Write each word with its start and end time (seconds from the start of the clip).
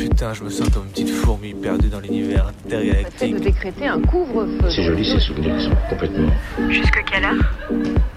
Putain, 0.00 0.32
je 0.32 0.44
me 0.44 0.48
sens 0.48 0.68
comme 0.70 0.84
une 0.84 0.90
petite 0.92 1.10
fourmi 1.10 1.52
perdue 1.52 1.88
dans 1.88 2.00
l'univers 2.00 2.46
intergalactique. 2.64 3.34
de 3.34 3.38
décréter 3.40 3.86
un 3.86 4.00
couvre-feu. 4.00 4.70
C'est 4.70 4.82
joli 4.82 5.04
ces 5.04 5.20
souvenirs 5.20 5.56
qui 5.58 5.64
sont 5.64 5.76
complètement. 5.90 6.30
Jusque 6.70 7.04
quelle 7.10 7.24
heure? 7.24 7.34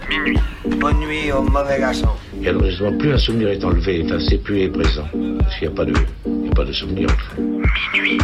Minuit. 0.10 0.40
Bonne 0.80 1.00
nuit 1.00 1.32
au 1.34 1.42
mauvais 1.42 1.80
garçon. 1.80 2.08
Et 2.42 2.48
alors 2.48 2.64
justement, 2.64 2.98
plus 2.98 3.12
un 3.12 3.18
souvenir 3.18 3.50
est 3.50 3.64
enlevé, 3.66 4.02
enfin 4.06 4.18
c'est 4.20 4.38
plus 4.38 4.62
est 4.62 4.70
présent. 4.70 5.08
Parce 5.40 5.56
qu'il 5.60 5.68
n'y 5.68 5.74
a 5.74 5.76
pas 5.76 5.84
de, 5.86 5.94
il 6.26 6.46
y 6.46 6.50
a 6.50 6.54
pas 6.54 6.64
de 6.64 6.72
souvenir. 6.72 7.08
Minuit. 7.94 8.18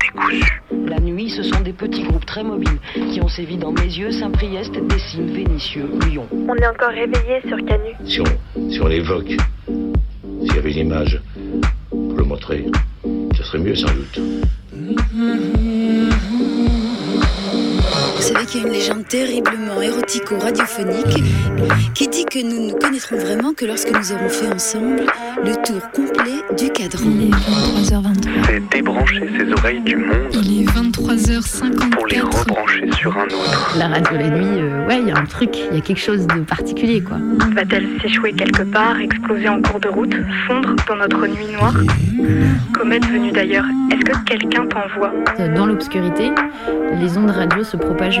Décousu. 0.00 0.62
La 0.86 1.00
nuit, 1.00 1.30
ce 1.30 1.42
sont 1.42 1.60
des 1.60 1.72
petits 1.72 2.02
groupes 2.02 2.26
très 2.26 2.44
mobiles 2.44 2.78
qui 2.94 3.22
ont 3.22 3.28
sévi 3.28 3.56
dans 3.56 3.72
mes 3.72 3.84
yeux, 3.84 4.10
Saint-Priest, 4.10 4.72
Dessines, 4.88 5.32
Vénitieux, 5.32 5.88
Lyon. 6.06 6.26
On 6.30 6.54
est 6.56 6.66
encore 6.66 6.90
réveillé 6.90 7.40
sur 7.48 7.56
Canu. 7.64 7.94
Si 8.04 8.20
on, 8.20 8.70
si 8.70 8.80
on 8.82 8.86
l'évoque, 8.88 9.32
s'il 9.66 10.54
y 10.54 10.58
avait 10.58 10.72
une 10.72 10.88
image 10.88 11.22
pour 11.90 12.16
le 12.16 12.24
montrer, 12.24 12.66
mieux 13.58 13.74
sans 13.74 13.88
doute. 13.92 14.20
Qu'il 18.52 18.60
y 18.60 18.64
a 18.64 18.66
une 18.66 18.74
légende 18.74 19.08
terriblement 19.08 19.80
érotico-radiophonique 19.80 21.24
qui 21.94 22.06
dit 22.08 22.26
que 22.26 22.42
nous 22.42 22.66
ne 22.66 22.72
connaîtrons 22.78 23.16
vraiment 23.16 23.54
que 23.54 23.64
lorsque 23.64 23.90
nous 23.90 24.12
aurons 24.12 24.28
fait 24.28 24.52
ensemble 24.52 25.06
le 25.42 25.54
tour 25.64 25.80
complet 25.94 26.42
du 26.58 26.68
cadran. 26.70 27.02
Il 27.06 27.28
est 27.28 27.30
23h23. 27.30 28.28
C'est 28.46 28.68
débrancher 28.68 29.26
ses 29.38 29.52
oreilles 29.54 29.80
du 29.80 29.96
monde 29.96 30.28
Il 30.34 30.62
est 30.62 30.66
23h54. 30.66 31.90
pour 31.92 32.06
les 32.08 32.20
rebrancher 32.20 32.92
sur 32.92 33.16
un 33.16 33.24
autre. 33.24 33.74
La 33.78 33.88
radio 33.88 34.18
la 34.18 34.28
nuit, 34.28 34.60
euh, 34.60 34.86
ouais, 34.86 34.98
il 35.00 35.08
y 35.08 35.12
a 35.12 35.16
un 35.16 35.24
truc, 35.24 35.56
il 35.70 35.76
y 35.76 35.78
a 35.78 35.80
quelque 35.80 36.00
chose 36.00 36.26
de 36.26 36.40
particulier, 36.40 37.00
quoi. 37.00 37.16
Va-t-elle 37.54 37.88
s'échouer 38.02 38.34
quelque 38.34 38.64
part, 38.64 38.98
exploser 39.00 39.48
en 39.48 39.62
cours 39.62 39.80
de 39.80 39.88
route, 39.88 40.14
fondre 40.46 40.76
dans 40.86 40.96
notre 40.96 41.26
nuit 41.26 41.46
noire? 41.54 41.74
Comète 42.74 43.06
venue 43.06 43.32
d'ailleurs, 43.32 43.64
est-ce 43.90 44.04
que 44.04 44.24
quelqu'un 44.24 44.66
t'envoie? 44.66 45.12
Dans 45.56 45.66
l'obscurité, 45.66 46.30
les 47.00 47.16
ondes 47.16 47.30
radio 47.30 47.64
se 47.64 47.76
propagent 47.76 48.20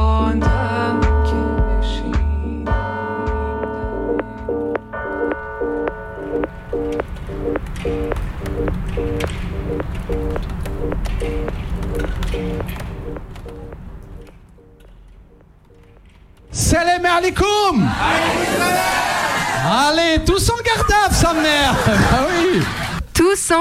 Alaikum 17.17 17.89
Allez, 19.63 20.19
tous 20.25 20.49
en 20.49 20.55
garde 20.63 21.13
sa 21.13 21.33
mère. 21.33 21.75
Ah 22.13 22.25
oui 22.29 22.61
Tous 23.31 23.53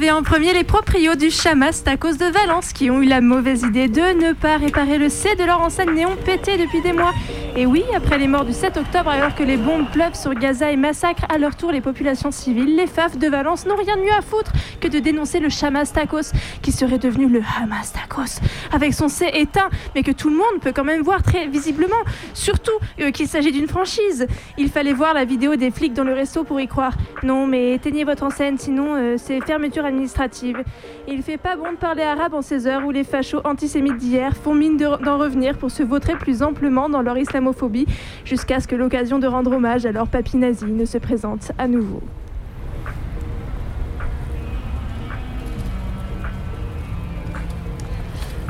et 0.00 0.10
en 0.10 0.22
premier 0.22 0.54
les 0.54 0.64
proprios 0.64 1.14
du 1.14 1.30
Chamas 1.30 1.82
à 1.84 1.96
de 1.96 2.32
Valence 2.32 2.72
qui 2.72 2.90
ont 2.90 3.02
eu 3.02 3.06
la 3.06 3.20
mauvaise 3.20 3.64
idée 3.64 3.86
de 3.86 4.00
ne 4.00 4.32
pas 4.32 4.56
réparer 4.56 4.96
le 4.96 5.10
C 5.10 5.34
de 5.34 5.44
leur 5.44 5.60
enseigne 5.60 5.92
néon 5.92 6.16
pété 6.24 6.56
depuis 6.56 6.80
des 6.80 6.94
mois. 6.94 7.12
Et 7.56 7.66
oui, 7.66 7.82
après 7.94 8.16
les 8.16 8.28
morts 8.28 8.44
du 8.44 8.52
7 8.52 8.76
octobre, 8.76 9.10
alors 9.10 9.34
que 9.34 9.42
les 9.42 9.56
bombes 9.56 9.90
pleuvent 9.90 10.14
sur 10.14 10.32
Gaza 10.34 10.70
et 10.70 10.76
massacrent 10.76 11.26
à 11.28 11.36
leur 11.36 11.56
tour 11.56 11.72
les 11.72 11.80
populations 11.80 12.30
civiles, 12.30 12.76
les 12.76 12.86
FAF 12.86 13.18
de 13.18 13.26
Valence 13.26 13.66
n'ont 13.66 13.76
rien 13.76 13.96
de 13.96 14.02
mieux 14.02 14.12
à 14.16 14.22
foutre 14.22 14.52
que 14.80 14.86
de 14.86 15.00
dénoncer 15.00 15.40
le 15.40 15.48
Chamas 15.48 15.90
Tacos, 15.92 16.32
qui 16.62 16.70
serait 16.70 16.98
devenu 16.98 17.28
le 17.28 17.42
Hamas 17.60 17.92
Tacos, 17.92 18.40
avec 18.72 18.94
son 18.94 19.08
C 19.08 19.28
éteint, 19.34 19.68
mais 19.94 20.04
que 20.04 20.12
tout 20.12 20.30
le 20.30 20.36
monde 20.36 20.60
peut 20.62 20.72
quand 20.72 20.84
même 20.84 21.02
voir 21.02 21.22
très 21.22 21.48
visiblement, 21.48 21.96
surtout 22.34 22.70
euh, 23.00 23.10
qu'il 23.10 23.26
s'agit 23.26 23.52
d'une 23.52 23.68
franchise. 23.68 24.28
Il 24.56 24.70
fallait 24.70 24.92
voir 24.92 25.12
la 25.12 25.24
vidéo 25.24 25.56
des 25.56 25.72
flics 25.72 25.92
dans 25.92 26.04
le 26.04 26.14
resto 26.14 26.44
pour 26.44 26.60
y 26.60 26.68
croire. 26.68 26.92
Non, 27.24 27.46
mais 27.46 27.72
éteignez 27.74 28.04
votre 28.04 28.22
enseigne, 28.22 28.58
sinon 28.58 28.94
euh, 28.94 29.09
c'est 29.16 29.40
fermeture 29.40 29.84
administrative. 29.84 30.62
Il 31.08 31.22
fait 31.22 31.36
pas 31.38 31.56
bon 31.56 31.72
de 31.72 31.76
parler 31.76 32.02
arabe 32.02 32.34
en 32.34 32.42
ces 32.42 32.66
heures 32.66 32.84
où 32.86 32.90
les 32.90 33.04
fachos 33.04 33.40
antisémites 33.44 33.96
d'hier 33.96 34.36
font 34.36 34.54
mine 34.54 34.76
de- 34.76 35.04
d'en 35.04 35.18
revenir 35.18 35.56
pour 35.58 35.70
se 35.70 35.82
vautrer 35.82 36.14
plus 36.16 36.42
amplement 36.42 36.88
dans 36.88 37.02
leur 37.02 37.18
islamophobie, 37.18 37.86
jusqu'à 38.24 38.60
ce 38.60 38.68
que 38.68 38.76
l'occasion 38.76 39.18
de 39.18 39.26
rendre 39.26 39.52
hommage 39.52 39.86
à 39.86 39.92
leur 39.92 40.08
papy 40.08 40.36
nazi 40.36 40.66
ne 40.66 40.84
se 40.84 40.98
présente 40.98 41.52
à 41.58 41.66
nouveau. 41.68 42.02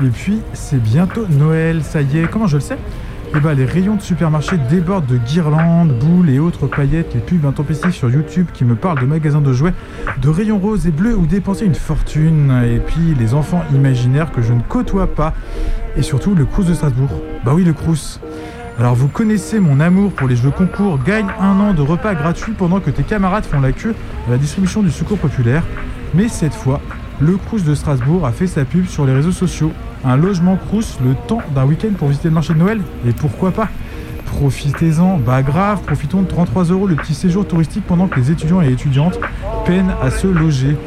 Et 0.03 0.09
puis, 0.09 0.39
c'est 0.53 0.81
bientôt 0.81 1.27
Noël, 1.29 1.83
ça 1.83 2.01
y 2.01 2.19
est. 2.19 2.27
Comment 2.29 2.47
je 2.47 2.57
le 2.57 2.61
sais? 2.61 2.77
Eh 3.33 3.39
ben, 3.39 3.53
les 3.53 3.63
rayons 3.63 3.95
de 3.95 4.01
supermarché 4.01 4.57
débordent 4.69 5.05
de 5.05 5.15
guirlandes, 5.15 5.97
boules 5.97 6.29
et 6.29 6.39
autres 6.39 6.67
paillettes. 6.67 7.13
Les 7.13 7.21
pubs 7.21 7.45
intempestives 7.45 7.93
sur 7.93 8.09
YouTube 8.09 8.47
qui 8.53 8.65
me 8.65 8.75
parlent 8.75 8.99
de 8.99 9.05
magasins 9.05 9.39
de 9.39 9.53
jouets, 9.53 9.73
de 10.21 10.27
rayons 10.27 10.59
roses 10.59 10.85
et 10.85 10.91
bleus 10.91 11.15
où 11.15 11.25
dépenser 11.25 11.65
une 11.65 11.75
fortune. 11.75 12.51
Et 12.65 12.79
puis, 12.79 13.15
les 13.17 13.33
enfants 13.33 13.63
imaginaires 13.73 14.33
que 14.33 14.41
je 14.41 14.51
ne 14.51 14.59
côtoie 14.61 15.07
pas. 15.07 15.33
Et 15.95 16.01
surtout, 16.01 16.35
le 16.35 16.43
Crous 16.43 16.65
de 16.65 16.73
Strasbourg. 16.73 17.09
Bah 17.45 17.53
oui, 17.55 17.63
le 17.63 17.71
Crous. 17.71 18.19
Alors 18.77 18.95
vous 18.95 19.07
connaissez 19.07 19.59
mon 19.59 19.79
amour 19.79 20.11
pour 20.11 20.27
les 20.27 20.35
jeux 20.35 20.49
concours, 20.49 20.97
gagne 21.03 21.27
un 21.39 21.59
an 21.59 21.73
de 21.73 21.81
repas 21.81 22.15
gratuits 22.15 22.53
pendant 22.53 22.79
que 22.79 22.89
tes 22.89 23.03
camarades 23.03 23.43
font 23.43 23.59
la 23.59 23.73
queue 23.73 23.93
à 24.27 24.31
la 24.31 24.37
distribution 24.37 24.81
du 24.81 24.91
secours 24.91 25.19
populaire. 25.19 25.63
Mais 26.15 26.27
cette 26.27 26.53
fois, 26.53 26.81
le 27.19 27.37
Crous 27.37 27.63
de 27.63 27.75
Strasbourg 27.75 28.25
a 28.25 28.31
fait 28.31 28.47
sa 28.47 28.65
pub 28.65 28.87
sur 28.87 29.05
les 29.05 29.13
réseaux 29.13 29.31
sociaux. 29.31 29.71
Un 30.03 30.17
logement 30.17 30.57
Crous 30.67 30.97
le 31.03 31.13
temps 31.27 31.41
d'un 31.53 31.65
week-end 31.65 31.91
pour 31.97 32.07
visiter 32.07 32.29
le 32.29 32.33
marché 32.33 32.53
de 32.53 32.59
Noël 32.59 32.81
Et 33.07 33.11
pourquoi 33.11 33.51
pas? 33.51 33.69
Profitez-en, 34.25 35.17
bah 35.17 35.43
grave, 35.43 35.81
profitons 35.81 36.21
de 36.21 36.27
33 36.27 36.65
euros 36.65 36.87
le 36.87 36.95
petit 36.95 37.13
séjour 37.13 37.45
touristique 37.45 37.85
pendant 37.85 38.07
que 38.07 38.19
les 38.19 38.31
étudiants 38.31 38.61
et 38.61 38.71
étudiantes 38.71 39.19
peinent 39.65 39.93
à 40.01 40.09
se 40.09 40.25
loger. 40.25 40.77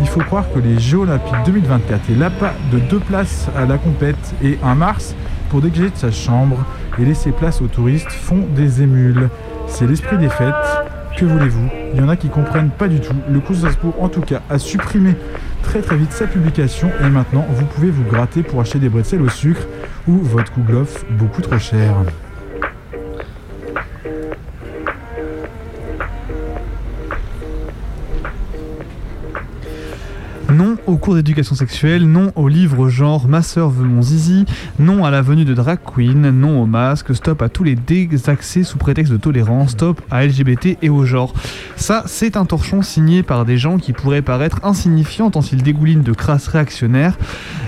Il 0.00 0.08
faut 0.08 0.20
croire 0.20 0.46
que 0.52 0.58
les 0.58 0.80
Jeux 0.80 0.98
Olympiques 0.98 1.34
2024 1.44 2.10
et 2.10 2.14
l'appât 2.14 2.54
de 2.72 2.78
deux 2.78 2.98
places 2.98 3.48
à 3.56 3.66
la 3.66 3.78
compète 3.78 4.34
et 4.42 4.58
un 4.64 4.74
mars 4.74 5.14
pour 5.50 5.60
dégager 5.60 5.90
de 5.90 5.96
sa 5.96 6.10
chambre 6.10 6.64
et 6.98 7.04
laisser 7.04 7.30
place 7.30 7.60
aux 7.60 7.68
touristes 7.68 8.10
font 8.10 8.44
des 8.56 8.82
émules. 8.82 9.28
C'est 9.68 9.86
l'esprit 9.86 10.18
des 10.18 10.30
fêtes. 10.30 10.93
Que 11.16 11.24
voulez-vous? 11.24 11.68
Il 11.92 12.00
y 12.00 12.02
en 12.02 12.08
a 12.08 12.16
qui 12.16 12.28
comprennent 12.28 12.70
pas 12.70 12.88
du 12.88 13.00
tout. 13.00 13.14
Le 13.28 13.40
Strasbourg, 13.54 13.94
en 14.00 14.08
tout 14.08 14.20
cas, 14.20 14.42
a 14.50 14.58
supprimé 14.58 15.14
très 15.62 15.80
très 15.80 15.96
vite 15.96 16.12
sa 16.12 16.26
publication 16.26 16.90
et 17.04 17.08
maintenant 17.08 17.46
vous 17.48 17.66
pouvez 17.66 17.90
vous 17.90 18.02
gratter 18.02 18.42
pour 18.42 18.60
acheter 18.60 18.80
des 18.80 18.88
bretzels 18.88 19.22
au 19.22 19.28
sucre 19.28 19.62
ou 20.08 20.18
votre 20.18 20.52
kouglof 20.52 21.04
beaucoup 21.10 21.40
trop 21.40 21.58
cher. 21.58 21.94
Au 30.86 30.98
cours 30.98 31.14
d'éducation 31.14 31.54
sexuelle, 31.54 32.06
non 32.06 32.30
au 32.36 32.46
livre 32.46 32.90
genre 32.90 33.26
Ma 33.26 33.40
sœur 33.40 33.70
veut 33.70 33.86
mon 33.86 34.02
zizi, 34.02 34.44
non 34.78 35.06
à 35.06 35.10
la 35.10 35.22
venue 35.22 35.46
de 35.46 35.54
drag 35.54 35.78
queen, 35.82 36.28
non 36.28 36.60
au 36.60 36.66
masque, 36.66 37.14
stop 37.14 37.40
à 37.40 37.48
tous 37.48 37.64
les 37.64 37.74
désaccès 37.74 38.64
sous 38.64 38.76
prétexte 38.76 39.10
de 39.10 39.16
tolérance, 39.16 39.70
stop 39.70 40.02
à 40.10 40.26
LGBT 40.26 40.76
et 40.82 40.90
au 40.90 41.06
genre. 41.06 41.32
Ça, 41.76 42.02
c'est 42.04 42.36
un 42.36 42.44
torchon 42.44 42.82
signé 42.82 43.22
par 43.22 43.46
des 43.46 43.56
gens 43.56 43.78
qui 43.78 43.94
pourraient 43.94 44.20
paraître 44.20 44.60
insignifiants 44.62 45.30
tant 45.30 45.40
ils 45.40 45.62
dégoulinent 45.62 46.02
de 46.02 46.12
crasse 46.12 46.48
réactionnaires. 46.48 47.16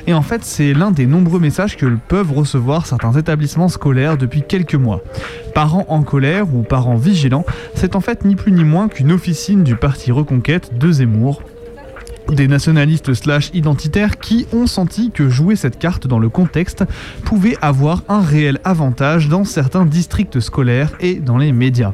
Et 0.06 0.12
en 0.12 0.22
fait, 0.22 0.44
c'est 0.44 0.74
l'un 0.74 0.90
des 0.90 1.06
nombreux 1.06 1.40
messages 1.40 1.78
que 1.78 1.86
peuvent 2.08 2.32
recevoir 2.32 2.84
certains 2.84 3.12
établissements 3.12 3.70
scolaires 3.70 4.18
depuis 4.18 4.42
quelques 4.42 4.74
mois. 4.74 5.00
Parents 5.54 5.86
en 5.88 6.02
colère 6.02 6.54
ou 6.54 6.62
parents 6.62 6.96
vigilants, 6.96 7.46
c'est 7.74 7.96
en 7.96 8.00
fait 8.00 8.26
ni 8.26 8.36
plus 8.36 8.52
ni 8.52 8.62
moins 8.62 8.88
qu'une 8.88 9.10
officine 9.10 9.64
du 9.64 9.74
parti 9.74 10.12
Reconquête 10.12 10.76
de 10.76 10.92
Zemmour 10.92 11.40
des 12.32 12.48
nationalistes 12.48 13.14
slash 13.14 13.50
identitaires 13.54 14.18
qui 14.18 14.46
ont 14.52 14.66
senti 14.66 15.10
que 15.10 15.28
jouer 15.28 15.56
cette 15.56 15.78
carte 15.78 16.06
dans 16.06 16.18
le 16.18 16.28
contexte 16.28 16.84
pouvait 17.24 17.56
avoir 17.62 18.02
un 18.08 18.20
réel 18.20 18.60
avantage 18.64 19.28
dans 19.28 19.44
certains 19.44 19.86
districts 19.86 20.40
scolaires 20.40 20.92
et 21.00 21.14
dans 21.16 21.38
les 21.38 21.52
médias. 21.52 21.92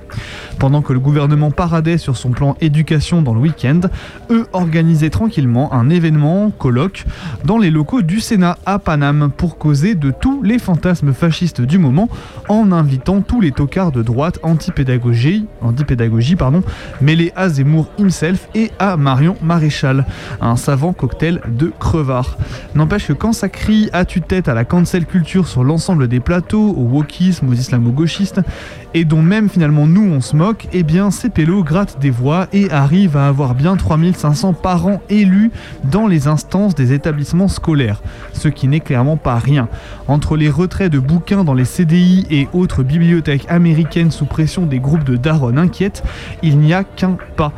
Pendant 0.58 0.82
que 0.82 0.92
le 0.92 1.00
gouvernement 1.00 1.50
paradait 1.50 1.98
sur 1.98 2.16
son 2.16 2.30
plan 2.30 2.56
éducation 2.60 3.22
dans 3.22 3.34
le 3.34 3.40
week-end, 3.40 3.80
eux 4.30 4.46
organisaient 4.52 5.10
tranquillement 5.10 5.72
un 5.72 5.90
événement, 5.90 6.50
colloque, 6.50 7.04
dans 7.44 7.58
les 7.58 7.70
locaux 7.70 8.02
du 8.02 8.20
Sénat 8.20 8.58
à 8.66 8.78
Paname 8.78 9.30
pour 9.36 9.58
causer 9.58 9.94
de 9.94 10.10
tous 10.10 10.42
les 10.42 10.58
fantasmes 10.58 11.12
fascistes 11.12 11.60
du 11.60 11.78
moment 11.78 12.08
en 12.48 12.72
invitant 12.72 13.20
tous 13.20 13.40
les 13.40 13.52
tocards 13.52 13.92
de 13.92 14.02
droite 14.02 14.38
anti-pédagogie, 14.42 15.46
anti-pédagogie 15.60 16.36
pardon, 16.36 16.62
mêlés 17.00 17.32
à 17.36 17.48
Zemmour 17.48 17.90
himself 17.98 18.48
et 18.54 18.70
à 18.78 18.96
Marion 18.96 19.36
Maréchal. 19.42 20.06
Un 20.40 20.56
savant 20.56 20.92
cocktail 20.92 21.40
de 21.48 21.72
crevards. 21.78 22.36
N'empêche 22.74 23.06
que 23.06 23.12
quand 23.12 23.32
ça 23.32 23.48
crie 23.48 23.90
à 23.92 24.04
tue-tête 24.04 24.48
à 24.48 24.54
la 24.54 24.64
cancel 24.64 25.06
culture 25.06 25.48
sur 25.48 25.64
l'ensemble 25.64 26.08
des 26.08 26.20
plateaux, 26.20 26.74
au 26.76 26.82
wokisme, 26.82 27.48
aux 27.48 27.54
islamo-gauchistes, 27.54 28.40
et 28.94 29.04
dont 29.04 29.22
même 29.22 29.48
finalement 29.48 29.86
nous 29.86 30.04
on 30.04 30.20
se 30.20 30.36
moque, 30.36 30.68
eh 30.72 30.82
bien 30.82 31.10
ces 31.10 31.30
pélos 31.30 31.64
grattent 31.64 31.98
des 32.00 32.10
voix 32.10 32.46
et 32.52 32.70
arrivent 32.70 33.16
à 33.16 33.28
avoir 33.28 33.54
bien 33.54 33.76
3500 33.76 34.52
parents 34.52 35.00
élus 35.08 35.50
dans 35.84 36.06
les 36.06 36.28
instances 36.28 36.74
des 36.74 36.92
établissements 36.92 37.48
scolaires, 37.48 38.02
ce 38.32 38.48
qui 38.48 38.68
n'est 38.68 38.80
clairement 38.80 39.16
pas 39.16 39.36
rien. 39.36 39.68
Entre 40.08 40.36
les 40.36 40.50
retraits 40.50 40.92
de 40.92 40.98
bouquins 40.98 41.44
dans 41.44 41.54
les 41.54 41.64
CDI 41.64 42.26
et 42.30 42.48
autres 42.52 42.82
bibliothèques 42.82 43.46
américaines 43.48 44.10
sous 44.10 44.26
pression 44.26 44.66
des 44.66 44.78
groupes 44.78 45.04
de 45.04 45.16
daronnes 45.16 45.58
inquiètes, 45.58 46.02
il 46.42 46.58
n'y 46.58 46.74
a 46.74 46.84
qu'un 46.84 47.16
pas. 47.36 47.52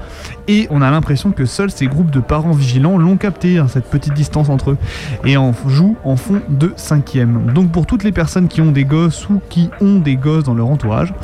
Et 0.48 0.66
on 0.70 0.82
a 0.82 0.90
l'impression 0.90 1.30
que 1.30 1.46
seuls 1.46 1.70
ces 1.70 1.86
groupes 1.86 2.10
de 2.10 2.20
parents 2.20 2.52
vigilants 2.52 2.98
l'ont 2.98 3.16
capté, 3.16 3.58
hein, 3.58 3.66
cette 3.68 3.86
petite 3.86 4.14
distance 4.14 4.48
entre 4.48 4.72
eux, 4.72 4.78
et 5.24 5.36
en 5.36 5.52
jouent 5.66 5.96
en 6.04 6.16
fond 6.16 6.40
de 6.48 6.72
cinquième. 6.76 7.52
Donc 7.54 7.72
pour 7.72 7.86
toutes 7.86 8.04
les 8.04 8.12
personnes 8.12 8.48
qui 8.48 8.60
ont 8.60 8.72
des 8.72 8.84
gosses 8.84 9.28
ou 9.28 9.40
qui 9.48 9.70
ont 9.80 9.98
des 9.98 10.16
gosses 10.16 10.44
dans 10.44 10.54
leur 10.54 10.68
entourage, 10.68 11.14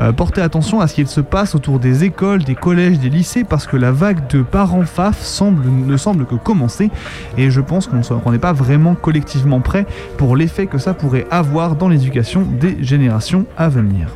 euh, 0.00 0.12
portez 0.12 0.40
attention 0.40 0.80
à 0.80 0.86
ce 0.86 0.94
qu'il 0.94 1.08
se 1.08 1.20
passe 1.20 1.54
autour 1.54 1.78
des 1.78 2.04
écoles, 2.04 2.42
des 2.44 2.54
collèges, 2.54 2.98
des 2.98 3.10
lycées, 3.10 3.44
parce 3.44 3.66
que 3.66 3.76
la 3.76 3.92
vague 3.92 4.26
de 4.28 4.42
parents 4.42 4.82
FAF 4.82 5.42
ne 5.42 5.96
semble 5.96 6.26
que 6.26 6.34
commencer, 6.34 6.90
et 7.36 7.50
je 7.50 7.60
pense 7.60 7.88
qu'on 7.88 8.32
n'est 8.32 8.38
pas 8.38 8.52
vraiment 8.52 8.94
collectivement 8.94 9.60
prêt 9.60 9.86
pour 10.16 10.36
l'effet 10.36 10.66
que 10.66 10.78
ça 10.78 10.94
pourrait 10.94 11.26
avoir 11.30 11.76
dans 11.76 11.88
l'éducation 11.88 12.42
des 12.42 12.82
générations 12.82 13.46
à 13.56 13.68
venir. 13.68 14.08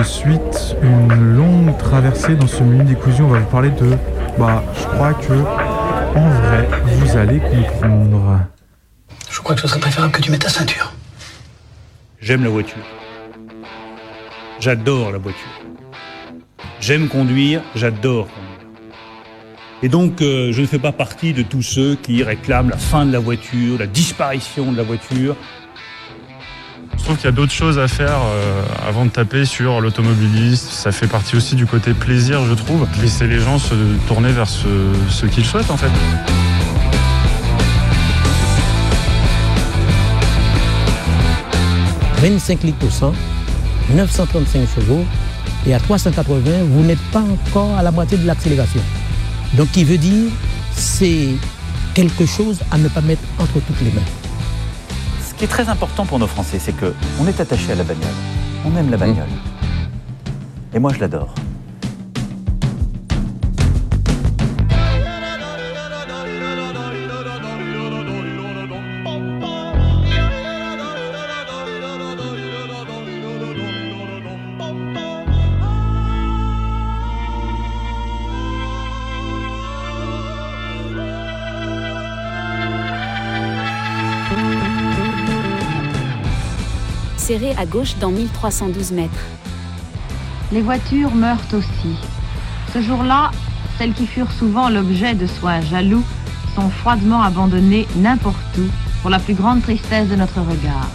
De 0.00 0.04
suite, 0.04 0.76
une 0.82 1.36
longue 1.36 1.76
traversée 1.76 2.34
dans 2.34 2.46
ce 2.46 2.62
menu 2.62 2.84
décousu. 2.84 3.22
On 3.22 3.28
va 3.28 3.40
vous 3.40 3.50
parler 3.50 3.70
de. 3.70 3.96
Bah, 4.38 4.62
je 4.74 4.84
crois 4.84 5.12
que 5.12 5.32
en 5.32 6.28
vrai, 6.30 6.68
vous 6.86 7.16
allez 7.16 7.38
comprendre. 7.38 8.40
Je 9.30 9.40
crois 9.40 9.54
que 9.54 9.60
ce 9.60 9.68
serait 9.68 9.80
préférable 9.80 10.12
que 10.12 10.22
tu 10.22 10.30
mettes 10.30 10.42
ta 10.42 10.48
ceinture. 10.48 10.92
J'aime 12.20 12.44
la 12.44 12.50
voiture. 12.50 12.82
J'adore 14.58 15.12
la 15.12 15.18
voiture. 15.18 15.48
J'aime 16.80 17.08
conduire, 17.08 17.62
j'adore 17.74 18.26
conduire. 18.26 18.50
Et 19.82 19.88
donc, 19.88 20.20
euh, 20.20 20.52
je 20.52 20.62
ne 20.62 20.66
fais 20.66 20.78
pas 20.78 20.92
partie 20.92 21.32
de 21.32 21.42
tous 21.42 21.62
ceux 21.62 21.96
qui 21.96 22.22
réclament 22.22 22.70
la 22.70 22.76
fin 22.76 23.04
de 23.04 23.12
la 23.12 23.18
voiture, 23.18 23.78
la 23.78 23.86
disparition 23.86 24.72
de 24.72 24.76
la 24.76 24.82
voiture. 24.82 25.36
Je 27.00 27.04
trouve 27.06 27.16
qu'il 27.16 27.24
y 27.24 27.28
a 27.28 27.32
d'autres 27.32 27.50
choses 27.50 27.78
à 27.78 27.88
faire 27.88 28.18
euh, 28.22 28.62
avant 28.86 29.06
de 29.06 29.10
taper 29.10 29.46
sur 29.46 29.80
l'automobiliste. 29.80 30.68
Ça 30.68 30.92
fait 30.92 31.06
partie 31.06 31.34
aussi 31.34 31.54
du 31.54 31.64
côté 31.64 31.94
plaisir, 31.94 32.44
je 32.44 32.52
trouve. 32.52 32.86
Laisser 33.00 33.26
les 33.26 33.40
gens 33.40 33.58
se 33.58 33.72
tourner 34.06 34.30
vers 34.32 34.46
ce, 34.46 35.24
qu'ils 35.24 35.46
souhaitent, 35.46 35.70
en 35.70 35.78
fait. 35.78 35.88
«25 42.20 42.64
litres 42.64 42.78
pour 42.78 42.92
cent, 42.92 43.14
935 43.94 44.68
chevaux, 44.74 45.06
et 45.66 45.72
à 45.72 45.80
380, 45.80 46.50
vous 46.68 46.84
n'êtes 46.84 47.00
pas 47.12 47.22
encore 47.22 47.78
à 47.78 47.82
la 47.82 47.92
moitié 47.92 48.18
de 48.18 48.26
l'accélération. 48.26 48.82
Donc, 49.54 49.70
qui 49.70 49.84
veut 49.84 49.96
dire, 49.96 50.30
c'est 50.72 51.28
quelque 51.94 52.26
chose 52.26 52.58
à 52.70 52.76
ne 52.76 52.88
pas 52.88 53.00
mettre 53.00 53.22
entre 53.38 53.54
toutes 53.54 53.80
les 53.80 53.90
mains. 53.90 54.02
Ce 55.40 55.46
qui 55.46 55.50
est 55.50 55.56
très 55.56 55.70
important 55.70 56.04
pour 56.04 56.18
nos 56.18 56.26
Français, 56.26 56.58
c'est 56.58 56.74
que 56.74 56.92
on 57.18 57.26
est 57.26 57.40
attaché 57.40 57.72
à 57.72 57.74
la 57.74 57.82
bagnole. 57.82 58.12
On 58.66 58.76
aime 58.76 58.90
la 58.90 58.98
bagnole. 58.98 59.30
Et 60.74 60.78
moi, 60.78 60.92
je 60.92 61.00
l'adore. 61.00 61.34
Serré 87.30 87.54
à 87.56 87.64
gauche 87.64 87.94
dans 88.00 88.10
1312 88.10 88.90
mètres. 88.90 89.24
Les 90.50 90.62
voitures 90.62 91.14
meurent 91.14 91.46
aussi. 91.52 91.94
Ce 92.74 92.82
jour-là, 92.82 93.30
celles 93.78 93.92
qui 93.92 94.08
furent 94.08 94.32
souvent 94.32 94.68
l'objet 94.68 95.14
de 95.14 95.28
soins 95.28 95.60
jaloux 95.60 96.02
sont 96.56 96.68
froidement 96.70 97.22
abandonnées 97.22 97.86
n'importe 97.94 98.58
où 98.58 98.64
pour 99.00 99.10
la 99.10 99.20
plus 99.20 99.34
grande 99.34 99.62
tristesse 99.62 100.08
de 100.08 100.16
notre 100.16 100.40
regard. 100.40 100.88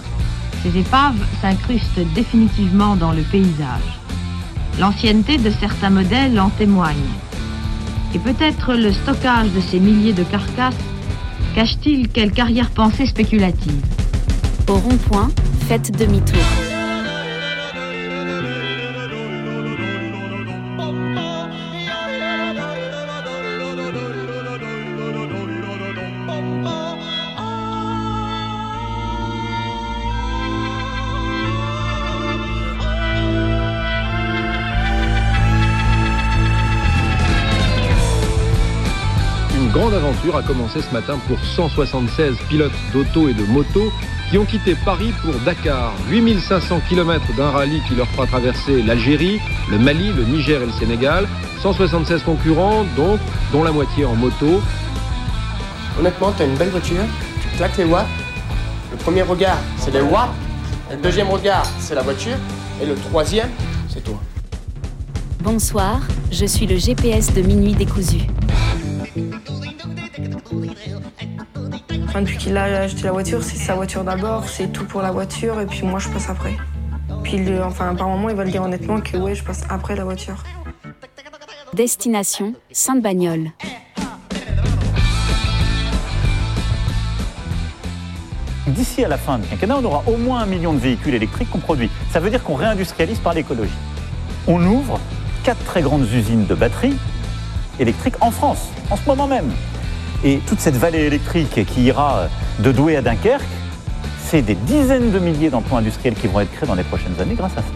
Ces 0.61 0.77
épaves 0.77 1.25
s'incrustent 1.41 2.05
définitivement 2.13 2.97
dans 2.97 3.13
le 3.13 3.21
paysage. 3.21 4.01
L'ancienneté 4.77 5.37
de 5.37 5.51
certains 5.51 5.89
modèles 5.89 6.37
en 6.37 6.49
témoigne. 6.49 7.11
Et 8.13 8.19
peut-être 8.19 8.73
le 8.73 8.91
stockage 8.91 9.51
de 9.51 9.61
ces 9.61 9.79
milliers 9.79 10.11
de 10.11 10.23
carcasses 10.25 10.83
cache-t-il 11.55 12.09
quelque 12.09 12.41
arrière-pensée 12.41 13.05
spéculative? 13.05 13.85
Au 14.67 14.73
rond-point, 14.73 15.29
faites 15.67 15.91
demi-tour. 15.97 16.37
Une 39.55 39.71
grande 39.71 39.95
aventure 39.95 40.35
a 40.35 40.43
commencé 40.43 40.81
ce 40.81 40.93
matin 40.93 41.17
pour 41.27 41.39
176 41.43 42.35
pilotes 42.49 42.71
d'auto 42.93 43.29
et 43.29 43.33
de 43.33 43.43
moto 43.45 43.91
qui 44.29 44.37
ont 44.37 44.45
quitté 44.45 44.75
Paris 44.75 45.13
pour 45.21 45.33
Dakar. 45.45 45.93
8500 46.09 46.81
km 46.89 47.21
d'un 47.35 47.49
rallye 47.49 47.81
qui 47.87 47.95
leur 47.95 48.07
fera 48.09 48.25
traverser 48.27 48.81
l'Algérie, 48.81 49.39
le 49.69 49.77
Mali, 49.77 50.11
le 50.13 50.23
Niger 50.23 50.61
et 50.61 50.65
le 50.65 50.71
Sénégal. 50.71 51.27
176 51.61 52.23
concurrents, 52.23 52.85
donc, 52.95 53.19
dont 53.51 53.63
la 53.63 53.71
moitié 53.71 54.05
en 54.05 54.15
moto. 54.15 54.61
Honnêtement, 55.99 56.31
tu 56.35 56.43
as 56.43 56.45
une 56.45 56.55
belle 56.55 56.69
voiture, 56.69 57.03
tu 57.41 57.57
claques 57.57 57.77
les 57.77 57.85
watts. 57.85 58.07
Le 58.91 58.97
premier 58.97 59.21
regard, 59.21 59.57
c'est 59.77 59.91
les 59.91 60.01
watts. 60.01 60.29
Le 60.91 60.97
deuxième 60.97 61.29
regard, 61.29 61.65
c'est 61.79 61.95
la 61.95 62.01
voiture. 62.01 62.37
Et 62.81 62.85
le 62.85 62.95
troisième, 62.95 63.49
c'est 63.89 64.03
toi. 64.03 64.19
Bonsoir, 65.41 66.01
je 66.31 66.45
suis 66.45 66.65
le 66.67 66.77
GPS 66.77 67.33
de 67.33 67.41
Minuit 67.41 67.73
décousu. 67.73 68.21
Enfin, 72.15 72.23
depuis 72.23 72.37
qu'il 72.37 72.55
a 72.55 72.63
acheté 72.83 73.03
la 73.03 73.11
voiture, 73.11 73.43
c'est 73.43 73.57
sa 73.57 73.75
voiture 73.75 74.05
d'abord, 74.05 74.47
c'est 74.47 74.71
tout 74.71 74.85
pour 74.85 75.01
la 75.01 75.11
voiture, 75.11 75.59
et 75.59 75.65
puis 75.65 75.85
moi 75.85 75.99
je 75.99 76.07
passe 76.07 76.29
après. 76.29 76.55
Puis 77.23 77.39
le- 77.43 77.61
enfin, 77.61 77.93
par 77.93 78.07
moment, 78.07 78.29
il 78.29 78.37
va 78.37 78.45
le 78.45 78.51
dire 78.51 78.63
honnêtement 78.63 79.01
que 79.01 79.17
ouais, 79.17 79.35
je 79.35 79.43
passe 79.43 79.63
après 79.67 79.97
la 79.97 80.05
voiture. 80.05 80.41
Destination 81.73 82.53
Sainte-Bagnole. 82.71 83.51
D'ici 88.67 89.03
à 89.03 89.09
la 89.09 89.17
fin 89.17 89.37
du 89.39 89.47
quinquennat, 89.49 89.79
on 89.79 89.83
aura 89.83 90.01
au 90.07 90.15
moins 90.15 90.39
un 90.39 90.45
million 90.45 90.71
de 90.71 90.79
véhicules 90.79 91.15
électriques 91.15 91.49
qu'on 91.49 91.59
produit. 91.59 91.89
Ça 92.13 92.21
veut 92.21 92.29
dire 92.29 92.41
qu'on 92.45 92.55
réindustrialise 92.55 93.19
par 93.19 93.33
l'écologie. 93.33 93.75
On 94.47 94.65
ouvre 94.65 95.01
quatre 95.43 95.65
très 95.65 95.81
grandes 95.81 96.09
usines 96.13 96.45
de 96.45 96.55
batteries 96.55 96.95
électriques 97.77 98.15
en 98.21 98.31
France, 98.31 98.69
en 98.89 98.95
ce 98.95 99.05
moment 99.05 99.27
même. 99.27 99.51
Et 100.23 100.39
toute 100.47 100.59
cette 100.59 100.77
vallée 100.77 101.01
électrique 101.01 101.65
qui 101.65 101.83
ira 101.83 102.27
de 102.59 102.71
Douai 102.71 102.95
à 102.95 103.01
Dunkerque, 103.01 103.43
c'est 104.25 104.41
des 104.41 104.55
dizaines 104.55 105.11
de 105.11 105.19
milliers 105.19 105.49
d'emplois 105.49 105.79
industriels 105.79 106.15
qui 106.15 106.27
vont 106.27 106.39
être 106.39 106.51
créés 106.51 106.67
dans 106.67 106.75
les 106.75 106.83
prochaines 106.83 107.19
années 107.19 107.35
grâce 107.35 107.53
à 107.53 107.61
ça. 107.61 107.67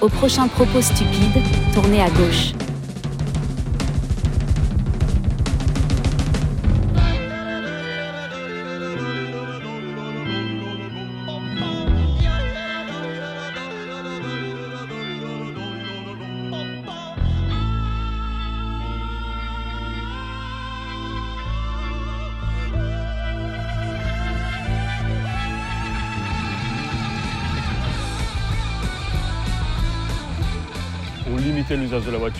Au 0.00 0.08
prochain 0.08 0.48
propos 0.48 0.82
stupide, 0.82 1.42
tournez 1.72 2.02
à 2.02 2.10
gauche. 2.10 2.52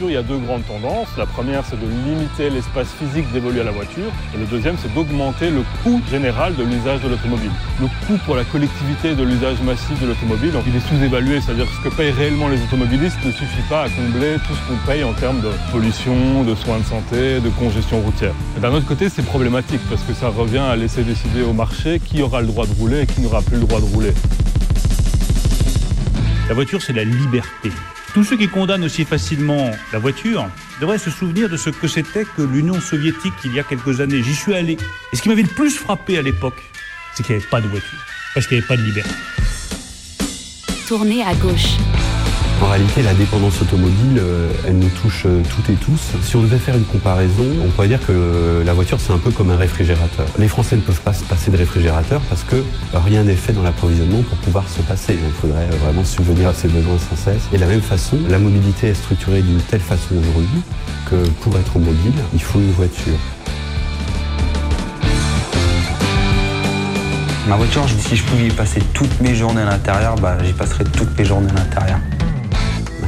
Il 0.01 0.13
y 0.13 0.17
a 0.17 0.23
deux 0.23 0.39
grandes 0.39 0.67
tendances. 0.67 1.09
La 1.19 1.27
première, 1.27 1.65
c'est 1.65 1.79
de 1.79 1.87
limiter 1.87 2.51
l'espace 2.51 2.89
physique 2.99 3.31
dévolu 3.33 3.61
à 3.61 3.65
la 3.65 3.71
voiture. 3.71 4.11
Et 4.35 4.39
le 4.39 4.47
deuxième, 4.47 4.77
c'est 4.81 4.93
d'augmenter 4.95 5.51
le 5.51 5.63
coût 5.83 6.01
général 6.11 6.55
de 6.57 6.63
l'usage 6.63 7.01
de 7.03 7.09
l'automobile. 7.09 7.51
Le 7.81 7.87
coût 8.07 8.19
pour 8.25 8.37
la 8.37 8.45
collectivité 8.45 9.15
de 9.15 9.23
l'usage 9.23 9.61
massif 9.63 10.01
de 10.01 10.07
l'automobile, 10.07 10.53
il 10.67 10.77
est 10.77 10.89
sous-évalué, 10.89 11.41
c'est-à-dire 11.41 11.67
que 11.67 11.73
ce 11.73 11.89
que 11.89 11.95
payent 11.95 12.13
réellement 12.13 12.49
les 12.49 12.63
automobilistes 12.63 13.19
ne 13.25 13.31
suffit 13.31 13.63
pas 13.69 13.83
à 13.83 13.89
combler 13.89 14.37
tout 14.47 14.55
ce 14.55 14.69
qu'on 14.69 14.87
paye 14.87 15.05
en 15.05 15.13
termes 15.13 15.41
de 15.41 15.51
pollution, 15.71 16.45
de 16.45 16.55
soins 16.55 16.79
de 16.79 16.85
santé, 16.85 17.41
de 17.41 17.49
congestion 17.51 18.01
routière. 18.01 18.35
D'un 18.61 18.73
autre 18.73 18.87
côté, 18.87 19.09
c'est 19.09 19.25
problématique 19.25 19.81
parce 19.91 20.03
que 20.03 20.15
ça 20.15 20.29
revient 20.29 20.59
à 20.59 20.77
laisser 20.77 21.03
décider 21.03 21.43
au 21.43 21.53
marché 21.53 22.01
qui 22.01 22.23
aura 22.23 22.41
le 22.41 22.47
droit 22.47 22.67
de 22.67 22.73
rouler 22.79 23.03
et 23.03 23.07
qui 23.07 23.21
n'aura 23.21 23.43
plus 23.43 23.57
le 23.57 23.67
droit 23.67 23.81
de 23.81 23.87
rouler. 23.87 24.15
La 26.49 26.55
voiture, 26.55 26.81
c'est 26.83 26.93
la 26.93 27.05
liberté. 27.05 27.71
Tous 28.15 28.23
ceux 28.23 28.37
qui 28.37 28.47
condamnent 28.47 28.85
aussi 28.85 29.05
facilement 29.05 29.73
la 29.93 29.99
voiture 29.99 30.49
devraient 30.81 30.99
se 30.99 31.11
souvenir 31.11 31.49
de 31.49 31.57
ce 31.57 31.71
que 31.71 31.89
c'était 31.89 32.25
que 32.25 32.43
l'Union 32.43 32.81
soviétique 32.81 33.35
il 33.45 33.53
y 33.53 33.59
a 33.59 33.65
quelques 33.65 34.01
années. 34.01 34.23
J'y 34.23 34.37
suis 34.37 34.55
allé. 34.55 34.79
Et 35.13 35.17
ce 35.17 35.21
qui 35.21 35.29
m'avait 35.29 35.43
le 35.43 35.49
plus 35.49 35.77
frappé 35.77 36.17
à 36.17 36.23
l'époque, 36.23 36.63
c'est 37.13 37.25
qu'il 37.25 37.35
n'y 37.35 37.43
avait 37.43 37.51
pas 37.51 37.61
de 37.61 37.67
voiture. 37.67 37.99
Parce 38.33 38.47
qu'il 38.47 38.57
n'y 38.57 38.63
avait 38.63 38.69
pas 38.69 38.77
de 38.77 38.83
liberté. 38.83 39.11
Tournez 40.87 41.25
à 41.25 41.35
gauche. 41.35 41.77
En 42.65 42.69
réalité, 42.69 43.03
la 43.03 43.13
dépendance 43.13 43.61
automobile, 43.61 44.19
euh, 44.19 44.51
elle 44.67 44.79
nous 44.79 44.89
touche 44.89 45.25
euh, 45.27 45.43
toutes 45.55 45.69
et 45.69 45.75
tous. 45.75 46.13
Si 46.23 46.35
on 46.35 46.41
devait 46.41 46.59
faire 46.59 46.75
une 46.75 46.87
comparaison, 46.87 47.45
on 47.63 47.69
pourrait 47.69 47.89
dire 47.89 48.01
que 48.01 48.11
euh, 48.11 48.65
la 48.65 48.73
voiture, 48.73 48.99
c'est 49.01 49.13
un 49.13 49.19
peu 49.19 49.31
comme 49.31 49.51
un 49.51 49.57
réfrigérateur. 49.59 50.25
Les 50.39 50.49
Français 50.49 50.77
ne 50.77 50.81
peuvent 50.81 51.03
pas 51.03 51.13
se 51.13 51.25
passer 51.25 51.51
de 51.51 51.59
réfrigérateur 51.59 52.23
parce 52.23 52.43
que 52.43 52.65
rien 52.95 53.25
n'est 53.25 53.35
fait 53.35 53.53
dans 53.53 53.63
l'approvisionnement 53.63 54.23
pour 54.23 54.39
pouvoir 54.39 54.67
se 54.71 54.81
passer. 54.81 55.19
Il 55.23 55.33
faudrait 55.33 55.67
vraiment 55.85 56.05
subvenir 56.05 56.49
à 56.49 56.55
ses 56.55 56.69
besoins 56.69 56.97
sans 56.99 57.17
cesse. 57.17 57.43
Et 57.53 57.57
de 57.57 57.61
la 57.61 57.67
même 57.67 57.83
façon, 57.83 58.17
la 58.31 58.39
mobilité 58.39 58.89
est 58.89 58.95
structurée 58.95 59.43
d'une 59.43 59.61
telle 59.61 59.81
façon 59.83 60.15
aujourd'hui 60.17 60.63
que 61.11 61.17
pour 61.43 61.55
être 61.59 61.79
mobile, 61.79 62.15
il 62.33 62.43
faut 62.43 62.61
une 62.61 62.73
voiture. 62.73 63.19
Ma 67.47 67.57
voiture, 67.57 67.85
si 67.99 68.17
je 68.17 68.25
pouvais 68.25 68.47
y 68.47 68.51
passer 68.51 68.81
toutes 68.95 69.21
mes 69.21 69.35
journées 69.35 69.61
à 69.61 69.67
l'intérieur, 69.67 70.15
bah, 70.15 70.39
j'y 70.43 70.55
passerais 70.55 70.85
toutes 70.85 71.17
mes 71.19 71.27
journées 71.27 71.51
à 71.51 71.57
l'intérieur. 71.57 71.99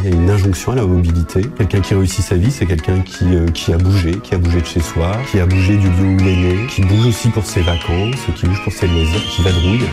Il 0.07 0.13
y 0.13 0.13
a 0.13 0.23
une 0.23 0.31
injonction 0.31 0.71
à 0.71 0.77
la 0.77 0.83
mobilité. 0.83 1.41
Quelqu'un 1.59 1.81
qui 1.81 1.93
réussit 1.93 2.25
sa 2.25 2.37
vie, 2.37 2.53
c'est 2.53 2.65
quelqu'un 2.65 3.01
qui, 3.01 3.25
euh, 3.25 3.49
qui 3.49 3.73
a 3.73 3.77
bougé, 3.77 4.13
qui 4.23 4.37
a 4.37 4.39
bougé 4.39 4.61
de 4.61 4.67
chez 4.67 4.79
soi, 4.79 5.11
qui 5.33 5.41
a 5.41 5.47
bougé 5.47 5.77
du 5.79 5.89
lieu 5.89 6.05
où 6.05 6.17
il 6.21 6.29
est 6.29 6.37
né, 6.37 6.67
qui 6.69 6.83
bouge 6.83 7.07
aussi 7.07 7.29
pour 7.29 7.45
ses 7.45 7.63
vacances, 7.63 8.15
qui 8.37 8.47
bouge 8.47 8.63
pour 8.63 8.73
ses 8.73 8.87
loisirs, 8.87 9.21
qui 9.29 9.43
vadrouille. 9.43 9.89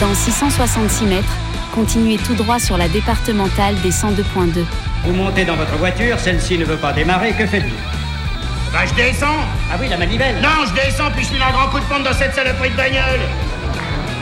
Dans 0.00 0.14
666 0.14 1.06
mètres, 1.06 1.36
continuez 1.74 2.18
tout 2.18 2.34
droit 2.34 2.60
sur 2.60 2.78
la 2.78 2.88
départementale 2.88 3.74
des 3.82 3.90
102.2. 3.90 4.64
Vous 5.04 5.12
montez 5.12 5.44
dans 5.44 5.56
votre 5.56 5.76
voiture, 5.76 6.20
celle-ci 6.20 6.56
ne 6.56 6.64
veut 6.64 6.76
pas 6.76 6.92
démarrer, 6.92 7.32
que 7.32 7.48
faites-vous? 7.48 7.74
Bah 8.72 8.86
je 8.86 8.94
descends 8.94 9.42
Ah 9.72 9.76
oui, 9.80 9.88
la 9.88 9.96
manivelle 9.96 10.36
Non, 10.40 10.66
je 10.68 10.74
descends 10.80 11.10
puis 11.10 11.24
je 11.24 11.32
mets 11.32 11.42
un 11.42 11.50
grand 11.50 11.66
coup 11.70 11.80
de 11.80 11.84
pompe 11.86 12.04
dans 12.04 12.16
cette 12.16 12.34
saloperie 12.34 12.70
de 12.70 12.76
bagnole 12.76 13.20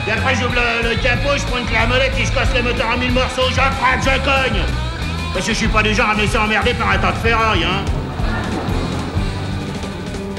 Et 0.09 0.13
après 0.13 0.35
j'ouvre 0.35 0.55
le, 0.55 0.89
le 0.89 1.03
capot, 1.03 1.37
je 1.37 1.45
pointe 1.45 1.71
la 1.75 1.87
molette 1.87 2.13
et 2.19 2.25
je 2.25 2.33
casse 2.33 2.55
le 2.57 2.63
moteur 2.63 2.89
en 2.95 2.99
mille 2.99 3.13
morceaux, 3.13 3.51
je 3.51 3.57
craque, 3.57 4.01
je 4.01 4.25
cogne 4.25 4.65
Parce 5.35 5.47
que 5.47 5.53
je 5.53 5.59
suis 5.59 5.69
pas 5.69 5.83
du 5.83 5.93
genre 5.93 6.11
à 6.11 6.15
me 6.15 6.21
laisser 6.21 6.39
emmerder 6.39 6.75
par 6.75 6.91
un 6.91 6.99
tas 6.99 7.11
de 7.11 7.17
ferraille, 7.17 7.65
hein 7.65 7.85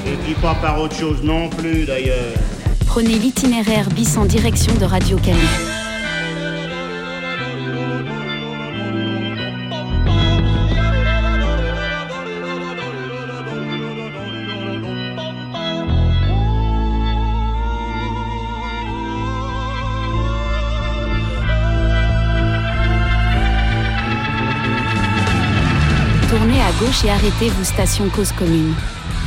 Et 0.07 0.15
puis 0.23 0.33
pas 0.35 0.55
par 0.55 0.79
autre 0.79 0.95
chose 0.95 1.21
non 1.21 1.49
plus 1.49 1.85
d'ailleurs. 1.85 2.33
Prenez 2.87 3.19
l'itinéraire 3.19 3.89
bis 3.89 4.15
en 4.17 4.23
direction 4.25 4.73
de 4.75 4.85
Radio 4.85 5.17
Canu. 5.17 5.84
Tournez 27.05 27.11
à 27.11 27.17
gauche 27.17 27.21
et 27.21 27.27
arrêtez-vous 27.27 27.63
station 27.63 28.09
Cause 28.09 28.31
Commune. 28.31 28.73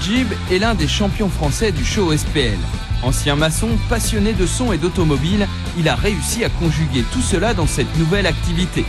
Jib 0.03 0.29
est 0.51 0.59
l'un 0.59 0.75
des 0.75 0.89
champions 0.89 1.29
français 1.29 1.73
du 1.73 1.85
show 1.85 2.17
SPL. 2.17 2.59
Ancien 3.03 3.37
maçon, 3.37 3.69
passionné 3.89 4.33
de 4.33 4.47
son 4.47 4.73
et 4.73 4.79
d'automobile, 4.79 5.47
il 5.79 5.89
a 5.89 5.95
réussi 5.95 6.45
à 6.45 6.49
conjuguer 6.49 7.05
tout 7.13 7.21
cela 7.21 7.55
dans 7.55 7.67
cette 7.67 7.97
nouvelle 7.99 8.27
activité. 8.27 8.85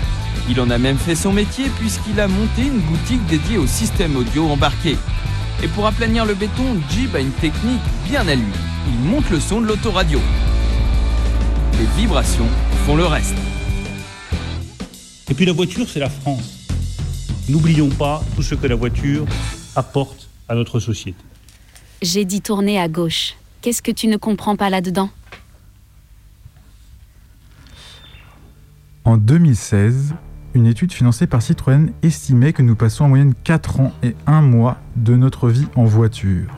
Il 0.49 0.59
en 0.59 0.69
a 0.69 0.77
même 0.77 0.97
fait 0.97 1.15
son 1.15 1.31
métier 1.31 1.65
puisqu'il 1.79 2.19
a 2.19 2.27
monté 2.27 2.63
une 2.63 2.79
boutique 2.79 3.25
dédiée 3.27 3.57
au 3.57 3.67
système 3.67 4.15
audio 4.15 4.47
embarqué. 4.49 4.97
Et 5.63 5.67
pour 5.67 5.85
aplanir 5.85 6.25
le 6.25 6.33
béton, 6.33 6.77
Jib 6.89 7.15
a 7.15 7.19
une 7.19 7.31
technique 7.31 7.81
bien 8.07 8.27
à 8.27 8.35
lui. 8.35 8.53
Il 8.87 9.09
monte 9.09 9.29
le 9.29 9.39
son 9.39 9.61
de 9.61 9.67
l'autoradio. 9.67 10.19
Les 11.77 12.01
vibrations 12.01 12.47
font 12.85 12.95
le 12.95 13.05
reste. 13.05 13.35
Et 15.29 15.33
puis 15.35 15.45
la 15.45 15.53
voiture, 15.53 15.85
c'est 15.87 15.99
la 15.99 16.09
France. 16.09 16.58
N'oublions 17.49 17.89
pas 17.89 18.21
tout 18.35 18.43
ce 18.43 18.53
que 18.53 18.67
la 18.67 18.75
voiture 18.75 19.25
apporte 19.75 20.29
à 20.47 20.53
notre 20.53 20.79
société. 20.79 21.17
J'ai 21.99 22.23
dit 22.23 22.41
tourner 22.41 22.79
à 22.79 22.87
gauche. 22.87 23.33
Qu'est-ce 23.61 23.81
que 23.81 23.89
tu 23.91 24.07
ne 24.07 24.17
comprends 24.17 24.55
pas 24.55 24.69
là-dedans? 24.69 25.09
En 29.03 29.17
2016, 29.17 30.13
une 30.53 30.67
étude 30.67 30.93
financée 30.93 31.25
par 31.25 31.41
Citroën 31.41 31.91
estimait 32.03 32.53
que 32.53 32.61
nous 32.61 32.75
passons 32.75 33.05
en 33.05 33.09
moyenne 33.09 33.33
4 33.43 33.79
ans 33.79 33.93
et 34.03 34.15
1 34.27 34.41
mois 34.41 34.77
de 34.95 35.15
notre 35.15 35.49
vie 35.49 35.65
en 35.75 35.85
voiture. 35.85 36.53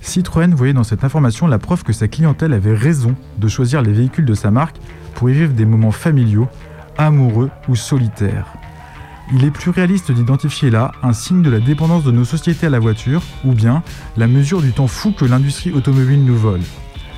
Citroën 0.00 0.54
voyait 0.54 0.72
dans 0.72 0.84
cette 0.84 1.02
information 1.02 1.48
la 1.48 1.58
preuve 1.58 1.82
que 1.82 1.92
sa 1.92 2.06
clientèle 2.06 2.52
avait 2.52 2.74
raison 2.74 3.16
de 3.38 3.48
choisir 3.48 3.82
les 3.82 3.92
véhicules 3.92 4.26
de 4.26 4.34
sa 4.34 4.52
marque 4.52 4.76
pour 5.14 5.28
y 5.28 5.32
vivre 5.32 5.54
des 5.54 5.66
moments 5.66 5.90
familiaux, 5.90 6.48
amoureux 6.96 7.50
ou 7.68 7.74
solitaires. 7.74 8.46
Il 9.32 9.44
est 9.44 9.52
plus 9.52 9.70
réaliste 9.70 10.10
d'identifier 10.10 10.70
là 10.70 10.90
un 11.04 11.12
signe 11.12 11.42
de 11.42 11.50
la 11.50 11.60
dépendance 11.60 12.02
de 12.02 12.10
nos 12.10 12.24
sociétés 12.24 12.66
à 12.66 12.70
la 12.70 12.80
voiture, 12.80 13.22
ou 13.44 13.52
bien 13.52 13.84
la 14.16 14.26
mesure 14.26 14.60
du 14.60 14.72
temps 14.72 14.88
fou 14.88 15.12
que 15.12 15.24
l'industrie 15.24 15.70
automobile 15.72 16.24
nous 16.24 16.36
vole. 16.36 16.62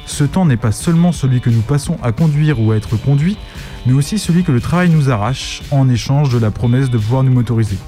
Ce 0.04 0.24
temps 0.24 0.44
n'est 0.44 0.58
pas 0.58 0.72
seulement 0.72 1.12
celui 1.12 1.40
que 1.40 1.48
nous 1.48 1.62
passons 1.62 1.96
à 2.02 2.12
conduire 2.12 2.60
ou 2.60 2.72
à 2.72 2.76
être 2.76 2.96
conduit, 2.96 3.38
mais 3.86 3.94
aussi 3.94 4.18
celui 4.18 4.44
que 4.44 4.52
le 4.52 4.60
travail 4.60 4.90
nous 4.90 5.08
arrache 5.08 5.62
en 5.70 5.88
échange 5.88 6.30
de 6.30 6.38
la 6.38 6.50
promesse 6.50 6.90
de 6.90 6.98
pouvoir 6.98 7.22
nous 7.22 7.32
motoriser. 7.32 7.78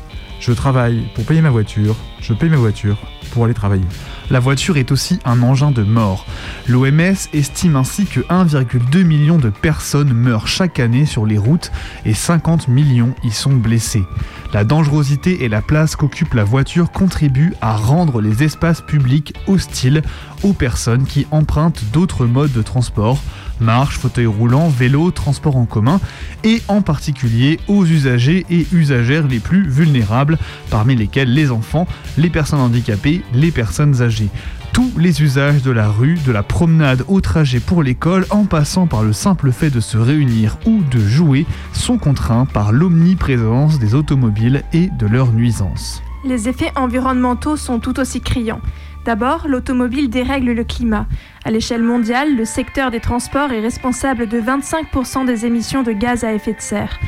Je 0.41 0.53
travaille 0.53 1.03
pour 1.14 1.25
payer 1.25 1.41
ma 1.41 1.50
voiture, 1.50 1.97
je 2.21 2.33
paye 2.33 2.50
ma 2.50 2.57
voiture 2.57 2.99
pour 3.33 3.45
aller 3.45 3.55
travailler. 3.55 3.85
La 4.31 4.41
voiture 4.41 4.76
est 4.76 4.93
aussi 4.93 5.19
un 5.25 5.43
engin 5.43 5.71
de 5.71 5.83
mort. 5.83 6.25
L'OMS 6.69 7.29
estime 7.33 7.76
ainsi 7.76 8.07
que 8.07 8.21
1,2 8.21 9.05
million 9.05 9.38
de 9.38 9.50
personnes 9.50 10.12
meurent 10.12 10.49
chaque 10.49 10.81
année 10.81 11.05
sur 11.05 11.26
les 11.26 11.37
routes 11.37 11.71
et 12.07 12.14
50 12.14 12.69
millions 12.69 13.14
y 13.23 13.31
sont 13.31 13.55
blessés. 13.55 14.05
La 14.53 14.64
dangerosité 14.64 15.45
et 15.45 15.49
la 15.49 15.62
place 15.62 15.97
qu'occupe 15.97 16.35
la 16.35 16.45
voiture 16.45 16.93
contribuent 16.93 17.55
à 17.61 17.76
rendre 17.76 18.21
les 18.21 18.43
espaces 18.43 18.81
publics 18.81 19.35
hostiles 19.47 20.03
aux 20.43 20.53
personnes 20.53 21.05
qui 21.05 21.26
empruntent 21.31 21.85
d'autres 21.93 22.26
modes 22.26 22.53
de 22.53 22.62
transport, 22.62 23.19
marche, 23.64 23.99
fauteuil 23.99 24.26
roulant, 24.26 24.68
vélo, 24.68 25.11
transport 25.11 25.56
en 25.56 25.64
commun, 25.64 26.00
et 26.44 26.62
en 26.68 26.83
particulier 26.83 27.59
aux 27.66 27.85
usagers 27.85 28.47
et 28.50 28.66
usagères 28.73 29.26
les 29.26 29.40
plus 29.40 29.68
vulnérables, 29.68 30.38
parmi 30.71 30.94
lesquels 30.94 31.33
les 31.33 31.50
enfants, 31.50 31.88
les 32.16 32.30
personnes 32.30 32.61
handicapées, 32.61 33.23
les 33.33 33.50
personnes 33.50 34.02
âgées. 34.02 34.28
Tous 34.73 34.90
les 34.99 35.23
usages 35.23 35.62
de 35.62 35.71
la 35.71 35.88
rue, 35.88 36.18
de 36.26 36.33
la 36.33 36.42
promenade 36.42 37.04
au 37.06 37.21
trajet 37.21 37.61
pour 37.61 37.83
l'école, 37.83 38.26
en 38.30 38.44
passant 38.44 38.87
par 38.87 39.04
le 39.04 39.12
simple 39.12 39.52
fait 39.52 39.71
de 39.71 39.80
se 39.80 39.97
réunir 39.97 40.59
ou 40.66 40.83
de 40.90 40.99
jouer, 40.99 41.47
sont 41.73 41.97
contraints 41.97 42.44
par 42.44 42.73
l'omniprésence 42.73 43.78
des 43.78 43.94
automobiles 43.94 44.64
et 44.73 44.88
de 44.99 45.06
leurs 45.06 45.33
nuisances. 45.33 46.02
Les 46.25 46.49
effets 46.49 46.73
environnementaux 46.75 47.56
sont 47.56 47.78
tout 47.78 48.00
aussi 48.00 48.21
criants. 48.21 48.62
D'abord, 49.04 49.49
l'automobile 49.49 50.08
dérègle 50.08 50.52
le 50.52 50.64
climat. 50.64 51.06
À 51.44 51.50
l'échelle 51.50 51.82
mondiale, 51.82 52.37
le 52.37 52.46
secteur 52.46 52.90
des 52.90 53.00
transports 53.00 53.52
est 53.52 53.61
responsable 53.61 54.26
de 54.26 54.40
25% 54.40 55.26
des 55.26 55.44
émissions 55.44 55.82
de 55.82 55.92
gaz 55.92 56.25
à 56.25 56.32
effet 56.32 56.54
de 56.54 56.61
serre. 56.61 56.99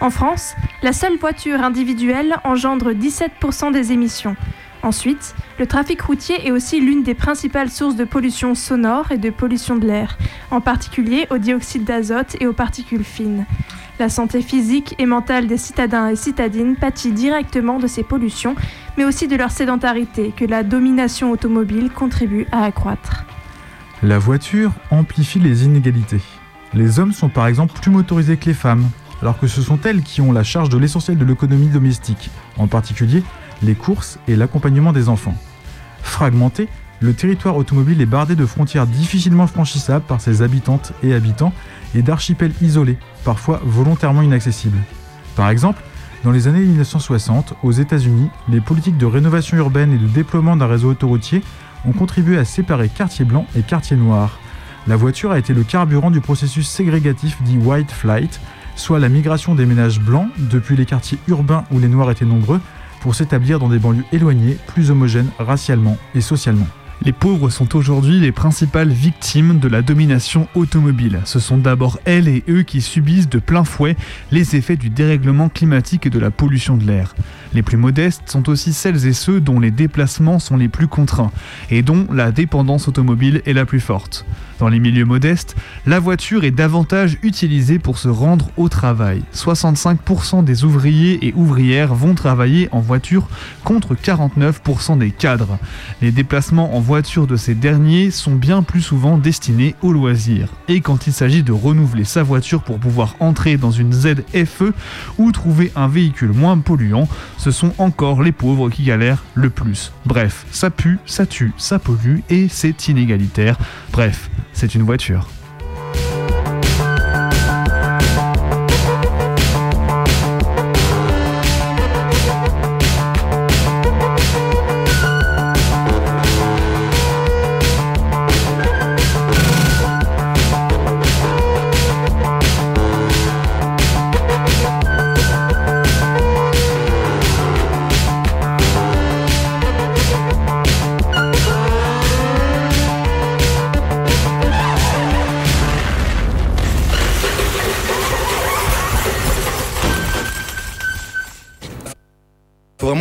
En 0.00 0.10
France, 0.10 0.54
la 0.82 0.92
seule 0.92 1.16
voiture 1.16 1.62
individuelle 1.62 2.36
engendre 2.44 2.92
17% 2.92 3.72
des 3.72 3.92
émissions. 3.92 4.36
Ensuite, 4.86 5.34
le 5.58 5.66
trafic 5.66 6.00
routier 6.00 6.46
est 6.46 6.52
aussi 6.52 6.80
l'une 6.80 7.02
des 7.02 7.14
principales 7.14 7.70
sources 7.70 7.96
de 7.96 8.04
pollution 8.04 8.54
sonore 8.54 9.10
et 9.10 9.18
de 9.18 9.30
pollution 9.30 9.74
de 9.74 9.84
l'air, 9.84 10.16
en 10.52 10.60
particulier 10.60 11.26
au 11.30 11.38
dioxyde 11.38 11.82
d'azote 11.82 12.36
et 12.38 12.46
aux 12.46 12.52
particules 12.52 13.02
fines. 13.02 13.46
La 13.98 14.08
santé 14.08 14.42
physique 14.42 14.94
et 15.00 15.06
mentale 15.06 15.48
des 15.48 15.56
citadins 15.56 16.06
et 16.06 16.14
citadines 16.14 16.76
pâtit 16.76 17.10
directement 17.10 17.80
de 17.80 17.88
ces 17.88 18.04
pollutions, 18.04 18.54
mais 18.96 19.04
aussi 19.04 19.26
de 19.26 19.34
leur 19.34 19.50
sédentarité 19.50 20.32
que 20.36 20.44
la 20.44 20.62
domination 20.62 21.32
automobile 21.32 21.90
contribue 21.90 22.46
à 22.52 22.62
accroître. 22.62 23.24
La 24.04 24.20
voiture 24.20 24.70
amplifie 24.92 25.40
les 25.40 25.64
inégalités. 25.64 26.22
Les 26.74 27.00
hommes 27.00 27.12
sont 27.12 27.28
par 27.28 27.48
exemple 27.48 27.74
plus 27.80 27.90
motorisés 27.90 28.36
que 28.36 28.46
les 28.46 28.54
femmes. 28.54 28.88
alors 29.20 29.40
que 29.40 29.48
ce 29.48 29.62
sont 29.62 29.80
elles 29.80 30.02
qui 30.02 30.20
ont 30.20 30.30
la 30.30 30.44
charge 30.44 30.68
de 30.68 30.78
l'essentiel 30.78 31.18
de 31.18 31.24
l'économie 31.24 31.70
domestique, 31.70 32.30
en 32.56 32.68
particulier 32.68 33.24
les 33.62 33.74
courses 33.74 34.18
et 34.28 34.36
l'accompagnement 34.36 34.92
des 34.92 35.08
enfants. 35.08 35.34
Fragmenté, 36.02 36.68
le 37.00 37.12
territoire 37.12 37.56
automobile 37.56 38.00
est 38.00 38.06
bardé 38.06 38.36
de 38.36 38.46
frontières 38.46 38.86
difficilement 38.86 39.46
franchissables 39.46 40.04
par 40.04 40.20
ses 40.20 40.42
habitantes 40.42 40.92
et 41.02 41.14
habitants 41.14 41.52
et 41.94 42.02
d'archipels 42.02 42.54
isolés, 42.62 42.96
parfois 43.24 43.60
volontairement 43.64 44.22
inaccessibles. 44.22 44.78
Par 45.34 45.50
exemple, 45.50 45.82
dans 46.24 46.30
les 46.30 46.48
années 46.48 46.60
1960, 46.60 47.54
aux 47.62 47.72
États-Unis, 47.72 48.30
les 48.48 48.60
politiques 48.60 48.96
de 48.96 49.06
rénovation 49.06 49.56
urbaine 49.58 49.92
et 49.92 49.98
de 49.98 50.06
déploiement 50.06 50.56
d'un 50.56 50.66
réseau 50.66 50.90
autoroutier 50.90 51.42
ont 51.86 51.92
contribué 51.92 52.38
à 52.38 52.44
séparer 52.44 52.88
quartier 52.88 53.24
blanc 53.24 53.46
et 53.56 53.62
quartier 53.62 53.96
noir. 53.96 54.38
La 54.86 54.96
voiture 54.96 55.32
a 55.32 55.38
été 55.38 55.52
le 55.52 55.64
carburant 55.64 56.10
du 56.10 56.20
processus 56.20 56.68
ségrégatif 56.68 57.42
dit 57.42 57.58
white 57.58 57.90
flight, 57.90 58.40
soit 58.74 58.98
la 58.98 59.08
migration 59.08 59.54
des 59.54 59.66
ménages 59.66 60.00
blancs 60.00 60.28
depuis 60.38 60.76
les 60.76 60.86
quartiers 60.86 61.18
urbains 61.28 61.64
où 61.70 61.78
les 61.78 61.88
noirs 61.88 62.10
étaient 62.10 62.24
nombreux 62.24 62.60
pour 63.00 63.14
s'établir 63.14 63.58
dans 63.58 63.68
des 63.68 63.78
banlieues 63.78 64.04
éloignées, 64.12 64.56
plus 64.66 64.90
homogènes 64.90 65.30
racialement 65.38 65.96
et 66.14 66.20
socialement. 66.20 66.66
Les 67.02 67.12
pauvres 67.12 67.50
sont 67.50 67.76
aujourd'hui 67.76 68.18
les 68.18 68.32
principales 68.32 68.88
victimes 68.88 69.58
de 69.58 69.68
la 69.68 69.82
domination 69.82 70.48
automobile. 70.54 71.20
Ce 71.24 71.38
sont 71.38 71.58
d'abord 71.58 71.98
elles 72.04 72.26
et 72.26 72.42
eux 72.48 72.62
qui 72.62 72.80
subissent 72.80 73.28
de 73.28 73.38
plein 73.38 73.64
fouet 73.64 73.96
les 74.32 74.56
effets 74.56 74.76
du 74.76 74.88
dérèglement 74.88 75.48
climatique 75.48 76.06
et 76.06 76.10
de 76.10 76.18
la 76.18 76.30
pollution 76.30 76.76
de 76.76 76.84
l'air. 76.84 77.14
Les 77.52 77.62
plus 77.62 77.76
modestes 77.76 78.22
sont 78.26 78.48
aussi 78.48 78.72
celles 78.72 79.06
et 79.06 79.12
ceux 79.12 79.40
dont 79.40 79.60
les 79.60 79.70
déplacements 79.70 80.38
sont 80.38 80.56
les 80.56 80.68
plus 80.68 80.88
contraints 80.88 81.32
et 81.70 81.82
dont 81.82 82.06
la 82.12 82.32
dépendance 82.32 82.88
automobile 82.88 83.42
est 83.44 83.52
la 83.52 83.66
plus 83.66 83.80
forte. 83.80 84.24
Dans 84.58 84.68
les 84.68 84.78
milieux 84.78 85.04
modestes, 85.04 85.54
la 85.84 86.00
voiture 86.00 86.44
est 86.44 86.50
davantage 86.50 87.18
utilisée 87.22 87.78
pour 87.78 87.98
se 87.98 88.08
rendre 88.08 88.48
au 88.56 88.68
travail. 88.70 89.22
65% 89.34 90.44
des 90.44 90.64
ouvriers 90.64 91.26
et 91.26 91.34
ouvrières 91.34 91.94
vont 91.94 92.14
travailler 92.14 92.68
en 92.72 92.80
voiture 92.80 93.28
contre 93.64 93.94
49% 93.94 94.98
des 94.98 95.10
cadres. 95.10 95.58
Les 96.00 96.10
déplacements 96.10 96.74
en 96.74 96.80
voiture 96.80 97.26
de 97.26 97.36
ces 97.36 97.54
derniers 97.54 98.10
sont 98.10 98.34
bien 98.34 98.62
plus 98.62 98.80
souvent 98.80 99.18
destinés 99.18 99.74
aux 99.82 99.92
loisirs. 99.92 100.48
Et 100.68 100.80
quand 100.80 101.06
il 101.06 101.12
s'agit 101.12 101.42
de 101.42 101.52
renouveler 101.52 102.04
sa 102.04 102.22
voiture 102.22 102.62
pour 102.62 102.78
pouvoir 102.78 103.14
entrer 103.20 103.58
dans 103.58 103.70
une 103.70 103.92
ZFE 103.92 104.72
ou 105.18 105.32
trouver 105.32 105.70
un 105.76 105.88
véhicule 105.88 106.32
moins 106.32 106.58
polluant, 106.58 107.08
ce 107.36 107.50
sont 107.50 107.72
encore 107.78 108.22
les 108.22 108.32
pauvres 108.32 108.70
qui 108.70 108.84
galèrent 108.84 109.24
le 109.34 109.50
plus. 109.50 109.92
Bref, 110.06 110.46
ça 110.50 110.70
pue, 110.70 110.98
ça 111.04 111.26
tue, 111.26 111.52
ça 111.58 111.78
pollue 111.78 112.20
et 112.30 112.48
c'est 112.48 112.88
inégalitaire. 112.88 113.58
Bref, 113.92 114.30
c'est 114.56 114.74
une 114.74 114.84
voiture. 114.84 115.28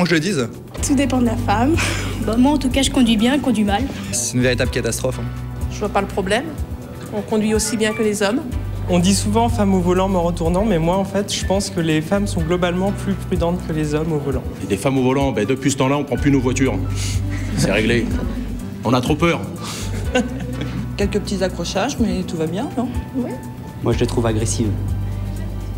Que 0.05 0.09
je 0.11 0.15
le 0.15 0.21
dise 0.21 0.47
Tout 0.87 0.95
dépend 0.95 1.19
de 1.19 1.25
la 1.25 1.35
femme. 1.35 1.75
Bah, 2.25 2.35
moi, 2.37 2.53
en 2.53 2.57
tout 2.57 2.69
cas, 2.69 2.81
je 2.81 2.91
conduis 2.91 3.17
bien, 3.17 3.39
conduis 3.39 3.63
mal. 3.63 3.83
C'est 4.11 4.35
une 4.35 4.41
véritable 4.43 4.71
catastrophe. 4.71 5.19
hein. 5.19 5.25
Je 5.71 5.79
vois 5.79 5.89
pas 5.89 6.01
le 6.01 6.07
problème. 6.07 6.45
On 7.13 7.21
conduit 7.21 7.53
aussi 7.53 7.75
bien 7.75 7.91
que 7.93 8.03
les 8.03 8.21
hommes. 8.23 8.41
On 8.87 8.99
dit 8.99 9.15
souvent 9.15 9.49
femme 9.49 9.73
au 9.73 9.79
volant, 9.79 10.07
me 10.07 10.17
retournant, 10.17 10.63
mais 10.63 10.77
moi 10.77 10.95
en 10.97 11.05
fait, 11.05 11.33
je 11.33 11.43
pense 11.45 11.71
que 11.71 11.79
les 11.79 12.01
femmes 12.01 12.27
sont 12.27 12.41
globalement 12.41 12.91
plus 12.91 13.13
prudentes 13.13 13.59
que 13.67 13.73
les 13.73 13.95
hommes 13.95 14.13
au 14.13 14.19
volant. 14.19 14.43
Et 14.63 14.67
des 14.67 14.77
femmes 14.77 14.99
au 14.99 15.01
volant, 15.03 15.31
ben 15.31 15.43
depuis 15.45 15.71
ce 15.71 15.77
temps-là, 15.77 15.97
on 15.97 16.03
prend 16.03 16.17
plus 16.17 16.29
nos 16.29 16.39
voitures. 16.39 16.75
C'est 17.57 17.71
réglé. 17.71 18.05
On 18.83 18.93
a 18.93 19.01
trop 19.01 19.15
peur. 19.15 19.41
Quelques 20.97 21.19
petits 21.19 21.43
accrochages, 21.43 21.97
mais 21.99 22.21
tout 22.27 22.37
va 22.37 22.45
bien, 22.45 22.69
non? 22.77 22.87
Oui. 23.15 23.31
Moi, 23.83 23.93
je 23.93 23.99
les 23.99 24.05
trouve 24.07 24.27
agressives. 24.27 24.69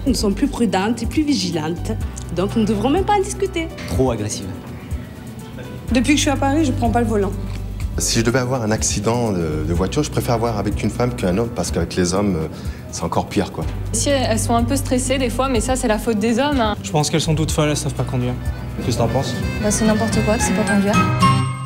Nous 0.07 0.13
sommes 0.13 0.33
plus 0.33 0.47
prudentes 0.47 1.03
et 1.03 1.05
plus 1.05 1.23
vigilantes. 1.23 1.91
Donc, 2.35 2.55
nous 2.55 2.61
ne 2.61 2.67
devrons 2.67 2.89
même 2.89 3.03
pas 3.03 3.15
en 3.17 3.21
discuter. 3.21 3.67
Trop 3.89 4.11
agressives. 4.11 4.47
Depuis 5.91 6.13
que 6.13 6.17
je 6.17 6.21
suis 6.21 6.29
à 6.31 6.37
Paris, 6.37 6.63
je 6.65 6.71
prends 6.71 6.89
pas 6.89 7.01
le 7.01 7.07
volant. 7.07 7.31
Si 7.97 8.19
je 8.19 8.23
devais 8.23 8.39
avoir 8.39 8.61
un 8.61 8.71
accident 8.71 9.31
de, 9.31 9.65
de 9.67 9.73
voiture, 9.73 10.03
je 10.03 10.09
préfère 10.11 10.35
avoir 10.35 10.57
avec 10.59 10.81
une 10.83 10.89
femme 10.91 11.13
qu'un 11.15 11.37
homme 11.37 11.49
parce 11.49 11.71
qu'avec 11.71 11.95
les 11.95 12.13
hommes, 12.13 12.35
euh, 12.35 12.47
c'est 12.91 13.03
encore 13.03 13.25
pire 13.25 13.51
quoi. 13.51 13.65
Si 13.91 14.09
elles 14.09 14.37
sont 14.37 14.53
un 14.55 14.63
peu 14.63 14.75
stressées 14.75 15.17
des 15.17 15.31
fois, 15.31 15.49
mais 15.49 15.61
ça 15.61 15.75
c'est 15.75 15.87
la 15.87 15.97
faute 15.97 16.19
des 16.19 16.37
hommes. 16.37 16.61
hein. 16.61 16.75
Je 16.83 16.91
pense 16.91 17.09
qu'elles 17.09 17.21
sont 17.21 17.33
toutes 17.33 17.49
folles, 17.49 17.69
elles 17.69 17.75
savent 17.77 17.95
pas 17.95 18.03
conduire. 18.03 18.33
Qu'est-ce 18.85 18.97
que 18.97 19.01
t'en 19.01 19.07
penses? 19.07 19.33
Bah 19.63 19.71
c'est 19.71 19.85
n'importe 19.85 20.23
quoi, 20.25 20.35
c'est 20.37 20.53
pas 20.53 20.71
conduire. 20.71 20.93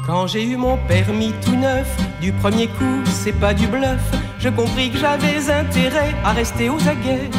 Quand 0.07 0.25
j'ai 0.27 0.43
eu 0.45 0.55
mon 0.55 0.77
permis 0.87 1.33
tout 1.43 1.55
neuf, 1.57 1.85
du 2.21 2.31
premier 2.31 2.67
coup, 2.67 3.01
c'est 3.11 3.33
pas 3.37 3.53
du 3.53 3.67
bluff, 3.67 3.99
je 4.39 4.47
compris 4.47 4.89
que 4.89 4.99
j'avais 4.99 5.51
intérêt 5.51 6.15
à 6.23 6.31
rester 6.31 6.69
aux 6.69 6.79
aguets. 6.87 7.29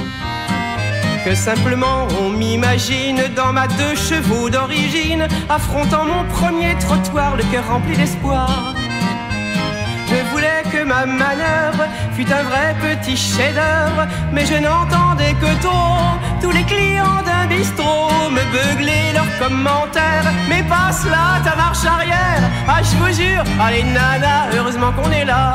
Que 1.25 1.35
simplement 1.37 2.09
on 2.21 2.31
m'imagine 2.31 3.23
dans 3.37 3.53
ma 3.53 3.69
deux 3.69 3.95
chevaux 3.95 4.51
d'origine, 4.51 5.29
affrontant 5.49 6.05
mon 6.05 6.25
premier 6.25 6.75
trottoir, 6.81 7.37
le 7.37 7.45
cœur 7.45 7.65
rempli 7.69 7.97
d'espoir. 7.97 8.75
Je 10.09 10.31
voulais 10.31 10.63
que 10.73 10.83
ma 10.85 11.07
manœuvre 11.07 11.85
fût 12.15 12.27
un 12.31 12.43
vrai 12.43 12.75
petit 12.81 13.17
chef-d'œuvre, 13.17 14.09
mais 14.33 14.45
je 14.45 14.55
n'entendais 14.55 15.35
que 15.35 15.63
trop 15.63 16.19
tous 16.43 16.51
les 16.51 16.65
clients 16.65 17.23
d'un 17.25 17.47
bistrot 17.47 18.29
me 18.31 18.43
beugler 18.53 19.13
leurs 19.15 19.39
commentaires. 19.39 20.25
Mais 20.49 20.65
passe 20.65 21.05
là 21.07 21.41
ta 21.45 21.55
marche 21.55 21.85
arrière, 21.87 22.43
ah 22.69 22.81
je 22.83 22.97
vous 22.97 23.13
jure, 23.15 23.45
allez 23.61 23.85
nana, 23.85 24.49
heureusement 24.57 24.93
qu'on 24.93 25.11
est 25.13 25.25
là. 25.25 25.55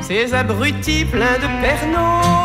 Ces 0.00 0.32
abrutis 0.32 1.04
pleins 1.04 1.38
de 1.44 1.48
pernots, 1.60 2.41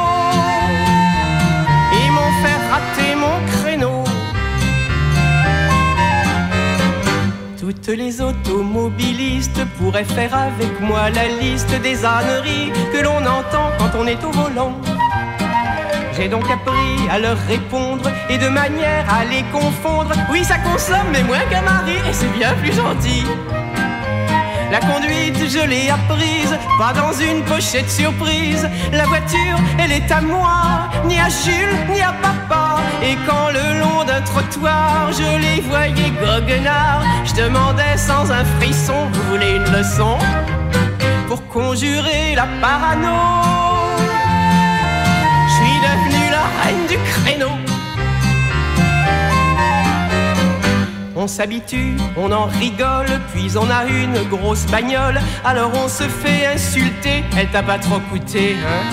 Toutes 7.68 7.98
les 7.98 8.22
automobilistes 8.22 9.66
pourraient 9.78 10.06
faire 10.06 10.34
avec 10.34 10.80
moi 10.80 11.10
la 11.10 11.28
liste 11.28 11.76
des 11.82 12.06
âneries 12.06 12.72
que 12.94 13.04
l'on 13.04 13.18
entend 13.18 13.68
quand 13.78 13.92
on 14.00 14.08
est 14.08 14.24
au 14.24 14.32
volant. 14.32 14.72
J'ai 16.16 16.30
donc 16.30 16.46
appris 16.50 17.10
à 17.12 17.20
leur 17.20 17.38
répondre 17.40 18.10
et 18.30 18.38
de 18.38 18.48
manière 18.48 19.06
à 19.14 19.26
les 19.26 19.44
confondre. 19.52 20.14
Oui, 20.32 20.46
ça 20.46 20.60
consomme, 20.60 21.10
mais 21.12 21.24
moins 21.24 21.44
qu'un 21.50 21.64
mari, 21.64 21.98
et 22.10 22.14
c'est 22.14 22.32
bien 22.40 22.54
plus 22.54 22.72
gentil. 22.72 23.26
La 24.72 24.80
conduite, 24.80 25.38
je 25.50 25.68
l'ai 25.68 25.90
apprise, 25.90 26.58
pas 26.80 26.94
dans 26.94 27.12
une 27.12 27.44
pochette 27.44 27.90
surprise. 27.90 28.66
La 28.94 29.08
voiture, 29.08 29.60
elle 29.78 29.92
est 29.92 30.10
à 30.10 30.22
moi, 30.22 30.90
ni 31.06 31.20
à 31.20 31.28
Jules, 31.28 31.76
ni 31.94 32.00
à 32.02 32.14
papa. 32.22 32.67
Et 33.04 33.16
quand 33.28 33.50
le 33.50 33.80
long 33.80 34.04
d'un 34.04 34.22
trottoir, 34.22 35.12
je 35.12 35.38
les 35.40 35.62
voyais 35.62 36.12
goguenards, 36.12 37.04
je 37.26 37.34
demandais 37.44 37.96
sans 37.96 38.32
un 38.32 38.44
frisson, 38.60 39.08
vous 39.14 39.24
voulez 39.32 39.58
une 39.58 39.72
leçon? 39.72 40.18
Pour 41.28 41.46
conjurer 41.48 42.34
la 42.36 42.48
parano, 42.62 43.18
je 45.48 45.54
suis 45.54 45.80
devenue 45.88 46.30
la 46.32 46.46
reine 46.64 46.88
du 46.88 46.98
créneau. 47.12 47.56
On 51.16 51.28
s'habitue, 51.28 51.98
on 52.16 52.32
en 52.32 52.46
rigole, 52.46 53.20
puis 53.34 53.52
on 53.58 53.70
a 53.70 53.86
une 53.86 54.24
grosse 54.30 54.66
bagnole. 54.68 55.20
Alors 55.44 55.72
on 55.76 55.88
se 55.88 56.04
fait 56.04 56.48
insulter, 56.48 57.24
elle 57.38 57.50
t'a 57.50 57.64
pas 57.64 57.80
trop 57.80 58.00
coûté, 58.12 58.56
hein? 58.66 58.86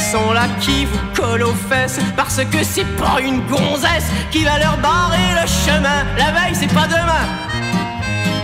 Sont 0.00 0.32
là 0.32 0.46
qui 0.60 0.86
vous 0.86 0.98
collent 1.14 1.42
aux 1.42 1.54
fesses, 1.68 2.00
parce 2.16 2.40
que 2.44 2.62
c'est 2.62 2.90
pas 2.96 3.20
une 3.20 3.40
gonzesse 3.46 4.08
qui 4.30 4.44
va 4.44 4.58
leur 4.58 4.76
barrer 4.78 5.30
le 5.40 5.46
chemin. 5.46 6.04
La 6.16 6.32
veille, 6.32 6.54
c'est 6.54 6.74
pas 6.74 6.86
demain. 6.86 7.26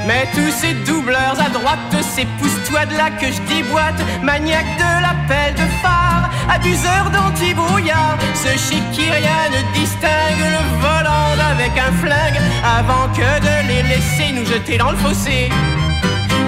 Mais 0.07 0.29
tous 0.35 0.53
ces 0.53 0.75
doubleurs 0.91 1.37
à 1.45 1.49
droite, 1.49 1.79
ces 2.15 2.27
pousse-toi 2.39 2.87
de 2.87 2.97
là 2.97 3.11
que 3.11 3.27
je 3.27 3.41
déboîte, 3.53 4.01
maniaque 4.23 4.77
de 4.79 5.03
l'appel 5.03 5.55
de 5.55 5.67
phare, 5.83 6.31
abuseur 6.49 7.11
d'anti-brouillard, 7.13 8.17
ceux 8.35 8.57
qui 8.93 9.11
rien 9.11 9.51
ne 9.51 9.75
distingue 9.75 10.45
le 10.57 10.81
volant 10.81 11.27
avec 11.51 11.73
un 11.77 11.93
flingue, 12.03 12.41
avant 12.79 13.09
que 13.15 13.41
de 13.41 13.69
les 13.69 13.83
laisser 13.83 14.33
nous 14.33 14.47
jeter 14.47 14.79
dans 14.79 14.93
le 14.93 14.97
fossé. 14.97 15.49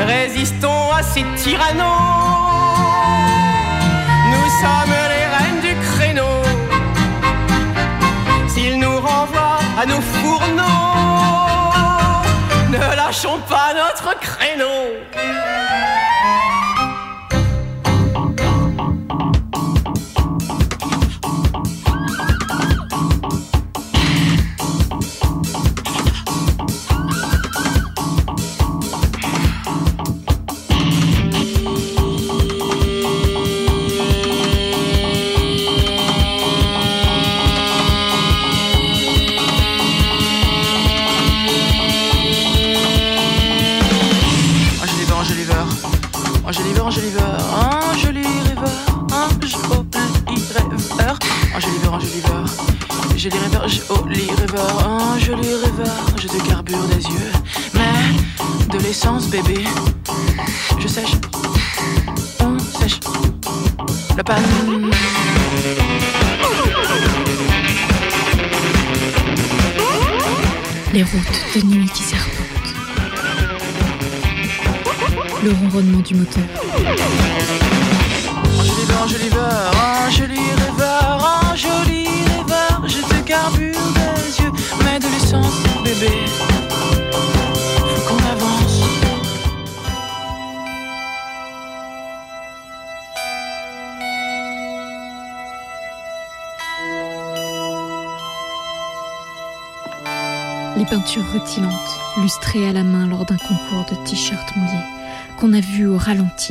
Résistons 0.07 0.93
à 0.93 1.03
ces 1.03 1.25
tyrannos, 1.37 2.38
sommes 4.61 4.97
les 5.15 5.27
reines 5.35 5.61
du 5.69 5.75
créneau. 5.89 6.37
S'ils 8.49 8.79
nous 8.79 8.99
renvoient 9.09 9.61
à 9.81 9.87
nos 9.87 10.01
fourneaux, 10.01 10.65
ne 12.75 12.97
lâchons 12.97 13.41
pas 13.49 13.71
notre 13.83 14.19
créneau. 14.19 14.79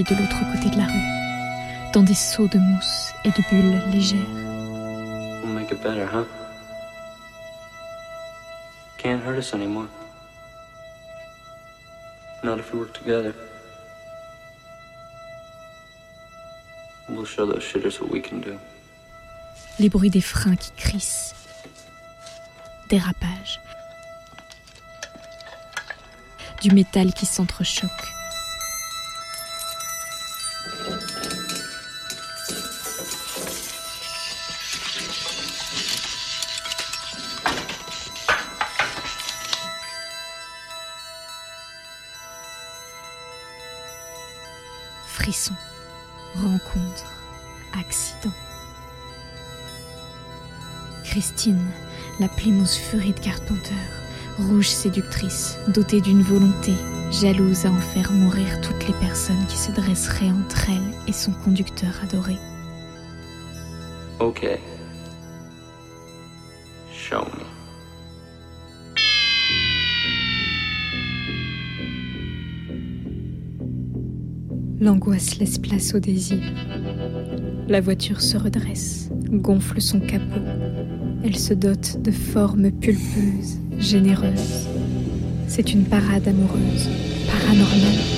De 0.04 0.16
l'autre 0.16 0.40
côté 0.52 0.70
de 0.70 0.78
la 0.78 0.86
rue, 0.86 1.92
dans 1.94 2.04
des 2.04 2.14
seaux 2.14 2.48
de 2.48 2.60
mousse 2.60 3.12
et 3.26 3.30
de 3.30 3.42
bulles 3.50 3.82
légères. 3.92 4.20
We'll 5.44 5.54
make 5.54 5.72
it 5.72 5.82
better, 5.82 6.06
huh? 6.06 6.26
Can't 8.98 9.22
hurt 9.26 9.38
us 9.38 9.54
anymore. 9.54 9.88
Not 12.44 12.60
if 12.60 12.74
we 12.74 12.80
work 12.80 12.94
together. 12.94 13.34
We'll 17.10 17.26
show 17.26 17.46
those 17.46 17.64
shitters 17.64 18.00
what 18.00 18.12
we 18.12 18.22
can 18.22 18.40
do. 18.40 18.58
Les 19.80 19.90
bruits 19.90 20.10
des 20.10 20.22
freins 20.22 20.56
qui 20.56 20.72
crissent. 20.72 21.34
Dérapage. 22.90 23.60
Du 26.62 26.72
métal 26.72 27.14
qui 27.14 27.26
s'entrechoque. 27.26 28.17
Rencontre, 46.36 47.12
accident. 47.78 48.34
Christine, 51.04 51.66
la 52.22 52.30
Plymouth 52.30 52.70
Fury 52.70 53.12
de 53.12 53.20
Carpenter, 53.20 53.76
rouge 54.40 54.70
séductrice, 54.70 55.58
dotée 55.68 56.00
d'une 56.00 56.22
volonté, 56.22 56.72
jalouse 57.12 57.66
à 57.66 57.72
en 57.72 57.82
faire 57.82 58.14
mourir 58.14 58.62
toutes 58.62 58.88
les 58.88 58.94
personnes 58.94 59.46
qui 59.50 59.58
se 59.58 59.72
dresseraient 59.72 60.32
entre 60.32 60.70
elle 60.70 60.94
et 61.10 61.14
son 61.14 61.34
conducteur 61.34 61.92
adoré. 62.02 62.38
Okay. 64.22 64.62
Show 66.90 67.26
me. 67.26 67.57
L'angoisse 74.80 75.40
laisse 75.40 75.58
place 75.58 75.96
au 75.96 76.00
désir. 76.00 76.40
La 77.68 77.82
voiture 77.82 78.22
se 78.22 78.38
redresse, 78.38 79.10
gonfle 79.32 79.82
son 79.82 80.00
capot. 80.00 80.42
Elle 81.24 81.36
se 81.36 81.56
dote 81.56 82.02
de 82.02 82.12
formes 82.12 82.72
pulpeuses, 82.72 83.58
généreuses. 83.80 84.68
C'est 85.48 85.74
une 85.74 85.84
parade 85.84 86.28
amoureuse, 86.28 86.90
paranormale. 87.28 88.17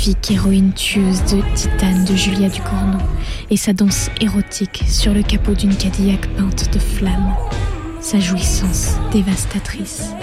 Magnifique 0.00 0.30
héroïne 0.30 0.72
tueuse 0.72 1.22
de 1.24 1.42
titane 1.54 2.06
de 2.06 2.16
Julia 2.16 2.48
Ducournau, 2.48 2.96
et 3.50 3.58
sa 3.58 3.74
danse 3.74 4.08
érotique 4.22 4.82
sur 4.88 5.12
le 5.12 5.22
capot 5.22 5.52
d'une 5.52 5.76
Cadillac 5.76 6.26
peinte 6.38 6.72
de 6.72 6.78
flammes, 6.78 7.34
sa 8.00 8.18
jouissance 8.18 8.94
dévastatrice. 9.12 10.14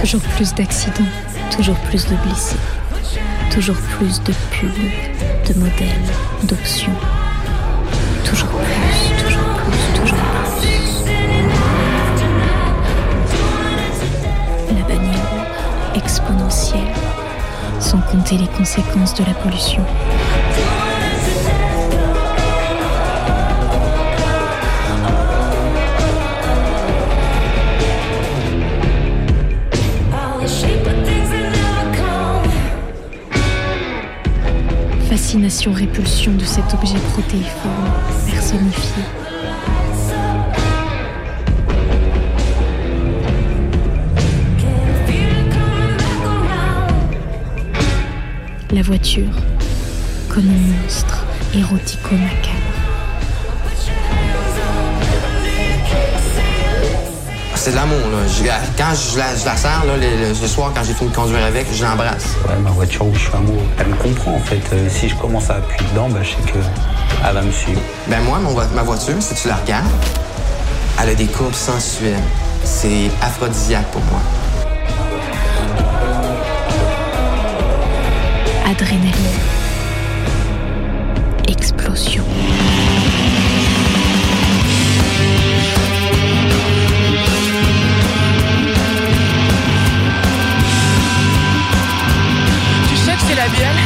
Toujours 0.00 0.22
plus 0.36 0.52
d'accidents, 0.54 0.94
toujours 1.56 1.76
plus 1.76 2.06
de 2.06 2.16
blessés, 2.26 2.56
toujours 3.52 3.76
plus 3.76 4.20
de 4.24 4.32
pubs, 4.50 5.48
de 5.48 5.60
modèles, 5.60 6.48
d'options. 6.48 7.13
Toujours 8.24 8.48
plus, 8.48 9.22
toujours 9.22 9.44
plus, 9.54 10.00
toujours 10.00 10.18
plus. 10.58 10.74
La 14.74 14.82
bagnole 14.88 15.46
exponentielle, 15.94 16.80
sans 17.78 17.98
compter 18.00 18.36
les 18.38 18.48
conséquences 18.48 19.14
de 19.14 19.24
la 19.24 19.34
pollution. 19.34 19.84
Fascination-répulsion 35.34 36.32
de 36.34 36.44
cet 36.44 36.74
objet 36.74 36.94
protéiforme, 37.12 37.90
personnifié. 38.30 39.02
La 48.72 48.82
voiture, 48.82 49.24
comme 50.28 50.48
un 50.48 50.82
monstre, 50.82 51.26
érotico-macabre. 51.52 52.53
C'est 57.64 57.70
de 57.70 57.76
l'amour, 57.76 57.96
là. 58.12 58.58
Quand 58.76 58.92
je 58.94 59.16
la, 59.18 59.34
je 59.34 59.46
la 59.46 59.56
sers, 59.56 59.84
là, 59.86 59.96
le, 59.96 60.02
le- 60.02 60.38
le 60.38 60.46
soir, 60.48 60.70
quand 60.74 60.82
j'ai 60.84 60.92
fini 60.92 61.08
de 61.08 61.14
conduire 61.16 61.42
avec, 61.46 61.66
je 61.72 61.82
l'embrasse. 61.82 62.34
Ouais, 62.46 62.56
ma 62.62 62.68
voiture 62.68 63.06
où 63.06 63.14
je 63.14 63.20
suis 63.20 63.32
amoureux, 63.34 63.64
elle 63.78 63.86
me 63.86 63.94
comprend 63.94 64.34
en 64.34 64.38
fait. 64.40 64.60
Euh, 64.74 64.86
si 64.90 65.08
je 65.08 65.14
commence 65.16 65.48
à 65.48 65.54
appuyer 65.54 65.88
dedans, 65.92 66.10
bah, 66.10 66.18
je 66.22 66.28
sais 66.32 66.52
que 66.52 66.58
elle 67.26 67.34
va 67.34 67.40
me 67.40 67.50
suivre. 67.50 67.80
Ben 68.06 68.20
moi, 68.22 68.38
mon 68.38 68.52
ma 68.74 68.82
voiture, 68.82 69.14
si 69.20 69.34
tu 69.34 69.48
la 69.48 69.54
regardes, 69.56 69.86
elle 71.02 71.08
a 71.08 71.14
des 71.14 71.24
courbes 71.24 71.54
sensuelles. 71.54 72.20
C'est 72.64 73.10
aphrodisiaque 73.22 73.86
pour 73.92 74.02
moi. 74.02 74.20
Adrénaline. 78.70 79.10
La 93.44 93.50
bielle 93.50 93.82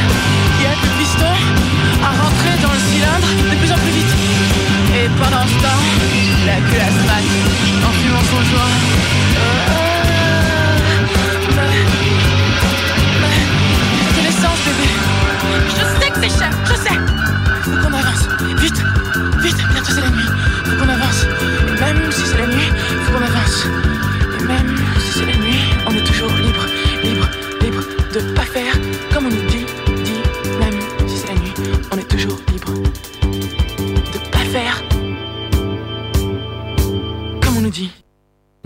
qui 0.57 0.63
aide 0.63 0.83
le 0.83 0.93
piston 0.99 1.33
à 2.01 2.11
rentrer 2.23 2.55
dans 2.63 2.71
le 2.71 2.79
cylindre 2.79 3.27
de 3.51 3.55
plus 3.57 3.71
en 3.71 3.79
plus 3.83 3.91
vite. 3.91 4.13
Et 4.95 5.09
pendant 5.21 5.45
ce 5.47 5.55
temps, 5.65 5.83
la 6.45 6.57
culasse 6.69 6.99
mat 7.07 7.25
en 7.87 7.91
fumant 7.99 8.25
son 8.31 8.41
joint. 8.51 8.75
Euh, 9.37 9.59
mais, 11.55 11.98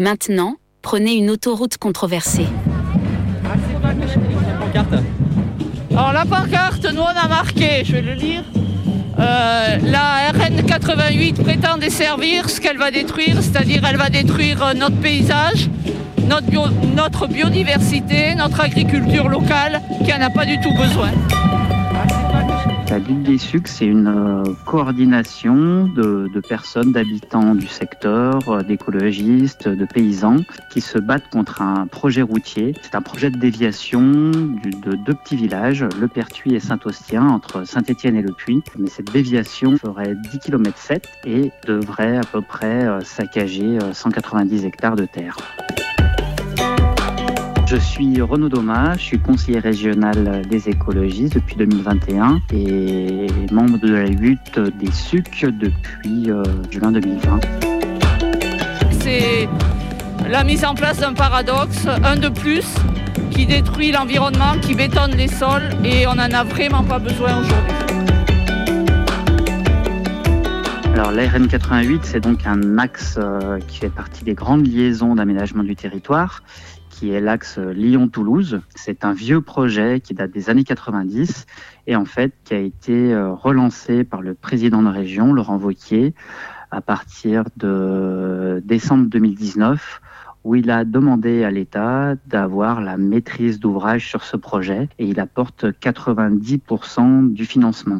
Maintenant, 0.03 0.57
prenez 0.81 1.13
une 1.13 1.29
autoroute 1.29 1.77
controversée. 1.77 2.47
Alors 5.91 6.11
la 6.11 6.25
pancarte, 6.25 6.85
nous 6.93 6.99
on 6.99 7.05
a 7.05 7.29
marqué, 7.29 7.85
je 7.85 7.93
vais 7.93 8.01
le 8.01 8.11
lire. 8.11 8.43
Euh, 9.17 9.77
la 9.81 10.29
RN 10.33 10.61
88 10.61 11.41
prétend 11.41 11.77
desservir 11.77 12.49
ce 12.49 12.59
qu'elle 12.59 12.77
va 12.77 12.91
détruire, 12.91 13.37
c'est-à-dire 13.41 13.81
elle 13.89 13.95
va 13.95 14.09
détruire 14.09 14.61
euh, 14.61 14.73
notre 14.73 14.97
paysage, 14.97 15.69
notre, 16.27 16.51
notre 16.97 17.27
biodiversité, 17.27 18.35
notre 18.35 18.59
agriculture 18.59 19.29
locale 19.29 19.81
qui 20.03 20.13
en 20.13 20.19
a 20.19 20.29
pas 20.29 20.45
du 20.45 20.59
tout 20.59 20.73
besoin. 20.73 21.11
La 22.93 22.99
Ligue 22.99 23.23
des 23.23 23.39
Sucs, 23.39 23.69
c'est 23.69 23.87
une 23.87 24.07
euh, 24.07 24.53
coordination 24.67 25.85
de, 25.85 26.29
personnes, 26.47 26.91
d'habitants 26.91 27.55
du 27.55 27.65
secteur, 27.65 28.47
euh, 28.49 28.61
d'écologistes, 28.61 29.67
de 29.67 29.83
paysans, 29.83 30.37
qui 30.69 30.79
se 30.79 30.99
battent 30.99 31.27
contre 31.31 31.63
un 31.63 31.87
projet 31.87 32.21
routier. 32.21 32.75
C'est 32.83 32.93
un 32.93 33.01
projet 33.01 33.31
de 33.31 33.39
déviation 33.39 34.29
de 34.29 34.95
deux 34.95 35.15
petits 35.15 35.35
villages, 35.35 35.83
Le 35.99 36.07
Pertuis 36.07 36.53
et 36.53 36.59
Saint-Austien, 36.59 37.27
entre 37.27 37.65
Saint-Étienne 37.65 38.15
et 38.15 38.21
Le 38.21 38.31
Puy. 38.31 38.61
Mais 38.77 38.89
cette 38.89 39.11
déviation 39.11 39.75
ferait 39.75 40.13
10 40.31 40.37
km 40.37 40.77
7 40.77 41.09
et 41.25 41.51
devrait 41.65 42.17
à 42.17 42.23
peu 42.31 42.41
près 42.41 42.85
euh, 42.85 43.01
saccager 43.01 43.79
euh, 43.81 43.93
190 43.93 44.65
hectares 44.65 44.97
de 44.97 45.05
terre. 45.05 45.35
Je 47.73 47.79
suis 47.79 48.21
Renaud 48.21 48.49
Domas, 48.49 48.97
je 48.97 49.01
suis 49.01 49.19
conseiller 49.19 49.57
régional 49.57 50.43
des 50.47 50.69
écologistes 50.69 51.33
depuis 51.33 51.55
2021 51.55 52.39
et 52.53 53.25
membre 53.51 53.79
de 53.79 53.91
la 53.91 54.05
lutte 54.05 54.59
des 54.59 54.91
SUC 54.91 55.47
depuis 55.57 56.29
euh, 56.29 56.43
juin 56.69 56.91
2020. 56.91 57.39
C'est 58.91 59.49
la 60.29 60.43
mise 60.43 60.63
en 60.63 60.75
place 60.75 60.99
d'un 60.99 61.13
paradoxe, 61.13 61.87
un 62.03 62.15
de 62.15 62.29
plus, 62.29 62.75
qui 63.31 63.47
détruit 63.47 63.91
l'environnement, 63.91 64.53
qui 64.61 64.75
bétonne 64.75 65.15
les 65.15 65.27
sols 65.27 65.69
et 65.83 66.05
on 66.05 66.13
n'en 66.13 66.31
a 66.31 66.43
vraiment 66.43 66.83
pas 66.83 66.99
besoin 66.99 67.39
aujourd'hui. 67.39 67.73
Alors 70.93 71.11
la 71.11 71.27
RN 71.27 71.47
88, 71.47 72.01
c'est 72.03 72.19
donc 72.19 72.45
un 72.45 72.77
axe 72.77 73.17
euh, 73.17 73.57
qui 73.67 73.79
fait 73.79 73.89
partie 73.89 74.23
des 74.23 74.35
grandes 74.35 74.67
liaisons 74.67 75.15
d'aménagement 75.15 75.63
du 75.63 75.75
territoire, 75.75 76.43
qui 77.03 77.11
est 77.11 77.19
l'axe 77.19 77.57
Lyon-Toulouse. 77.57 78.61
C'est 78.75 79.03
un 79.03 79.11
vieux 79.11 79.41
projet 79.41 79.99
qui 79.99 80.13
date 80.13 80.31
des 80.31 80.49
années 80.49 80.63
90 80.63 81.45
et 81.85 81.97
en 81.97 82.05
fait 82.05 82.31
qui 82.45 82.53
a 82.53 82.59
été 82.59 83.13
euh, 83.13 83.33
relancé 83.33 84.05
par 84.05 84.21
le 84.21 84.33
président 84.33 84.81
de 84.81 84.87
région, 84.87 85.33
Laurent 85.33 85.57
Wauquiez, 85.57 86.13
à 86.71 86.79
partir 86.79 87.43
de 87.57 88.63
décembre 88.63 89.07
2019 89.09 89.99
où 90.45 90.55
il 90.55 90.71
a 90.71 90.85
demandé 90.85 91.43
à 91.43 91.51
l'État 91.51 92.15
d'avoir 92.25 92.79
la 92.79 92.95
maîtrise 92.95 93.59
d'ouvrage 93.59 94.07
sur 94.07 94.23
ce 94.23 94.37
projet 94.37 94.87
et 94.97 95.05
il 95.05 95.19
apporte 95.19 95.65
90% 95.65 97.33
du 97.33 97.45
financement. 97.45 97.99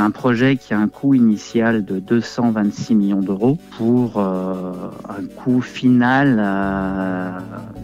Un 0.00 0.10
projet 0.10 0.56
qui 0.56 0.74
a 0.74 0.78
un 0.78 0.88
coût 0.88 1.14
initial 1.14 1.84
de 1.84 1.98
226 1.98 2.94
millions 2.94 3.20
d'euros 3.20 3.58
pour 3.76 4.18
euh, 4.18 4.72
un 5.08 5.24
coût 5.36 5.60
final 5.60 6.38
euh, 6.38 7.30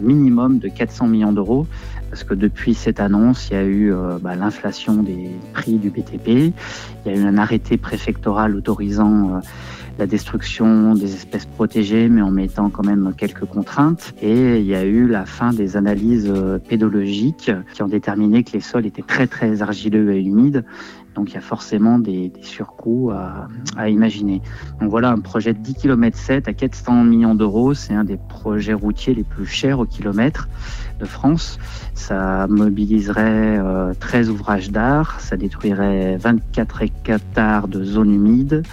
minimum 0.01 0.59
de 0.59 0.69
400 0.69 1.07
millions 1.07 1.33
d'euros. 1.33 1.67
Parce 2.09 2.23
que 2.23 2.33
depuis 2.33 2.73
cette 2.73 2.99
annonce, 2.99 3.49
il 3.49 3.53
y 3.53 3.57
a 3.57 3.63
eu 3.63 3.93
euh, 3.93 4.17
bah, 4.21 4.35
l'inflation 4.35 5.03
des 5.03 5.31
prix 5.53 5.77
du 5.77 5.89
BTP, 5.89 6.27
il 6.27 6.53
y 7.05 7.09
a 7.09 7.15
eu 7.15 7.25
un 7.25 7.37
arrêté 7.37 7.77
préfectoral 7.77 8.55
autorisant 8.55 9.41
la 9.97 10.07
destruction 10.07 10.93
des 10.95 11.13
espèces 11.13 11.45
protégées, 11.45 12.09
mais 12.09 12.21
en 12.21 12.31
mettant 12.31 12.69
quand 12.69 12.85
même 12.85 13.13
quelques 13.17 13.45
contraintes. 13.45 14.13
Et 14.21 14.59
il 14.59 14.65
y 14.65 14.75
a 14.75 14.83
eu 14.83 15.07
la 15.07 15.25
fin 15.25 15.53
des 15.53 15.77
analyses 15.77 16.31
euh, 16.33 16.59
pédologiques 16.59 17.51
qui 17.73 17.83
ont 17.83 17.87
déterminé 17.87 18.43
que 18.43 18.51
les 18.53 18.59
sols 18.59 18.85
étaient 18.85 19.01
très 19.01 19.27
très 19.27 19.61
argileux 19.61 20.13
et 20.13 20.21
humides. 20.21 20.65
Donc 21.15 21.31
il 21.31 21.35
y 21.35 21.37
a 21.37 21.41
forcément 21.41 21.97
des, 21.97 22.33
surcoûts 22.41 23.11
à, 23.11 23.47
à 23.77 23.87
imaginer. 23.87 24.41
Donc 24.81 24.89
voilà 24.89 25.11
un 25.11 25.19
projet 25.19 25.53
de 25.53 25.59
10 25.59 25.75
km 25.75 26.17
7 26.17 26.47
à 26.49 26.53
400 26.53 27.05
millions 27.05 27.35
d'euros. 27.35 27.73
C'est 27.73 27.93
un 27.93 28.03
des 28.03 28.17
projets 28.17 28.73
routiers 28.73 29.13
les 29.13 29.23
plus 29.23 29.45
chers 29.45 29.79
au 29.79 29.85
kilomètre 29.85 30.49
de 30.99 31.05
France. 31.05 31.59
Ça 31.93 32.47
mobiliserait 32.47 33.57
euh, 33.57 33.93
13 33.99 34.29
ouvrages 34.29 34.69
d'art, 34.69 35.19
ça 35.19 35.37
détruirait 35.37 36.17
24 36.17 36.81
hectares 36.81 37.67
de 37.67 37.83
zones 37.83 38.13
humides. 38.13 38.63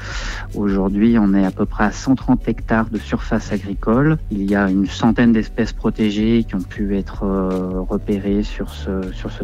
Aujourd'hui, 0.55 1.17
on 1.19 1.35
est 1.35 1.45
à 1.45 1.51
peu 1.51 1.67
près 1.67 1.85
à 1.85 1.93
130 1.93 2.47
hectares 2.49 2.91
de 2.91 2.99
surface 2.99 3.53
agricole. 3.53 4.19
Il 4.31 4.51
y 4.51 4.55
a 4.55 4.71
une 4.71 4.87
centaine 4.87 5.33
d'espèces 5.33 5.73
protégées 5.73 6.45
qui 6.47 6.55
ont 6.55 6.63
pu 6.63 6.97
être 6.97 7.25
euh, 7.25 7.81
repérées 7.81 8.43
sur 8.43 8.71
ce, 8.71 8.93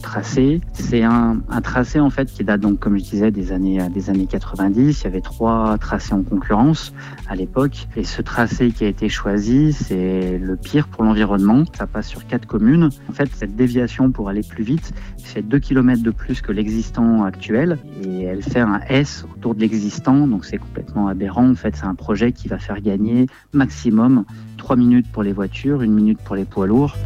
tracé. 0.00 0.60
C'est 0.74 1.02
un, 1.02 1.38
un 1.48 1.60
tracé 1.60 1.98
en 2.00 2.10
fait 2.10 2.32
qui 2.32 2.44
date 2.44 2.60
donc, 2.60 2.78
comme 2.78 2.98
je 2.98 3.04
disais, 3.04 3.30
des 3.30 3.52
années, 3.52 3.78
des 3.88 4.10
années 4.10 4.26
90. 4.26 5.00
Il 5.00 5.04
y 5.04 5.06
avait 5.06 5.20
trois 5.20 5.76
tracés 5.78 6.14
en 6.14 6.22
concurrence 6.22 6.92
à 7.28 7.34
l'époque. 7.34 7.88
Et 7.96 8.04
ce 8.04 8.22
tracé 8.22 8.70
qui 8.70 8.84
a 8.84 8.88
été 8.88 9.08
choisi, 9.08 9.72
c'est 9.72 10.38
le 10.38 10.56
pire 10.56 10.88
pour 10.88 11.04
l'environnement. 11.04 11.64
Ça 11.76 11.86
passe 11.86 12.08
sur 12.08 12.26
quatre 12.26 12.46
communes. 12.46 12.67
En 13.08 13.12
fait, 13.12 13.30
cette 13.34 13.56
déviation 13.56 14.10
pour 14.10 14.28
aller 14.28 14.42
plus 14.42 14.64
vite 14.64 14.92
fait 15.28 15.42
2 15.42 15.58
km 15.58 16.02
de 16.02 16.10
plus 16.10 16.40
que 16.40 16.52
l'existant 16.52 17.24
actuel 17.24 17.78
et 18.02 18.22
elle 18.22 18.42
fait 18.42 18.60
un 18.60 18.80
S 18.88 19.24
autour 19.34 19.54
de 19.54 19.60
l'existant. 19.60 20.26
Donc 20.26 20.44
c'est 20.44 20.58
complètement 20.58 21.08
aberrant. 21.08 21.50
En 21.50 21.54
fait, 21.54 21.76
c'est 21.76 21.86
un 21.86 21.94
projet 21.94 22.32
qui 22.32 22.48
va 22.48 22.58
faire 22.58 22.80
gagner 22.80 23.26
maximum 23.52 24.24
3 24.56 24.76
minutes 24.76 25.10
pour 25.12 25.22
les 25.22 25.32
voitures, 25.32 25.80
1 25.80 25.86
minute 25.86 26.18
pour 26.24 26.36
les 26.36 26.44
poids 26.44 26.66
lourds. 26.66 26.96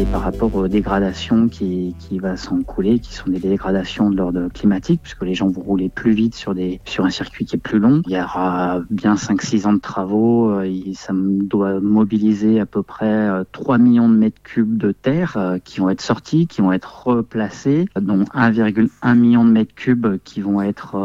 Et 0.00 0.06
par 0.06 0.22
rapport 0.22 0.54
aux 0.54 0.66
dégradations 0.66 1.48
qui, 1.48 1.94
qui 1.98 2.18
va 2.20 2.38
s'en 2.38 2.62
couler, 2.62 3.00
qui 3.00 3.12
sont 3.12 3.28
des 3.28 3.38
dégradations 3.38 4.08
de 4.08 4.16
l'ordre 4.16 4.48
climatique, 4.48 5.02
puisque 5.02 5.22
les 5.24 5.34
gens 5.34 5.48
vont 5.48 5.60
rouler 5.60 5.90
plus 5.90 6.12
vite 6.12 6.34
sur, 6.34 6.54
des, 6.54 6.80
sur 6.86 7.04
un 7.04 7.10
circuit 7.10 7.44
qui 7.44 7.56
est 7.56 7.58
plus 7.58 7.78
long. 7.78 8.00
Il 8.06 8.12
y 8.12 8.18
aura 8.18 8.80
bien 8.88 9.16
5-6 9.16 9.66
ans 9.66 9.74
de 9.74 9.78
travaux, 9.78 10.52
euh, 10.52 10.72
ça 10.94 11.12
doit 11.14 11.80
mobiliser 11.80 12.60
à 12.60 12.64
peu 12.64 12.82
près 12.82 13.28
3 13.52 13.76
millions 13.76 14.08
de 14.08 14.14
mètres 14.14 14.40
cubes 14.42 14.78
de 14.78 14.92
terre 14.92 15.58
qui 15.64 15.80
vont 15.80 15.90
être 15.90 16.00
sortis, 16.00 16.46
qui 16.46 16.62
vont 16.62 16.72
être 16.72 17.06
replacés, 17.06 17.84
dont 18.00 18.24
1,1 18.34 19.18
million 19.18 19.44
de 19.44 19.50
mètres 19.50 19.74
cubes 19.74 20.16
qui 20.24 20.40
vont 20.40 20.62
être 20.62 20.96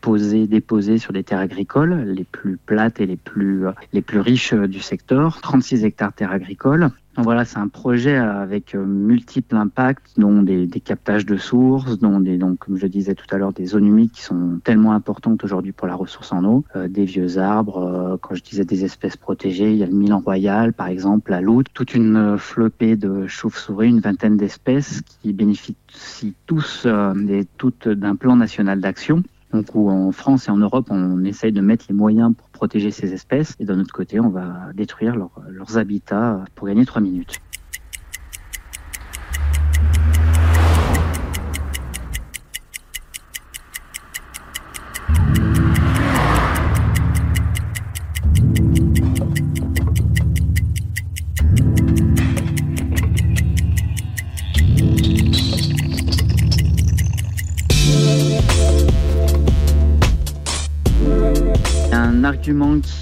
posés, 0.00 0.46
déposés 0.46 0.98
sur 0.98 1.12
des 1.12 1.24
terres 1.24 1.40
agricoles, 1.40 2.04
les 2.04 2.22
plus 2.22 2.56
plates 2.56 3.00
et 3.00 3.06
les 3.06 3.16
plus, 3.16 3.64
les 3.92 4.02
plus 4.02 4.20
riches 4.20 4.54
du 4.54 4.78
secteur. 4.78 5.40
36 5.40 5.84
hectares 5.84 6.10
de 6.10 6.14
terres 6.14 6.30
agricoles. 6.30 6.92
Voilà, 7.18 7.46
c'est 7.46 7.58
un 7.58 7.68
projet 7.68 8.16
avec 8.16 8.74
euh, 8.74 8.84
multiples 8.84 9.56
impacts, 9.56 10.18
dont 10.18 10.42
des, 10.42 10.68
captages 10.84 11.24
de 11.24 11.38
sources, 11.38 11.98
dont 11.98 12.20
des, 12.20 12.36
donc, 12.36 12.58
comme 12.58 12.76
je 12.76 12.86
disais 12.86 13.14
tout 13.14 13.26
à 13.30 13.38
l'heure, 13.38 13.54
des 13.54 13.64
zones 13.64 13.86
humides 13.86 14.10
qui 14.12 14.20
sont 14.20 14.60
tellement 14.62 14.92
importantes 14.92 15.42
aujourd'hui 15.42 15.72
pour 15.72 15.86
la 15.86 15.94
ressource 15.94 16.30
en 16.32 16.44
eau, 16.44 16.64
euh, 16.76 16.88
des 16.88 17.06
vieux 17.06 17.38
arbres, 17.38 17.78
euh, 17.78 18.16
quand 18.20 18.34
je 18.34 18.42
disais 18.42 18.66
des 18.66 18.84
espèces 18.84 19.16
protégées, 19.16 19.70
il 19.70 19.78
y 19.78 19.82
a 19.82 19.86
le 19.86 19.94
Milan 19.94 20.20
royal, 20.22 20.74
par 20.74 20.88
exemple, 20.88 21.30
la 21.30 21.40
loutre, 21.40 21.70
toute 21.72 21.94
une 21.94 22.36
flopée 22.36 22.96
de 22.96 23.26
chauves-souris, 23.26 23.88
une 23.88 24.00
vingtaine 24.00 24.36
d'espèces 24.36 25.00
qui 25.22 25.32
bénéficient 25.32 26.34
tous 26.46 26.86
et 26.86 27.46
toutes 27.56 27.88
d'un 27.88 28.16
plan 28.16 28.36
national 28.36 28.80
d'action. 28.80 29.22
Donc 29.52 29.74
où 29.74 29.90
en 29.90 30.12
France 30.12 30.48
et 30.48 30.50
en 30.50 30.56
Europe, 30.56 30.88
on 30.90 31.24
essaye 31.24 31.52
de 31.52 31.60
mettre 31.60 31.86
les 31.88 31.94
moyens 31.94 32.34
pour 32.36 32.48
protéger 32.50 32.90
ces 32.90 33.12
espèces, 33.12 33.54
et 33.60 33.64
d'un 33.64 33.78
autre 33.80 33.92
côté, 33.94 34.20
on 34.20 34.28
va 34.28 34.72
détruire 34.74 35.14
leurs 35.16 35.78
habitats 35.78 36.44
pour 36.54 36.66
gagner 36.66 36.84
trois 36.84 37.00
minutes. 37.00 37.40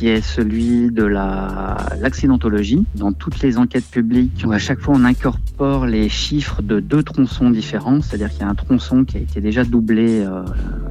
Est 0.08 0.20
celui 0.20 0.90
de 0.90 1.04
l'accidentologie. 1.04 2.84
Dans 2.94 3.12
toutes 3.12 3.40
les 3.40 3.58
enquêtes 3.58 3.86
publiques, 3.86 4.44
à 4.50 4.58
chaque 4.58 4.80
fois 4.80 4.94
on 4.96 5.04
incorpore 5.04 5.86
les 5.86 6.08
chiffres 6.08 6.62
de 6.62 6.80
deux 6.80 7.02
tronçons 7.02 7.50
différents, 7.50 8.00
c'est-à-dire 8.00 8.30
qu'il 8.30 8.40
y 8.40 8.44
a 8.44 8.48
un 8.48 8.54
tronçon 8.54 9.04
qui 9.04 9.16
a 9.16 9.20
été 9.20 9.40
déjà 9.40 9.64
doublé, 9.64 10.20
euh, 10.20 10.44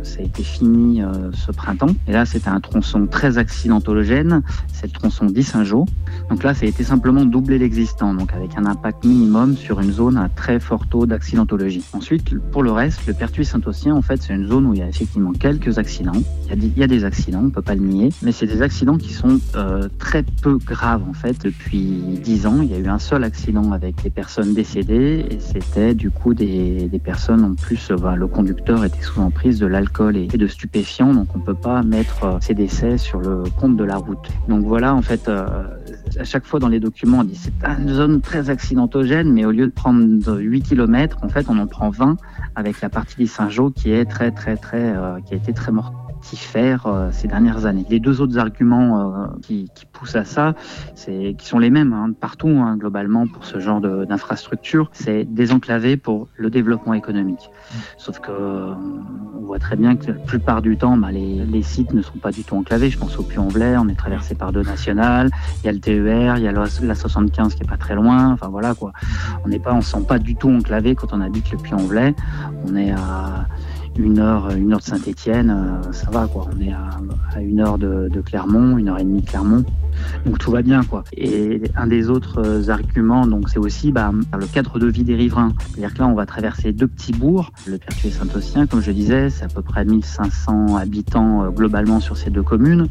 ça 0.03 0.19
a 0.19 0.23
été 0.23 0.43
fini 0.43 1.01
euh, 1.01 1.31
ce 1.33 1.51
printemps. 1.51 1.95
Et 2.07 2.11
là 2.11 2.25
c'était 2.25 2.49
un 2.49 2.59
tronçon 2.59 3.07
très 3.07 3.37
accidentologène, 3.37 4.41
c'est 4.71 4.87
le 4.87 4.93
tronçon 4.93 5.25
d'Issingeau. 5.25 5.85
Donc 6.29 6.43
là 6.43 6.53
ça 6.53 6.65
a 6.65 6.69
été 6.69 6.83
simplement 6.83 7.25
doublé 7.25 7.57
l'existant, 7.57 8.13
donc 8.13 8.33
avec 8.33 8.57
un 8.57 8.65
impact 8.65 9.05
minimum 9.05 9.55
sur 9.55 9.79
une 9.79 9.91
zone 9.91 10.17
à 10.17 10.29
très 10.29 10.59
fort 10.59 10.87
taux 10.87 11.05
d'accidentologie. 11.05 11.83
Ensuite, 11.93 12.37
pour 12.51 12.63
le 12.63 12.71
reste, 12.71 13.05
le 13.07 13.13
Pertuis 13.13 13.45
Saint-Ossien, 13.45 13.95
en 13.95 14.01
fait, 14.01 14.21
c'est 14.21 14.33
une 14.33 14.47
zone 14.47 14.65
où 14.65 14.73
il 14.73 14.79
y 14.79 14.83
a 14.83 14.87
effectivement 14.87 15.31
quelques 15.31 15.77
accidents. 15.77 16.21
Il 16.45 16.49
y 16.49 16.51
a 16.53 16.55
des, 16.55 16.67
il 16.67 16.77
y 16.77 16.83
a 16.83 16.87
des 16.87 17.03
accidents, 17.05 17.41
on 17.43 17.49
peut 17.49 17.61
pas 17.61 17.75
le 17.75 17.81
nier, 17.81 18.09
mais 18.21 18.31
c'est 18.31 18.47
des 18.47 18.61
accidents 18.61 18.97
qui 19.03 19.13
sont 19.13 19.39
euh, 19.55 19.89
très 19.99 20.23
peu 20.23 20.57
graves 20.57 21.03
en 21.07 21.13
fait. 21.13 21.43
Depuis 21.43 21.83
dix 22.23 22.47
ans, 22.47 22.61
il 22.61 22.71
y 22.71 22.73
a 22.73 22.79
eu 22.79 22.87
un 22.87 22.99
seul 22.99 23.23
accident 23.23 23.73
avec 23.73 24.01
des 24.01 24.09
personnes 24.09 24.53
décédées 24.53 25.25
et 25.29 25.39
c'était 25.39 25.93
du 25.93 26.09
coup 26.09 26.33
des, 26.33 26.87
des, 26.87 26.99
personnes 26.99 27.43
en 27.43 27.53
plus, 27.53 27.91
euh, 27.91 28.15
le 28.15 28.27
conducteur 28.27 28.85
était 28.85 29.01
sous 29.01 29.19
emprise 29.19 29.59
de 29.59 29.67
l'alcool 29.67 30.15
et, 30.15 30.27
de 30.27 30.47
stupéfiants, 30.47 31.13
donc 31.13 31.27
on 31.35 31.39
peut 31.39 31.53
pas 31.53 31.83
mettre 31.83 32.23
euh, 32.23 32.37
ces 32.39 32.53
décès 32.53 32.97
sur 32.97 33.19
le 33.19 33.43
compte 33.59 33.75
de 33.75 33.83
la 33.83 33.97
route. 33.97 34.29
Donc 34.47 34.63
voilà, 34.63 34.95
en 34.95 35.01
fait, 35.01 35.27
à 35.27 36.23
chaque 36.23 36.45
fois 36.45 36.59
dans 36.59 36.69
les 36.69 36.79
documents, 36.79 37.19
on 37.19 37.23
dit 37.25 37.35
c'est 37.35 37.53
une 37.79 37.89
zone 37.89 38.21
très 38.21 38.49
accidentogène, 38.49 39.31
mais 39.31 39.43
au 39.43 39.51
lieu 39.51 39.67
de 39.67 39.71
prendre 39.71 40.37
8 40.37 40.61
km, 40.61 41.17
en 41.21 41.29
fait, 41.29 41.47
on 41.49 41.57
en 41.59 41.67
prend 41.67 41.89
20 41.89 42.15
avec 42.55 42.79
la 42.81 42.89
partie 42.89 43.17
du 43.17 43.27
Saint-Jean 43.27 43.69
qui 43.69 43.91
est 43.91 44.05
très, 44.05 44.31
très, 44.31 44.55
très, 44.55 44.95
qui 45.25 45.33
a 45.33 45.37
été 45.37 45.53
très 45.53 45.71
mortelle 45.71 46.02
faire 46.31 46.87
euh, 46.87 47.09
ces 47.11 47.27
dernières 47.27 47.65
années. 47.65 47.85
Les 47.89 47.99
deux 47.99 48.21
autres 48.21 48.37
arguments 48.37 48.99
euh, 48.99 49.27
qui, 49.41 49.69
poussent 49.91 50.15
à 50.15 50.25
ça, 50.25 50.55
c'est 50.95 51.35
qui 51.37 51.47
sont 51.47 51.59
les 51.59 51.69
mêmes 51.69 51.93
hein, 51.93 52.11
partout 52.19 52.49
hein, 52.49 52.77
globalement 52.77 53.27
pour 53.27 53.45
ce 53.45 53.59
genre 53.59 53.79
d'infrastructure, 53.79 54.89
c'est 54.91 55.23
désenclaver 55.23 55.97
pour 55.97 56.27
le 56.35 56.49
développement 56.49 56.93
économique. 56.93 57.51
Sauf 57.97 58.19
que 58.19 58.31
euh, 58.31 58.73
on 59.37 59.45
voit 59.45 59.59
très 59.59 59.75
bien 59.75 59.95
que 59.95 60.07
la 60.07 60.13
plupart 60.13 60.61
du 60.61 60.77
temps, 60.77 60.97
bah, 60.97 61.11
les, 61.11 61.45
les, 61.45 61.61
sites 61.61 61.93
ne 61.93 62.01
sont 62.01 62.17
pas 62.17 62.31
du 62.31 62.43
tout 62.43 62.55
enclavés. 62.55 62.89
Je 62.89 62.97
pense 62.97 63.17
au 63.17 63.23
Puy-en-Velay, 63.23 63.77
on 63.77 63.87
est 63.87 63.95
traversé 63.95 64.35
par 64.35 64.51
deux 64.51 64.63
nationales, 64.63 65.29
il 65.61 65.67
y 65.67 65.69
a 65.69 65.71
le 65.71 65.79
TER, 65.79 66.37
il 66.37 66.43
y 66.43 66.47
a 66.47 66.51
la 66.51 66.95
75 66.95 67.55
qui 67.55 67.63
est 67.63 67.67
pas 67.67 67.77
très 67.77 67.95
loin. 67.95 68.31
Enfin 68.31 68.47
voilà 68.47 68.73
quoi. 68.73 68.93
On 69.45 69.49
n'est 69.49 69.59
pas, 69.59 69.73
on 69.73 69.81
se 69.81 69.91
sent 69.91 70.05
pas 70.07 70.19
du 70.19 70.35
tout 70.35 70.49
enclavé 70.49 70.95
quand 70.95 71.13
on 71.13 71.21
habite 71.21 71.51
le 71.51 71.57
Puy-en-Velay. 71.57 72.15
On 72.65 72.75
est 72.75 72.91
à 72.91 73.47
une 73.97 74.19
heure, 74.19 74.51
une 74.51 74.73
heure 74.73 74.79
de 74.79 74.83
Saint-Étienne, 74.83 75.49
euh, 75.49 75.91
ça 75.91 76.09
va 76.09 76.27
quoi. 76.27 76.47
On 76.55 76.61
est 76.61 76.71
à, 76.71 77.41
une 77.41 77.59
heure 77.59 77.77
de, 77.77 78.09
Clermont, 78.25 78.77
une 78.77 78.89
heure 78.89 78.99
et 78.99 79.03
demie 79.03 79.21
de 79.21 79.29
Clermont, 79.29 79.63
donc 80.25 80.39
tout 80.39 80.51
va 80.51 80.61
bien 80.61 80.83
quoi. 80.83 81.03
Et 81.15 81.61
un 81.75 81.87
des 81.87 82.09
autres 82.09 82.41
euh, 82.43 82.69
arguments, 82.69 83.27
donc 83.27 83.49
c'est 83.49 83.59
aussi 83.59 83.91
bah, 83.91 84.11
le 84.37 84.45
cadre 84.47 84.79
de 84.79 84.87
vie 84.87 85.03
des 85.03 85.15
riverains. 85.15 85.53
C'est-à-dire 85.59 85.93
que 85.93 85.99
là, 85.99 86.07
on 86.07 86.15
va 86.15 86.25
traverser 86.25 86.71
deux 86.71 86.87
petits 86.87 87.13
bourgs, 87.13 87.51
le 87.67 87.77
Pertuis 87.77 88.09
et 88.09 88.11
Saint-Ossien, 88.11 88.67
comme 88.67 88.81
je 88.81 88.91
disais, 88.91 89.29
c'est 89.29 89.45
à 89.45 89.49
peu 89.49 89.61
près 89.61 89.85
1500 89.85 90.77
habitants 90.77 91.43
euh, 91.43 91.49
globalement 91.49 91.99
sur 91.99 92.17
ces 92.17 92.29
deux 92.29 92.43
communes. 92.43 92.87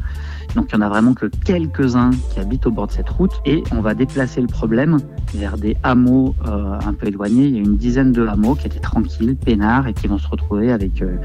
Donc 0.55 0.69
il 0.71 0.77
n'y 0.77 0.83
en 0.83 0.85
a 0.85 0.89
vraiment 0.89 1.13
que 1.13 1.25
quelques-uns 1.45 2.11
qui 2.31 2.39
habitent 2.39 2.65
au 2.65 2.71
bord 2.71 2.87
de 2.87 2.91
cette 2.91 3.09
route 3.09 3.31
et 3.45 3.63
on 3.71 3.81
va 3.81 3.93
déplacer 3.93 4.41
le 4.41 4.47
problème 4.47 4.97
vers 5.33 5.57
des 5.57 5.75
hameaux 5.83 6.35
euh, 6.47 6.77
un 6.85 6.93
peu 6.93 7.07
éloignés. 7.07 7.45
Il 7.45 7.55
y 7.55 7.57
a 7.57 7.61
une 7.61 7.77
dizaine 7.77 8.11
de 8.11 8.25
hameaux 8.27 8.55
qui 8.55 8.67
étaient 8.67 8.79
tranquilles, 8.79 9.35
peinards 9.35 9.87
et 9.87 9.93
qui 9.93 10.07
vont 10.07 10.17
se 10.17 10.27
retrouver 10.27 10.71
avec 10.71 11.01
euh, 11.01 11.17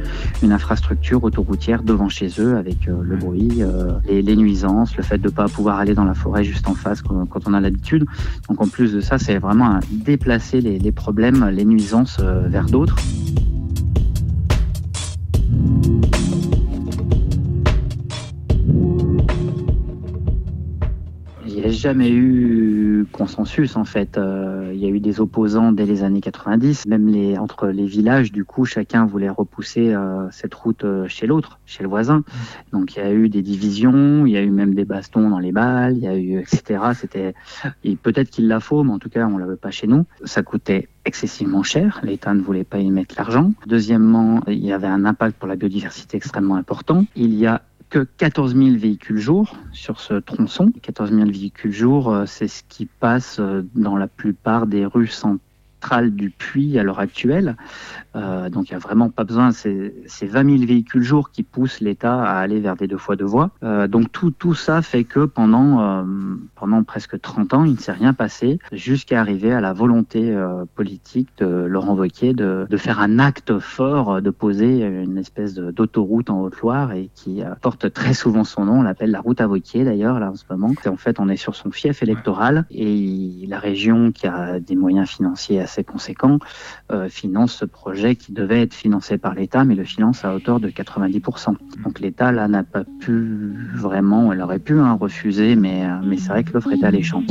une 0.43 0.53
infrastructure 0.53 1.23
autoroutière 1.25 1.83
devant 1.83 2.09
chez 2.09 2.29
eux 2.39 2.57
avec 2.57 2.89
euh, 2.89 3.01
le 3.03 3.17
bruit, 3.17 3.63
les, 4.07 4.37
nuisances, 4.37 4.97
le 4.97 5.03
fait 5.03 5.19
de 5.19 5.29
ne 5.29 5.33
pas 5.33 5.49
pouvoir 5.49 5.79
aller 5.79 5.95
dans 5.95 6.05
la 6.05 6.15
forêt 6.15 6.45
juste 6.45 6.69
en 6.69 6.75
face 6.75 7.03
quand, 7.03 7.27
on 7.47 7.55
a 7.55 7.61
l'habitude. 7.61 8.05
Donc 8.49 8.61
en 8.61 8.69
plus 8.69 8.93
de 8.93 9.01
ça, 9.01 9.19
c'est 9.19 9.39
vraiment 9.39 9.81
déplacer 9.91 10.61
les, 10.61 10.79
les 10.79 10.93
problèmes, 10.93 11.49
les 11.49 11.65
nuisances 11.65 12.21
vers 12.21 12.67
d'autres. 12.67 12.97
Jamais 21.73 22.11
eu 22.11 23.07
consensus 23.13 23.77
en 23.77 23.85
fait. 23.85 24.19
Euh, 24.19 24.71
il 24.75 24.81
y 24.81 24.87
a 24.87 24.89
eu 24.89 25.01
des 25.01 25.21
opposants 25.21 25.73
dès 25.73 25.87
les 25.87 26.03
années 26.03 26.21
90, 26.21 26.87
même 26.87 27.09
les, 27.09 27.39
entre 27.39 27.69
les 27.69 27.87
villages, 27.87 28.33
du 28.33 28.45
coup, 28.45 28.65
chacun 28.65 29.07
voulait 29.07 29.29
repousser 29.29 29.95
euh, 29.95 30.29
cette 30.31 30.55
route 30.55 30.85
euh, 30.85 31.09
chez 31.09 31.27
l'autre, 31.27 31.59
chez 31.67 31.83
le 31.83 31.89
voisin. 31.89 32.23
Donc 32.73 32.97
il 32.97 33.01
y 33.01 33.03
a 33.03 33.13
eu 33.13 33.29
des 33.29 33.43
divisions, 33.43 34.27
il 34.27 34.33
y 34.33 34.37
a 34.37 34.43
eu 34.43 34.51
même 34.51 34.75
des 34.75 34.85
bastons 34.85 35.31
dans 35.31 35.39
les 35.39 35.53
balles, 35.53 35.97
il 35.97 36.03
y 36.03 36.09
a 36.09 36.17
eu 36.17 36.39
etc. 36.39 36.81
C'était 36.95 37.35
et 37.85 37.97
peut-être 37.97 38.31
qu'il 38.31 38.49
la 38.49 38.61
faut, 38.61 38.83
mais 38.85 38.93
en 38.93 38.99
tout 38.99 39.11
cas 39.11 39.27
on 39.27 39.39
la 39.39 39.47
veut 39.47 39.57
pas 39.57 39.71
chez 39.71 39.87
nous. 39.87 40.07
Ça 40.25 40.43
coûtait 40.43 40.89
excessivement 41.05 41.63
cher. 41.63 42.01
L'État 42.03 42.35
ne 42.35 42.43
voulait 42.43 42.65
pas 42.65 42.79
y 42.79 42.91
mettre 42.91 43.15
l'argent. 43.17 43.53
Deuxièmement, 43.67 44.43
il 44.47 44.65
y 44.65 44.73
avait 44.73 44.87
un 44.87 45.05
impact 45.05 45.39
pour 45.39 45.49
la 45.49 45.57
biodiversité 45.57 46.17
extrêmement 46.17 46.57
important. 46.57 47.05
Il 47.17 47.35
y 47.35 47.47
a 47.47 47.63
que 47.91 48.07
14 48.19 48.55
000 48.55 48.77
véhicules 48.77 49.19
jour 49.19 49.57
sur 49.73 50.01
ce 50.01 50.15
tronçon. 50.15 50.73
14 50.83 51.13
000 51.13 51.27
véhicules 51.27 51.73
jour, 51.73 52.13
euh, 52.13 52.27
c'est 52.27 52.49
ce 52.49 52.63
qui 52.69 52.87
passe 52.87 53.39
euh, 53.41 53.63
dans 53.75 53.97
la 53.97 54.07
plupart 54.07 54.67
des 54.67 54.85
rues 54.85 55.07
centrales 55.07 56.11
du 56.11 56.31
puits 56.31 56.79
à 56.79 56.83
l'heure 56.83 57.01
actuelle. 57.01 57.57
Euh, 58.19 58.51
donc 58.51 58.69
il 58.69 58.73
n'y 58.73 58.77
a 58.77 58.81
vraiment 58.81 59.11
pas 59.11 59.25
besoin, 59.25 59.51
c'est 59.53 59.93
20 60.23 60.59
000 60.59 60.67
véhicules 60.67 61.03
jour 61.03 61.31
qui 61.31 61.43
poussent 61.43 61.81
l'État 61.81 62.23
à 62.23 62.39
aller 62.39 62.61
vers 62.61 62.77
des 62.77 62.87
deux 62.87 62.99
fois 62.99 63.17
deux 63.17 63.25
voies. 63.25 63.51
Euh, 63.63 63.87
donc 63.87 64.11
tout, 64.13 64.31
tout 64.31 64.55
ça 64.55 64.83
fait 64.83 65.05
que 65.05 65.25
pendant, 65.25 65.81
euh, 65.81 66.05
pendant 66.55 66.83
presque 66.83 67.21
30 67.21 67.55
ans, 67.55 67.65
il 67.65 67.73
ne 67.73 67.79
s'est 67.79 67.93
rien 67.93 68.13
passé 68.13 68.59
jusqu'à 68.73 69.21
arriver 69.21 69.53
à 69.53 69.61
la 69.61 69.73
volonté 69.73 70.37
politique 70.75 71.29
de 71.39 71.47
Laurent 71.47 71.95
Wauquiez 71.95 72.33
de, 72.33 72.67
de, 72.69 72.77
faire 72.77 73.01
un 73.01 73.19
acte 73.19 73.59
fort, 73.59 74.21
de 74.21 74.31
poser 74.31 74.81
une 74.83 75.19
espèce 75.19 75.55
d'autoroute 75.55 76.31
en 76.31 76.41
Haute-Loire 76.41 76.93
et 76.93 77.11
qui 77.15 77.43
porte 77.61 77.93
très 77.93 78.15
souvent 78.15 78.45
son 78.45 78.65
nom, 78.65 78.81
on 78.81 78.83
l'appelle 78.83 79.11
la 79.11 79.21
route 79.21 79.41
à 79.41 79.49
Wauquiez 79.49 79.85
d'ailleurs 79.85 80.19
là 80.21 80.31
en 80.31 80.37
ce 80.37 80.45
moment. 80.51 80.73
En 80.87 80.97
fait, 80.97 81.21
on 81.21 81.29
est 81.29 81.37
sur 81.37 81.55
son 81.55 81.71
fief 81.71 82.03
électoral 82.03 82.65
et 82.71 83.45
la 83.49 83.59
région 83.59 84.13
qui 84.13 84.27
a 84.27 84.61
des 84.61 84.77
moyens 84.77 85.09
financiers 85.09 85.61
assez 85.61 85.85
conséquents 85.85 86.39
finance 87.09 87.55
ce 87.55 87.65
projet 87.65 88.08
qui 88.15 88.33
devait 88.33 88.63
être 88.63 88.75
financé 88.75 89.19
par 89.19 89.35
l'État, 89.35 89.65
mais 89.65 89.75
le 89.75 89.85
finance 89.85 90.25
à 90.25 90.35
hauteur 90.35 90.61
de 90.61 90.69
90%. 90.69 91.55
Donc 91.85 92.01
l'État, 92.01 92.33
là, 92.33 92.49
n'a 92.49 92.63
pas 92.63 92.85
pu 93.01 93.53
vraiment, 93.75 94.33
elle 94.33 94.43
aurait 94.43 94.59
pu 94.59 94.79
hein, 94.79 94.99
refuser, 95.01 95.57
mais, 95.57 95.85
euh, 95.85 96.01
mais 96.05 96.17
c'est 96.17 96.29
vrai 96.29 96.45
que 96.45 96.53
l'offre 96.53 96.73
est 96.73 96.85
alléchante. 96.85 97.31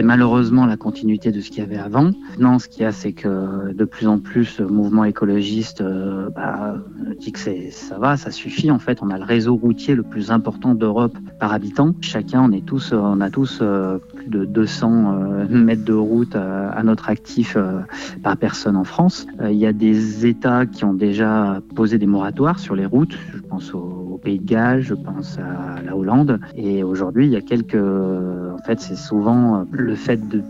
Malheureusement 0.00 0.64
la 0.64 0.78
continuité 0.78 1.30
de 1.30 1.40
ce 1.40 1.50
qu'il 1.50 1.58
y 1.58 1.66
avait 1.66 1.76
avant. 1.76 2.10
Non, 2.38 2.58
ce 2.58 2.68
qu'il 2.68 2.82
y 2.82 2.86
a, 2.86 2.92
c'est 2.92 3.12
que 3.12 3.72
de 3.72 3.84
plus 3.84 4.06
en 4.06 4.18
plus, 4.18 4.58
le 4.58 4.68
mouvement 4.68 5.04
écologiste 5.04 5.82
euh, 5.82 6.30
bah, 6.30 6.76
dit 7.20 7.32
que 7.32 7.38
c'est, 7.38 7.70
ça 7.70 7.98
va, 7.98 8.16
ça 8.16 8.30
suffit. 8.30 8.70
En 8.70 8.78
fait, 8.78 9.02
on 9.02 9.10
a 9.10 9.18
le 9.18 9.24
réseau 9.24 9.56
routier 9.56 9.94
le 9.94 10.02
plus 10.02 10.30
important 10.30 10.74
d'Europe 10.74 11.16
par 11.38 11.52
habitant. 11.52 11.94
Chacun, 12.00 12.42
on 12.42 12.52
est 12.52 12.64
tous, 12.64 12.92
on 12.92 13.20
a 13.20 13.28
tous 13.28 13.58
euh, 13.60 13.98
plus 14.14 14.28
de 14.28 14.44
200 14.44 15.12
euh, 15.12 15.46
mètres 15.50 15.84
de 15.84 15.92
route 15.92 16.36
euh, 16.36 16.70
à 16.72 16.82
notre 16.82 17.10
actif 17.10 17.54
euh, 17.56 17.80
par 18.22 18.36
personne 18.36 18.76
en 18.76 18.84
France. 18.84 19.26
Euh, 19.40 19.50
Il 19.50 19.58
y 19.58 19.66
a 19.66 19.72
des 19.72 20.26
États 20.26 20.66
qui 20.66 20.84
ont 20.84 20.94
déjà 20.94 21.60
posé 21.74 21.98
des 21.98 22.06
moratoires 22.06 22.58
sur 22.58 22.74
les 22.74 22.86
routes. 22.86 23.16
Je 23.34 23.38
pense 23.40 23.74
au, 23.74 24.02
Pays 24.22 24.38
de 24.38 24.46
Galles, 24.46 24.82
je 24.82 24.94
pense 24.94 25.36
à 25.38 25.82
la 25.82 25.96
Hollande. 25.96 26.38
Et 26.54 26.84
aujourd'hui, 26.84 27.26
il 27.26 27.32
y 27.32 27.36
a 27.36 27.40
quelques, 27.40 27.74
en 27.74 28.62
fait, 28.64 28.80
c'est 28.80 28.94
souvent 28.94 29.56
euh, 29.56 29.64
le 29.82 29.94
fait 29.94 30.28
de, 30.28 30.42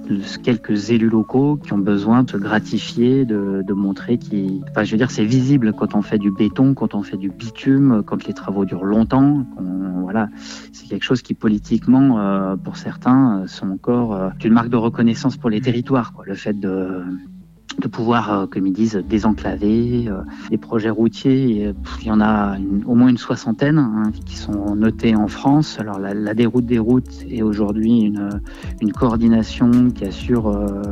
quelques 0.42 0.90
élus 0.90 1.08
locaux 1.08 1.56
qui 1.56 1.72
ont 1.72 1.78
besoin 1.78 2.22
de 2.22 2.30
se 2.30 2.36
gratifier, 2.36 3.24
de, 3.24 3.72
montrer 3.72 4.18
qu'ils, 4.18 4.62
enfin, 4.70 4.84
je 4.84 4.92
veux 4.92 4.98
dire, 4.98 5.10
c'est 5.10 5.24
visible 5.24 5.72
quand 5.72 5.94
on 5.94 6.02
fait 6.02 6.18
du 6.18 6.30
béton, 6.30 6.74
quand 6.74 6.94
on 6.94 7.02
fait 7.02 7.16
du 7.16 7.30
bitume, 7.30 8.02
quand 8.06 8.26
les 8.26 8.34
travaux 8.34 8.64
durent 8.64 8.84
longtemps. 8.84 9.46
voilà, 10.02 10.28
c'est 10.72 10.86
quelque 10.88 11.04
chose 11.04 11.22
qui 11.22 11.34
politiquement, 11.34 12.20
euh, 12.20 12.56
pour 12.56 12.76
certains, 12.76 13.40
euh, 13.40 13.46
sont 13.46 13.70
encore 13.70 14.14
euh, 14.14 14.28
une 14.44 14.52
marque 14.52 14.68
de 14.68 14.76
reconnaissance 14.76 15.36
pour 15.36 15.50
les 15.50 15.60
territoires. 15.60 16.12
Quoi. 16.12 16.24
Le 16.26 16.34
fait 16.34 16.58
de 16.58 17.02
de 17.78 17.88
pouvoir, 17.88 18.32
euh, 18.32 18.46
comme 18.46 18.66
ils 18.66 18.72
disent, 18.72 19.02
désenclaver 19.08 20.06
euh, 20.08 20.22
les 20.50 20.58
projets 20.58 20.90
routiers. 20.90 21.66
euh, 21.66 21.72
il 22.00 22.08
y 22.08 22.10
en 22.10 22.20
a 22.20 22.56
au 22.86 22.94
moins 22.94 23.08
une 23.08 23.18
soixantaine 23.18 23.78
hein, 23.78 24.10
qui 24.24 24.36
sont 24.36 24.74
notés 24.76 25.14
en 25.16 25.28
France. 25.28 25.78
Alors 25.80 25.98
la, 25.98 26.14
la 26.14 26.34
déroute 26.34 26.66
des 26.66 26.78
routes 26.78 27.24
est 27.28 27.42
aujourd'hui 27.42 28.00
une, 28.00 28.28
une 28.80 28.92
coordination 28.92 29.90
qui 29.90 30.04
assure 30.04 30.48
euh, 30.48 30.82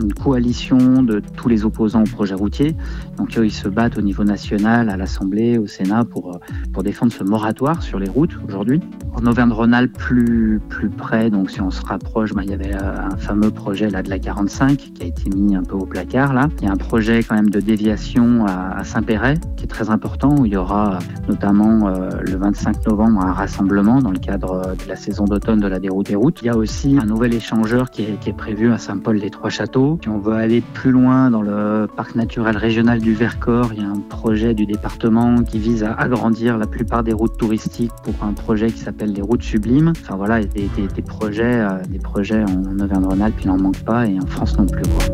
une 0.00 0.12
coalition 0.12 1.02
de 1.02 1.20
tous 1.36 1.48
les 1.48 1.64
opposants 1.64 2.02
au 2.02 2.06
projet 2.06 2.34
routier. 2.34 2.76
Donc 3.16 3.36
eux, 3.38 3.46
ils 3.46 3.52
se 3.52 3.68
battent 3.68 3.98
au 3.98 4.02
niveau 4.02 4.24
national, 4.24 4.88
à 4.88 4.96
l'Assemblée, 4.96 5.58
au 5.58 5.66
Sénat, 5.66 6.04
pour, 6.04 6.34
euh, 6.34 6.38
pour 6.72 6.82
défendre 6.82 7.12
ce 7.12 7.24
moratoire 7.24 7.82
sur 7.82 7.98
les 7.98 8.08
routes 8.08 8.36
aujourd'hui. 8.46 8.80
En 9.14 9.26
Auvergne-Rhône-Alpes, 9.26 9.96
plus, 9.96 10.60
plus 10.68 10.90
près, 10.90 11.30
donc 11.30 11.50
si 11.50 11.60
on 11.60 11.70
se 11.70 11.84
rapproche, 11.84 12.34
bah, 12.34 12.42
il 12.44 12.50
y 12.50 12.54
avait 12.54 12.74
euh, 12.74 13.10
un 13.12 13.16
fameux 13.16 13.50
projet 13.50 13.88
là, 13.88 14.02
de 14.02 14.10
la 14.10 14.18
45 14.18 14.76
qui 14.76 15.02
a 15.02 15.06
été 15.06 15.30
mis 15.30 15.56
un 15.56 15.62
peu 15.62 15.76
au 15.76 15.86
placard. 15.86 16.34
Là. 16.34 16.48
Il 16.60 16.66
y 16.66 16.68
a 16.68 16.72
un 16.72 16.76
projet 16.76 17.22
quand 17.22 17.34
même 17.34 17.50
de 17.50 17.60
déviation 17.60 18.46
à, 18.46 18.84
Saint-Péret 18.84 19.34
qui 19.56 19.64
est 19.64 19.68
très 19.68 19.90
important, 19.90 20.34
où 20.38 20.46
il 20.46 20.52
y 20.52 20.56
aura 20.56 20.94
euh, 20.94 20.98
notamment 21.28 21.88
le 21.88 22.36
25 22.36 22.86
novembre 22.86 23.20
un 23.20 23.32
rassemblement 23.32 24.00
dans 24.00 24.10
le 24.10 24.18
cadre 24.18 24.74
de 24.76 24.88
la 24.88 24.96
saison 24.96 25.24
d'automne 25.24 25.60
de 25.60 25.66
la 25.66 25.78
déroute 25.78 26.06
des 26.06 26.14
routes. 26.14 26.40
Il 26.42 26.46
y 26.46 26.48
a 26.48 26.56
aussi 26.56 26.98
un 27.00 27.06
nouvel 27.06 27.34
échangeur 27.34 27.90
qui 27.90 28.02
est, 28.02 28.20
qui 28.20 28.30
est 28.30 28.36
prévu 28.36 28.72
à 28.72 28.78
Saint-Paul-des-Trois-Châteaux. 28.78 29.85
Si 30.02 30.08
on 30.08 30.18
veut 30.18 30.34
aller 30.34 30.62
plus 30.74 30.90
loin 30.90 31.30
dans 31.30 31.42
le 31.42 31.86
parc 31.94 32.16
naturel 32.16 32.56
régional 32.56 32.98
du 32.98 33.14
Vercors, 33.14 33.72
il 33.72 33.82
y 33.82 33.84
a 33.84 33.88
un 33.88 34.00
projet 34.00 34.52
du 34.52 34.66
département 34.66 35.42
qui 35.42 35.58
vise 35.58 35.84
à 35.84 35.92
agrandir 35.92 36.58
la 36.58 36.66
plupart 36.66 37.04
des 37.04 37.12
routes 37.12 37.36
touristiques 37.38 37.92
pour 38.02 38.14
un 38.22 38.32
projet 38.32 38.66
qui 38.68 38.80
s'appelle 38.80 39.12
les 39.12 39.22
routes 39.22 39.42
sublimes. 39.42 39.92
Enfin 40.00 40.16
voilà, 40.16 40.40
euh, 40.40 41.78
des 41.88 41.98
projets 41.98 42.42
en 42.42 42.78
Auvergne-Rhône-Alpes, 42.80 43.40
il 43.42 43.46
n'en 43.48 43.58
manque 43.58 43.84
pas 43.84 44.06
et 44.06 44.18
en 44.18 44.26
France 44.26 44.58
non 44.58 44.66
plus. 44.66 44.82
quoi. 44.82 45.04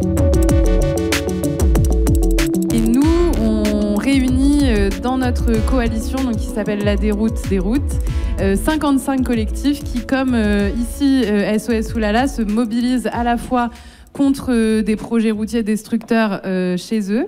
Et 2.72 2.80
nous, 2.80 3.02
on 3.40 3.96
réunit 3.96 4.60
euh, 4.64 4.88
dans 5.02 5.18
notre 5.18 5.52
coalition, 5.70 6.32
qui 6.32 6.46
s'appelle 6.46 6.84
la 6.84 6.96
Déroute 6.96 7.48
des 7.50 7.58
routes, 7.58 7.98
euh, 8.40 8.56
55 8.56 9.22
collectifs 9.24 9.84
qui, 9.84 10.04
comme 10.04 10.34
euh, 10.34 10.70
ici 10.76 11.22
euh, 11.26 11.58
SOS 11.58 11.94
Oulala, 11.94 12.28
se 12.28 12.42
mobilisent 12.42 13.08
à 13.12 13.24
la 13.24 13.36
fois 13.36 13.70
contre 14.12 14.52
euh, 14.52 14.82
des 14.82 14.96
projets 14.96 15.30
routiers 15.30 15.62
destructeurs 15.62 16.40
euh, 16.44 16.76
chez 16.76 17.12
eux, 17.12 17.26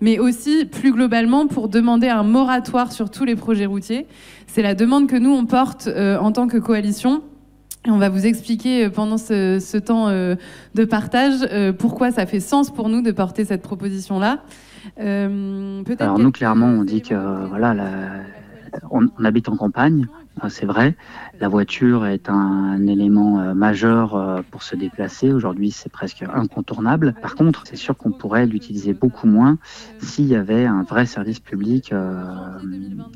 mais 0.00 0.18
aussi 0.18 0.64
plus 0.64 0.92
globalement 0.92 1.46
pour 1.46 1.68
demander 1.68 2.08
un 2.08 2.22
moratoire 2.24 2.92
sur 2.92 3.10
tous 3.10 3.24
les 3.24 3.36
projets 3.36 3.66
routiers. 3.66 4.06
C'est 4.46 4.62
la 4.62 4.74
demande 4.74 5.08
que 5.08 5.16
nous 5.16 5.32
on 5.32 5.46
porte 5.46 5.86
euh, 5.88 6.18
en 6.18 6.32
tant 6.32 6.46
que 6.48 6.58
coalition. 6.58 7.22
Et 7.86 7.90
on 7.90 7.98
va 7.98 8.08
vous 8.08 8.24
expliquer 8.24 8.86
euh, 8.86 8.90
pendant 8.90 9.18
ce, 9.18 9.58
ce 9.60 9.76
temps 9.76 10.08
euh, 10.08 10.36
de 10.74 10.84
partage 10.84 11.46
pourquoi 11.78 12.10
ça 12.10 12.24
fait 12.26 12.40
sens 12.40 12.70
pour 12.72 12.88
nous 12.88 13.02
de 13.02 13.12
porter 13.12 13.44
cette 13.44 13.62
proposition-là. 13.62 14.42
Alors 16.00 16.18
nous, 16.18 16.30
clairement, 16.32 16.66
on 16.66 16.84
dit 16.84 17.02
que 17.02 17.14
voilà, 17.48 17.74
la- 17.74 18.22
on, 18.90 19.06
on 19.18 19.24
habite 19.24 19.48
en 19.48 19.56
campagne, 19.56 20.06
c'est 20.48 20.66
vrai. 20.66 20.94
La 21.40 21.48
voiture 21.48 22.06
est 22.06 22.28
un, 22.28 22.86
élément 22.86 23.40
euh, 23.40 23.54
majeur 23.54 24.14
euh, 24.14 24.42
pour 24.50 24.62
se 24.62 24.76
déplacer. 24.76 25.32
Aujourd'hui, 25.32 25.70
c'est 25.70 25.90
presque 25.90 26.22
incontournable. 26.22 27.14
Par 27.20 27.34
contre, 27.34 27.64
c'est 27.66 27.76
sûr 27.76 27.96
qu'on 27.96 28.12
pourrait 28.12 28.46
l'utiliser 28.46 28.94
beaucoup 28.94 29.26
moins 29.26 29.58
s'il 29.98 30.26
y 30.26 30.36
avait 30.36 30.64
un 30.64 30.82
vrai 30.82 31.06
service 31.06 31.40
public 31.40 31.92
euh, 31.92 32.24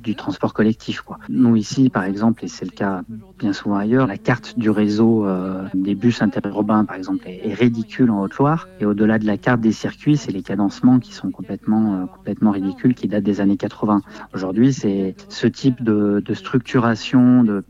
du 0.02 0.16
transport 0.16 0.52
collectif. 0.52 1.02
Quoi. 1.02 1.18
Nous 1.28 1.56
ici, 1.56 1.90
par 1.90 2.04
exemple, 2.04 2.44
et 2.44 2.48
c'est 2.48 2.64
le 2.64 2.70
cas 2.70 3.02
bien 3.38 3.52
souvent 3.52 3.76
ailleurs, 3.76 4.06
la 4.06 4.18
carte 4.18 4.58
du 4.58 4.70
réseau 4.70 5.26
des 5.74 5.94
bus 5.94 6.22
interurbains, 6.22 6.84
par 6.84 6.96
exemple, 6.96 7.26
est, 7.26 7.48
est 7.48 7.54
ridicule 7.54 8.10
en 8.10 8.22
Haute-Loire. 8.22 8.68
Et 8.80 8.86
au-delà 8.86 9.18
de 9.18 9.26
la 9.26 9.36
carte 9.36 9.60
des 9.60 9.72
circuits, 9.72 10.16
c'est 10.16 10.32
les 10.32 10.42
cadencements 10.42 10.98
qui 10.98 11.12
sont 11.12 11.30
complètement, 11.30 12.06
complètement 12.08 12.50
ridicules, 12.50 12.94
qui 12.94 13.06
datent 13.06 13.22
des 13.22 13.40
années 13.40 13.56
80. 13.56 14.02
Aujourd'hui, 14.34 14.72
c'est 14.72 15.14
ce 15.28 15.46
type 15.46 15.82
de, 15.82 16.20
de 16.24 16.34
structuration, 16.34 17.44
de 17.44 17.60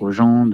aux 0.00 0.10
gens, 0.10 0.48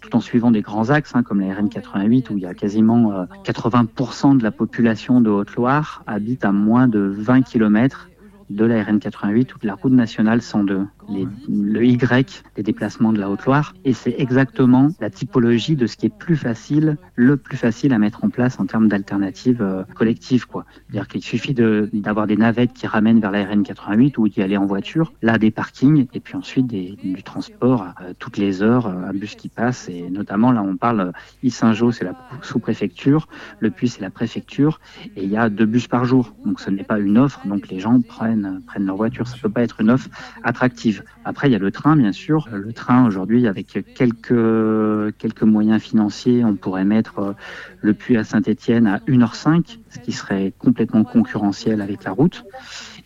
tout 0.00 0.16
en 0.16 0.20
suivant 0.20 0.50
des 0.50 0.62
grands 0.62 0.90
axes, 0.90 1.12
hein, 1.14 1.22
comme 1.22 1.40
la 1.40 1.54
RN 1.54 1.68
88, 1.68 2.30
où 2.30 2.36
il 2.36 2.42
y 2.42 2.46
a 2.46 2.54
quasiment 2.54 3.12
euh, 3.12 3.24
80% 3.44 4.38
de 4.38 4.42
la 4.42 4.50
population 4.50 5.20
de 5.20 5.30
Haute-Loire 5.30 6.02
habite 6.06 6.44
à 6.44 6.52
moins 6.52 6.88
de 6.88 7.00
20 7.00 7.42
kilomètres 7.42 8.08
de 8.50 8.64
la 8.64 8.82
RN 8.82 8.98
88 8.98 9.54
ou 9.54 9.58
de 9.58 9.66
la 9.66 9.74
route 9.74 9.92
nationale 9.92 10.40
102, 10.40 10.86
le 11.08 11.84
Y 11.84 12.44
des 12.56 12.62
déplacements 12.62 13.12
de 13.12 13.18
la 13.18 13.30
Haute-Loire. 13.30 13.74
Et 13.84 13.92
c'est 13.92 14.14
exactement 14.18 14.88
la 15.00 15.10
typologie 15.10 15.76
de 15.76 15.86
ce 15.86 15.96
qui 15.96 16.06
est 16.06 16.16
plus 16.16 16.36
facile, 16.36 16.96
le 17.14 17.36
plus 17.36 17.56
facile 17.56 17.92
à 17.92 17.98
mettre 17.98 18.24
en 18.24 18.30
place 18.30 18.58
en 18.60 18.66
termes 18.66 18.88
d'alternatives 18.88 19.62
euh, 19.62 19.84
collectives. 19.94 20.46
C'est-à-dire 20.52 21.08
qu'il 21.08 21.22
suffit 21.22 21.54
d'avoir 21.54 22.26
des 22.26 22.36
navettes 22.36 22.72
qui 22.72 22.86
ramènent 22.86 23.20
vers 23.20 23.30
la 23.30 23.44
RN 23.44 23.62
88 23.62 24.18
ou 24.18 24.28
d'y 24.28 24.42
aller 24.42 24.56
en 24.56 24.66
voiture, 24.66 25.12
là 25.22 25.38
des 25.38 25.50
parkings 25.50 26.06
et 26.12 26.20
puis 26.20 26.36
ensuite 26.36 26.66
du 26.66 27.22
transport 27.22 27.86
euh, 28.00 28.12
toutes 28.18 28.36
les 28.36 28.62
heures, 28.62 28.86
euh, 28.86 29.08
un 29.08 29.12
bus 29.12 29.34
qui 29.34 29.48
passe. 29.48 29.88
Et 29.88 30.08
notamment 30.10 30.52
là 30.52 30.62
on 30.62 30.76
parle, 30.76 31.00
euh, 31.00 31.12
Issingeau 31.42 31.92
c'est 31.92 32.04
la 32.04 32.14
sous-préfecture, 32.42 33.28
Le 33.60 33.70
Puy 33.70 33.88
c'est 33.88 34.00
la 34.00 34.10
préfecture 34.10 34.80
et 35.16 35.24
il 35.24 35.30
y 35.30 35.36
a 35.36 35.48
deux 35.48 35.66
bus 35.66 35.88
par 35.88 36.04
jour. 36.04 36.32
Donc 36.44 36.60
ce 36.60 36.70
n'est 36.70 36.84
pas 36.84 36.98
une 36.98 37.18
offre, 37.18 37.46
donc 37.46 37.68
les 37.68 37.80
gens 37.80 38.00
prennent, 38.00 38.62
prennent 38.66 38.86
leur 38.86 38.96
voiture. 38.96 39.26
Ça 39.26 39.36
peut 39.40 39.50
pas 39.50 39.62
être 39.62 39.80
une 39.80 39.90
offre 39.90 40.08
attractive. 40.42 40.95
Après, 41.24 41.48
il 41.48 41.52
y 41.52 41.54
a 41.54 41.58
le 41.58 41.70
train, 41.70 41.96
bien 41.96 42.12
sûr. 42.12 42.48
Le 42.52 42.72
train, 42.72 43.06
aujourd'hui, 43.06 43.46
avec 43.46 43.78
quelques, 43.94 45.16
quelques 45.18 45.42
moyens 45.42 45.82
financiers, 45.82 46.44
on 46.44 46.56
pourrait 46.56 46.84
mettre 46.84 47.18
euh, 47.18 47.32
le 47.80 47.94
puits 47.94 48.16
à 48.16 48.24
Saint-Etienne 48.24 48.86
à 48.86 49.00
1h05, 49.06 49.78
ce 49.88 49.98
qui 49.98 50.12
serait 50.12 50.52
complètement 50.58 51.04
concurrentiel 51.04 51.80
avec 51.80 52.04
la 52.04 52.12
route. 52.12 52.44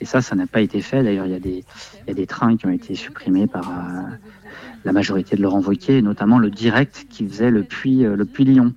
Et 0.01 0.05
ça, 0.05 0.21
ça 0.23 0.35
n'a 0.35 0.47
pas 0.47 0.61
été 0.61 0.81
fait. 0.81 1.03
D'ailleurs, 1.03 1.27
il 1.27 1.33
y, 1.33 1.37
a 1.37 1.41
des- 1.41 1.65
il 2.07 2.09
y 2.09 2.11
a 2.11 2.15
des 2.15 2.27
trains 2.27 2.57
qui 2.57 2.67
ont 2.67 2.71
été 2.71 2.95
supprimés 2.95 3.47
par 3.47 3.69
euh, 3.71 4.03
la 4.85 4.93
majorité 4.93 5.37
de 5.37 5.43
Laurent 5.43 5.61
Wauquiez, 5.61 6.01
notamment 6.03 6.39
le 6.39 6.51
direct 6.51 7.07
qui 7.11 7.27
faisait 7.27 7.51
le 7.51 7.65
puits, 7.65 8.05
euh, 8.05 8.17
le 8.17 8.25
puits 8.25 8.45
Lyon. 8.45 8.73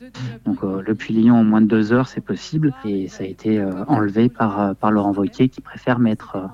Donc 0.45 0.63
euh, 0.63 0.81
le 0.85 0.95
puits 0.95 1.13
Lyon 1.13 1.35
en 1.35 1.43
moins 1.43 1.61
de 1.61 1.67
deux 1.67 1.93
heures, 1.93 2.07
c'est 2.07 2.21
possible. 2.21 2.73
Et 2.85 3.07
ça 3.07 3.23
a 3.23 3.27
été 3.27 3.59
euh, 3.59 3.85
enlevé 3.87 4.29
par, 4.29 4.75
par 4.75 4.91
Laurent 4.91 5.13
Wauquiez 5.13 5.49
qui 5.49 5.61
préfère 5.61 5.99
mettre 5.99 6.49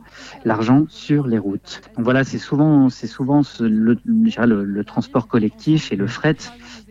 l'argent 0.45 0.85
sur 0.89 1.27
les 1.27 1.39
routes. 1.39 1.81
Donc 1.95 2.05
voilà, 2.05 2.23
c'est 2.23 2.37
souvent, 2.37 2.89
c'est 2.89 3.07
souvent 3.07 3.41
le, 3.59 3.97
le, 4.05 4.83
transport 4.83 5.27
collectif 5.27 5.91
et 5.91 5.95
le 5.95 6.07
fret 6.07 6.37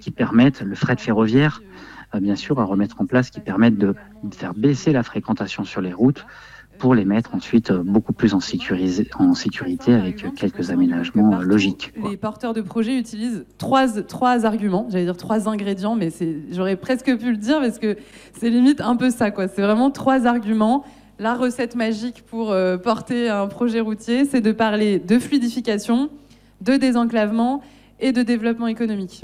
qui 0.01 0.11
permettent, 0.11 0.63
le 0.63 0.75
fret 0.75 0.97
ferroviaire, 0.97 1.63
bien 2.21 2.37
sûr, 2.37 2.61
à 2.61 2.65
remettre 2.65 3.01
en 3.01 3.07
place, 3.07 3.31
qui 3.31 3.41
permettent 3.41 3.79
de 3.79 3.95
faire 4.33 4.55
baisser 4.55 4.93
la 4.93 5.03
fréquentation 5.03 5.65
sur 5.65 5.81
les 5.81 5.93
routes 5.93 6.25
pour 6.79 6.95
les 6.95 7.05
mettre 7.05 7.35
ensuite 7.35 7.71
euh, 7.71 7.83
beaucoup 7.83 8.13
plus 8.13 8.35
en, 8.35 8.41
sécurité 8.41 9.93
avec 9.93 10.25
euh, 10.25 10.31
quelques 10.35 10.71
aménagements 10.71 11.39
euh, 11.39 11.43
logiques. 11.43 11.93
Les 12.09 12.17
porteurs 12.17 12.55
de 12.55 12.61
projets 12.61 12.97
utilisent 12.97 13.45
trois, 13.59 13.89
trois 14.03 14.47
arguments, 14.47 14.87
j'allais 14.91 15.05
dire 15.05 15.17
trois 15.17 15.49
ingrédients, 15.49 15.97
mais 15.97 16.11
j'aurais 16.51 16.77
presque 16.77 17.17
pu 17.19 17.31
le 17.31 17.37
dire 17.37 17.61
parce 17.61 17.79
que 17.79 17.97
c'est 18.39 18.51
limite 18.51 18.81
un 18.81 18.97
peu 18.97 19.11
ça. 19.11 19.31
C'est 19.55 19.63
vraiment 19.63 19.91
trois 19.91 20.27
arguments. 20.27 20.85
La 21.19 21.35
recette 21.35 21.75
magique 21.75 22.23
pour 22.27 22.55
porter 22.85 23.29
un 23.29 23.49
projet 23.49 23.81
routier, 23.81 24.25
c'est 24.25 24.41
de 24.41 24.53
parler 24.53 25.01
de 25.01 25.19
fluidification, 25.19 26.11
de 26.61 26.77
désenclavement 26.77 27.61
et 27.99 28.13
de 28.13 28.23
développement 28.23 28.69
économique. 28.69 29.21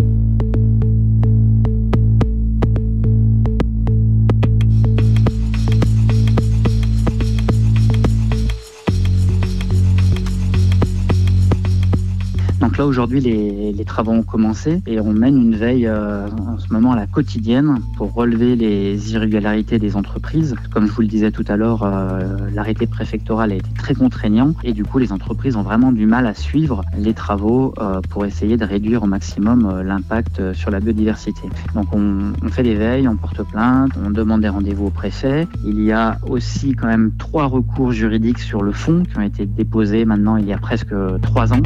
Donc 12.64 12.78
là 12.78 12.86
aujourd'hui 12.86 13.20
les, 13.20 13.84
travaux 13.84 14.12
ont 14.12 14.22
commencé 14.22 14.80
et 14.86 14.98
on 14.98 15.12
mène 15.12 15.36
une 15.36 15.54
veille 15.54 15.86
euh, 15.86 16.26
en 16.48 16.58
ce 16.58 16.72
moment 16.72 16.92
à 16.92 16.96
la 16.96 17.06
quotidienne 17.06 17.78
pour 17.98 18.14
relever 18.14 18.56
les 18.56 19.12
irrégularités 19.12 19.78
des 19.78 19.96
entreprises. 19.96 20.56
Comme 20.72 20.86
je 20.86 20.92
vous 20.92 21.02
le 21.02 21.06
disais 21.06 21.30
tout 21.30 21.44
à 21.48 21.58
l'heure, 21.58 21.82
euh, 21.82 22.48
l'arrêté 22.54 22.86
préfectoral 22.86 23.52
a 23.52 23.56
été 23.56 23.68
très 23.76 23.94
contraignant 23.94 24.54
et 24.64 24.72
du 24.72 24.82
coup 24.82 24.98
les 24.98 25.12
entreprises 25.12 25.56
ont 25.56 25.62
vraiment 25.62 25.92
du 25.92 26.06
mal 26.06 26.26
à 26.26 26.32
suivre 26.32 26.82
les 26.96 27.12
travaux 27.12 27.74
euh, 27.76 28.00
pour 28.08 28.24
essayer 28.24 28.56
de 28.56 28.64
réduire 28.64 29.02
au 29.02 29.06
maximum 29.06 29.82
l'impact 29.82 30.54
sur 30.54 30.70
la 30.70 30.80
biodiversité. 30.80 31.42
Donc 31.74 31.88
on, 31.92 32.32
on 32.42 32.48
fait 32.48 32.62
des 32.62 32.76
veilles, 32.76 33.06
on 33.06 33.16
porte 33.16 33.42
plainte, 33.42 33.90
on 34.02 34.10
demande 34.10 34.40
des 34.40 34.48
rendez-vous 34.48 34.86
au 34.86 34.90
préfet. 34.90 35.46
Il 35.66 35.82
y 35.82 35.92
a 35.92 36.16
aussi 36.26 36.72
quand 36.72 36.86
même 36.86 37.12
trois 37.18 37.44
recours 37.44 37.92
juridiques 37.92 38.38
sur 38.38 38.62
le 38.62 38.72
fond 38.72 39.02
qui 39.02 39.18
ont 39.18 39.22
été 39.22 39.44
déposés 39.44 40.06
maintenant 40.06 40.38
il 40.38 40.46
y 40.46 40.52
a 40.54 40.58
presque 40.58 40.94
trois 41.20 41.52
ans 41.52 41.60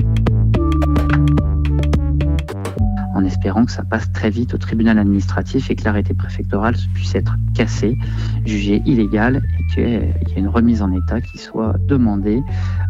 en 3.19 3.25
espérant 3.25 3.65
que 3.65 3.73
ça 3.73 3.83
passe 3.83 4.11
très 4.13 4.31
vite 4.31 4.55
au 4.55 4.59
tribunal 4.59 4.97
administratif 4.97 5.71
et 5.71 5.75
que 5.75 5.85
l'arrêté 5.85 6.15
préfectoral 6.15 6.77
puisse 6.95 7.17
être 7.17 7.35
cassé, 7.55 7.99
jugé 8.47 8.81
illégal 8.87 9.43
et 9.59 9.75
qu'il 9.75 9.83
y 9.83 9.93
ait 9.93 10.15
une 10.37 10.49
remise 10.49 10.83
en 10.83 10.93
état 10.93 11.21
qui 11.21 11.39
soit 11.39 11.75
demandée 11.89 12.41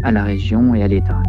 à 0.04 0.12
la 0.12 0.24
région 0.24 0.74
et 0.74 0.82
à 0.82 0.88
l'État. 0.88 1.22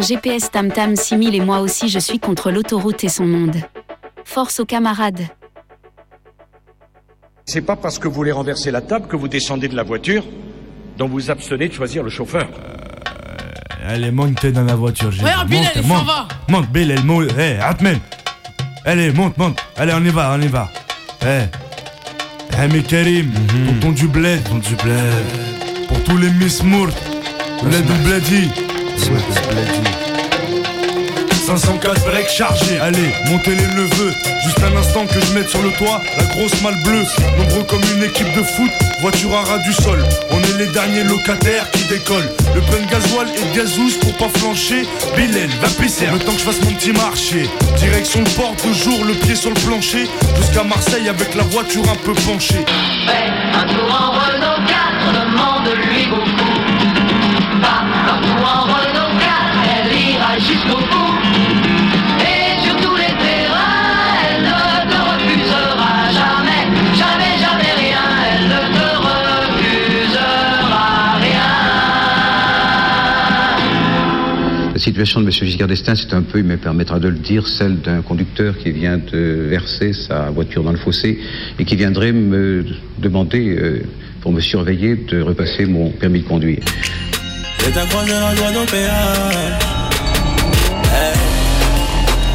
Un 0.00 0.02
GPS 0.02 0.50
Tam 0.50 0.72
Tam 0.72 0.96
6000 0.96 1.34
et 1.34 1.40
moi 1.40 1.60
aussi 1.60 1.90
je 1.90 1.98
suis 1.98 2.18
contre 2.18 2.50
l'autoroute 2.50 3.04
et 3.04 3.10
son 3.10 3.26
monde. 3.26 3.56
Force 4.24 4.58
aux 4.58 4.64
camarades. 4.64 5.20
C'est 7.44 7.60
pas 7.60 7.76
parce 7.76 7.98
que 7.98 8.08
vous 8.08 8.14
voulez 8.14 8.32
renverser 8.32 8.70
la 8.70 8.80
table 8.80 9.08
que 9.08 9.16
vous 9.16 9.28
descendez 9.28 9.68
de 9.68 9.76
la 9.76 9.82
voiture 9.82 10.24
dont 10.96 11.06
vous 11.06 11.30
abstenez 11.30 11.68
de 11.68 11.74
choisir 11.74 12.02
le 12.02 12.08
chauffeur. 12.08 12.48
Allez, 13.86 14.10
monte 14.10 14.46
dans 14.46 14.64
la 14.64 14.74
voiture. 14.74 15.10
j'ai. 15.10 15.22
Bill, 15.46 15.58
monte, 15.58 15.74
s'en 15.74 15.82
monte. 15.82 16.06
va. 16.06 16.28
Monte, 16.48 16.68
Bill, 16.70 16.90
elle 16.92 17.04
monte. 17.04 17.32
Hé, 17.38 17.58
Atmen. 17.60 17.98
Allez, 18.86 19.12
monte, 19.12 19.36
monte. 19.36 19.58
Allez, 19.76 19.92
on 19.94 20.02
y 20.02 20.08
va, 20.08 20.34
on 20.34 20.40
y 20.40 20.48
va. 20.48 20.70
Hé. 21.22 21.42
Hé, 22.56 22.82
Karim, 22.84 23.30
tonton 23.66 23.92
du 23.92 24.08
bled. 24.08 24.42
Tonton 24.44 24.58
du 24.66 24.76
bled. 24.76 25.88
Pour 25.88 26.02
tous 26.04 26.16
les 26.16 26.30
Miss 26.30 26.62
Mourt. 26.62 26.88
Bled 27.62 28.69
du 29.08 29.10
bledi. 29.48 29.80
504 31.46 32.04
breaks 32.04 32.28
chargés, 32.28 32.78
allez, 32.80 33.12
montez 33.26 33.50
les 33.50 33.66
neveux. 33.66 34.12
Juste 34.44 34.62
un 34.62 34.76
instant 34.76 35.06
que 35.06 35.20
je 35.20 35.32
mette 35.32 35.48
sur 35.48 35.62
le 35.62 35.70
toit 35.72 36.00
la 36.16 36.24
grosse 36.24 36.60
malle 36.62 36.80
bleue. 36.82 37.04
Nombreux 37.38 37.64
comme 37.64 37.82
une 37.96 38.04
équipe 38.04 38.32
de 38.36 38.42
foot, 38.42 38.70
voiture 39.00 39.34
à 39.34 39.42
ras 39.42 39.58
du 39.58 39.72
sol. 39.72 40.04
On 40.30 40.38
est 40.40 40.58
les 40.58 40.66
derniers 40.66 41.04
locataires 41.04 41.70
qui 41.72 41.84
décollent. 41.84 42.30
Le 42.54 42.60
plein 42.60 42.84
de 42.84 42.90
gasoil 42.90 43.28
et 43.36 43.50
de 43.50 43.56
gazouze 43.56 43.96
pour 43.98 44.16
pas 44.16 44.38
flancher. 44.38 44.82
Bilal, 45.16 45.48
va 45.60 45.68
pisser, 45.82 46.06
le 46.06 46.18
temps 46.18 46.32
que 46.32 46.38
je 46.38 46.44
fasse 46.44 46.62
mon 46.62 46.72
petit 46.72 46.92
marché. 46.92 47.48
Direction 47.78 48.20
le 48.20 48.30
port, 48.30 48.54
toujours 48.56 49.04
le 49.04 49.14
pied 49.14 49.34
sur 49.34 49.50
le 49.50 49.60
plancher. 49.60 50.08
Jusqu'à 50.36 50.62
Marseille 50.62 51.08
avec 51.08 51.34
la 51.34 51.42
voiture 51.44 51.84
un 51.90 51.96
peu 51.96 52.12
penchée 52.12 52.64
situation 74.80 75.20
de 75.20 75.26
M. 75.26 75.30
Giscard 75.32 75.68
d'Estaing, 75.68 75.94
c'est 75.94 76.14
un 76.14 76.22
peu, 76.22 76.38
il 76.38 76.44
me 76.44 76.56
permettra 76.56 76.98
de 76.98 77.08
le 77.08 77.18
dire, 77.18 77.46
celle 77.46 77.80
d'un 77.80 78.02
conducteur 78.02 78.56
qui 78.56 78.72
vient 78.72 78.98
de 78.98 79.46
verser 79.48 79.92
sa 79.92 80.30
voiture 80.30 80.62
dans 80.62 80.72
le 80.72 80.78
fossé 80.78 81.18
et 81.58 81.64
qui 81.64 81.76
viendrait 81.76 82.12
me 82.12 82.64
demander, 82.98 83.56
euh, 83.56 83.82
pour 84.20 84.32
me 84.32 84.40
surveiller, 84.40 84.96
de 84.96 85.20
repasser 85.20 85.66
mon 85.66 85.90
permis 85.90 86.20
de 86.20 86.26
conduire. 86.26 86.60
La. 87.62 87.72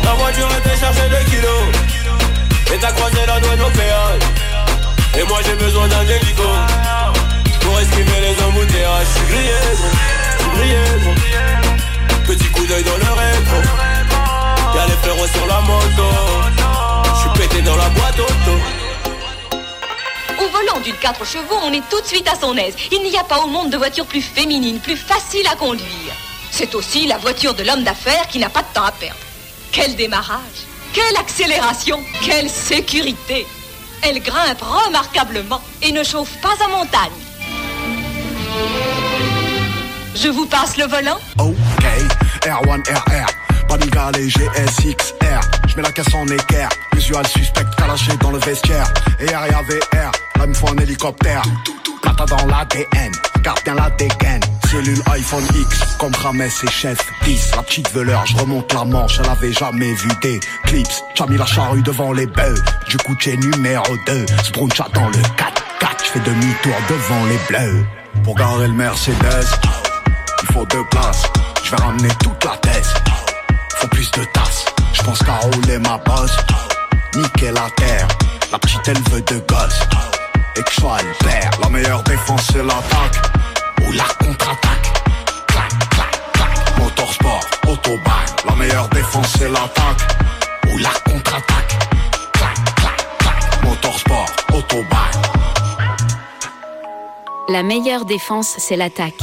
La 0.03 0.13
voiture 0.13 0.49
chargée 0.79 1.09
de 1.09 1.29
kilos 1.29 1.65
Et 2.73 2.79
t'as 2.79 2.91
croisé 2.91 3.17
la 3.25 3.39
douane 3.39 3.61
au 3.61 3.71
péage 3.71 4.21
Et 5.19 5.27
moi 5.27 5.39
j'ai 5.43 5.55
besoin 5.55 5.87
d'un 5.87 6.03
hélico 6.03 6.43
Pour 7.61 7.79
esquiver 7.79 8.19
les 8.21 8.43
embouteillages 8.43 9.07
Je 9.07 9.19
suis 9.19 9.27
grillé, 9.33 9.59
je 9.71 10.43
suis 10.43 10.51
grillé. 10.59 11.64
Petit 12.27 12.49
coup 12.49 12.65
d'œil 12.65 12.83
dans 12.83 12.97
le 12.97 13.13
rétro 13.13 13.57
Y'a 14.75 14.85
les 14.87 15.27
sur 15.27 15.47
la 15.47 15.61
moto 15.61 16.03
pété 17.37 17.61
dans 17.61 17.75
la 17.75 17.89
boîte 17.89 18.19
auto 18.19 18.57
Au 20.39 20.47
volant 20.49 20.79
d'une 20.81 20.95
4 20.95 21.25
chevaux, 21.25 21.59
on 21.63 21.73
est 21.73 21.87
tout 21.89 21.99
de 22.01 22.05
suite 22.05 22.27
à 22.27 22.35
son 22.39 22.55
aise. 22.57 22.75
Il 22.91 23.03
n'y 23.03 23.17
a 23.17 23.23
pas 23.23 23.39
au 23.39 23.47
monde 23.47 23.69
de 23.69 23.77
voiture 23.77 24.05
plus 24.05 24.21
féminine, 24.21 24.79
plus 24.79 24.95
facile 24.95 25.45
à 25.47 25.55
conduire. 25.55 26.13
C'est 26.51 26.75
aussi 26.75 27.07
la 27.07 27.17
voiture 27.17 27.53
de 27.53 27.63
l'homme 27.63 27.83
d'affaires 27.83 28.27
qui 28.27 28.39
n'a 28.39 28.49
pas 28.49 28.61
de 28.61 28.73
temps 28.73 28.85
à 28.85 28.91
perdre. 28.91 29.19
Quel 29.71 29.95
démarrage, 29.95 30.65
quelle 30.93 31.17
accélération, 31.17 31.99
quelle 32.23 32.49
sécurité. 32.49 33.45
Elle 34.01 34.21
grimpe 34.21 34.61
remarquablement 34.61 35.61
et 35.81 35.91
ne 35.91 36.03
chauffe 36.03 36.39
pas 36.41 36.55
à 36.63 36.67
montagne. 36.69 37.11
Je 40.15 40.29
vous 40.29 40.45
passe 40.45 40.77
le 40.77 40.85
volant 40.85 41.19
Ok, 41.37 41.85
R1 42.41 42.81
RR, 42.89 43.67
Panigale 43.67 44.15
GSXR. 44.15 45.41
Je 45.67 45.75
mets 45.75 45.81
la 45.81 45.91
caisse 45.91 46.13
en 46.15 46.25
équerre, 46.27 46.69
visual 46.93 47.27
suspect 47.27 47.65
calaché 47.77 48.15
dans 48.21 48.31
le 48.31 48.39
vestiaire. 48.39 48.87
Et 49.19 49.27
RIA 49.27 49.61
VR, 49.61 50.11
là 50.37 50.43
il 50.43 50.47
me 50.47 50.53
faut 50.53 50.69
un 50.69 50.77
hélicoptère. 50.77 51.41
Plata 52.01 52.25
dans 52.25 52.45
l'ADN, 52.45 53.11
garde 53.43 53.59
bien 53.65 53.75
la 53.75 53.89
dégaine. 53.91 54.39
Cellule 54.71 55.01
iPhone 55.11 55.45
X, 55.53 55.79
comme 55.99 56.15
Rames 56.15 56.41
et 56.41 56.71
Chef 56.71 56.99
10. 57.25 57.51
La 57.57 57.63
petite 57.63 57.91
veleur, 57.91 58.25
je 58.25 58.37
remonte 58.37 58.71
la 58.73 58.85
manche, 58.85 59.19
elle 59.19 59.29
avait 59.29 59.53
jamais 59.53 59.93
vu 59.93 60.09
des 60.21 60.39
clips. 60.63 60.87
J'ai 61.15 61.25
mis 61.25 61.37
la 61.37 61.45
charrue 61.45 61.81
devant 61.81 62.13
les 62.13 62.25
bœufs, 62.25 62.63
du 62.89 62.97
coup 62.97 63.15
t'es 63.15 63.35
numéro 63.35 63.97
2. 64.07 64.25
Spruncha 64.43 64.87
dans 64.93 65.09
le 65.09 65.17
4-4, 65.17 66.05
je 66.05 66.09
fais 66.11 66.19
demi-tour 66.19 66.73
devant 66.89 67.25
les 67.25 67.39
bleus. 67.49 67.85
Pour 68.23 68.35
garer 68.35 68.67
le 68.67 68.73
Mercedes, 68.73 69.45
faut 70.55 70.65
deux. 70.67 70.85
Je 71.63 71.71
vais 71.71 71.83
ramener 71.83 72.07
toute 72.23 72.43
la 72.45 72.55
tête. 72.57 72.87
Faut 73.75 73.87
plus 73.89 74.09
de 74.11 74.23
tasses. 74.23 74.65
Je 74.93 75.01
pense 75.03 75.19
qu'à 75.19 75.35
rouler 75.35 75.79
ma 75.79 75.97
bosse. 75.97 76.37
Niquer 77.15 77.51
la 77.51 77.69
terre. 77.75 78.07
La 78.53 78.59
petite 78.59 78.87
elle 78.87 79.01
veut 79.11 79.21
de 79.21 79.39
gosse. 79.49 79.81
Et 80.55 80.63
que 80.63 80.71
je 80.71 80.79
sois 80.79 80.97
le 81.01 81.25
père. 81.25 81.51
La 81.61 81.69
meilleure 81.69 82.03
défense 82.03 82.43
c'est 82.53 82.63
l'attaque. 82.63 83.17
Ou 83.85 83.91
la 83.91 84.05
contre-attaque. 84.19 84.87
Clac, 85.47 85.89
clac, 85.89 86.31
clac. 86.31 86.79
Motorsport, 86.79 87.45
autobahn. 87.67 88.25
La 88.47 88.55
meilleure 88.55 88.89
défense 88.89 89.27
c'est 89.37 89.49
l'attaque. 89.49 90.03
Ou 90.71 90.77
la 90.77 90.93
contre-attaque. 91.05 91.77
Clac, 92.31 92.55
clac, 92.75 93.17
clac. 93.17 93.63
Motorsport, 93.63 94.29
autobahn. 94.53 95.11
La 97.49 97.61
meilleure 97.61 98.05
défense, 98.05 98.55
c'est 98.57 98.75
l'attaque. 98.75 99.21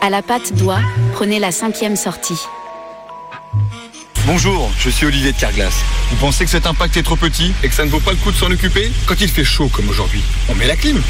À 0.00 0.10
la 0.10 0.22
patte 0.22 0.52
doigt, 0.54 0.80
prenez 1.12 1.38
la 1.38 1.50
cinquième 1.50 1.96
sortie. 1.96 2.38
Bonjour, 4.26 4.70
je 4.78 4.90
suis 4.90 5.06
Olivier 5.06 5.32
de 5.32 5.38
Carglass. 5.38 5.74
Vous 6.10 6.16
pensez 6.16 6.44
que 6.44 6.50
cet 6.50 6.66
impact 6.66 6.96
est 6.96 7.02
trop 7.02 7.16
petit 7.16 7.52
et 7.62 7.68
que 7.68 7.74
ça 7.74 7.84
ne 7.84 7.90
vaut 7.90 8.00
pas 8.00 8.10
le 8.10 8.16
coup 8.16 8.30
de 8.30 8.36
s'en 8.36 8.50
occuper 8.50 8.90
Quand 9.06 9.20
il 9.20 9.28
fait 9.28 9.44
chaud 9.44 9.68
comme 9.68 9.88
aujourd'hui, 9.88 10.22
on 10.48 10.54
met 10.54 10.66
la 10.66 10.76
clim. 10.76 11.00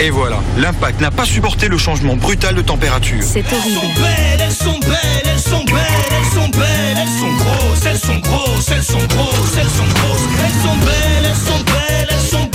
Et 0.00 0.10
voilà, 0.10 0.40
l'impact 0.56 1.00
n'a 1.00 1.10
pas 1.10 1.24
supporté 1.24 1.68
le 1.68 1.76
changement 1.76 2.16
brutal 2.16 2.54
de 2.54 2.62
température. 2.62 3.22
C'est 3.22 3.44
horrible. 3.52 3.80
Elles 4.40 4.52
sont 4.52 4.78
belles, 4.78 5.24
elles 5.24 5.40
sont 5.40 5.64
belles, 5.64 5.84
elles 6.10 6.40
sont 6.40 6.48
belles, 6.50 6.98
elles 6.98 7.18
sont 7.18 7.32
grosses, 7.36 7.86
elles 7.86 7.98
sont 7.98 8.18
grosses, 8.18 8.68
elles 8.70 8.84
sont 8.84 9.06
grosses, 9.08 9.56
elles 9.56 9.68
sont 9.68 9.88
grosses, 9.94 10.20
elles 10.44 10.62
sont 10.62 10.76
belles, 10.86 11.24
elles 11.24 11.36
sont 11.36 11.64
belles, 11.64 12.08
elles 12.10 12.28
sont 12.30 12.47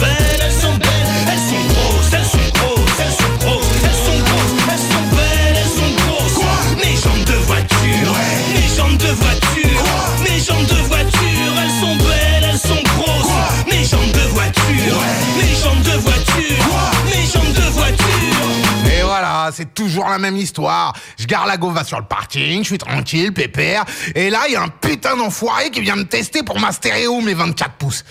sont 3.14 3.36
grosses, 3.40 3.66
elles 3.84 4.06
sont 4.06 4.20
grosses, 4.24 4.56
elles 4.72 4.80
sont 4.80 5.16
belles, 5.16 5.58
elles 5.58 5.76
sont 5.80 5.94
grosses. 6.06 6.34
Quoi 6.34 6.56
Mes 6.78 6.96
jambes 6.96 7.26
de 7.26 7.38
voiture, 7.46 8.14
mes 8.54 8.76
jambes 8.76 8.98
de 8.98 9.08
voiture, 9.08 9.84
mes 10.24 10.40
jambes 10.40 10.66
de 10.66 10.82
voiture, 10.88 11.54
elles 11.64 11.80
sont 11.82 11.96
belles, 11.96 12.50
elles 12.52 12.60
sont 12.60 12.84
grosses. 12.84 13.32
Mes 13.70 13.84
jambes 13.86 14.12
de 14.12 14.28
voiture, 14.30 14.98
mes 15.38 15.56
jambes 15.62 15.84
de 15.84 15.98
voiture, 16.00 16.66
mes 17.06 17.26
jambes 17.32 17.54
de 17.54 17.70
voiture. 17.72 18.94
Et 18.98 19.04
voilà, 19.04 19.50
c'est 19.54 19.74
toujours 19.74 20.10
la 20.10 20.18
même 20.18 20.38
histoire. 20.38 20.94
Je 21.18 21.26
garde 21.26 21.48
la 21.48 21.58
gova 21.58 21.84
sur 21.84 22.00
le 22.00 22.06
parking, 22.06 22.60
je 22.64 22.68
suis 22.68 22.78
tranquille, 22.78 23.34
pépère. 23.34 23.86
Et 24.16 24.30
là, 24.30 24.42
il 24.48 24.54
y 24.54 24.56
a 24.56 24.62
un 24.62 24.70
putain 24.70 25.16
d'enfoiré 25.16 25.70
qui 25.72 25.82
vient 25.82 25.96
me 25.96 26.06
tester 26.06 26.44
pour 26.44 26.60
ma 26.60 26.72
stéréo, 26.72 27.22
mes 27.22 27.34
24 27.34 27.74
pouces. 27.76 28.04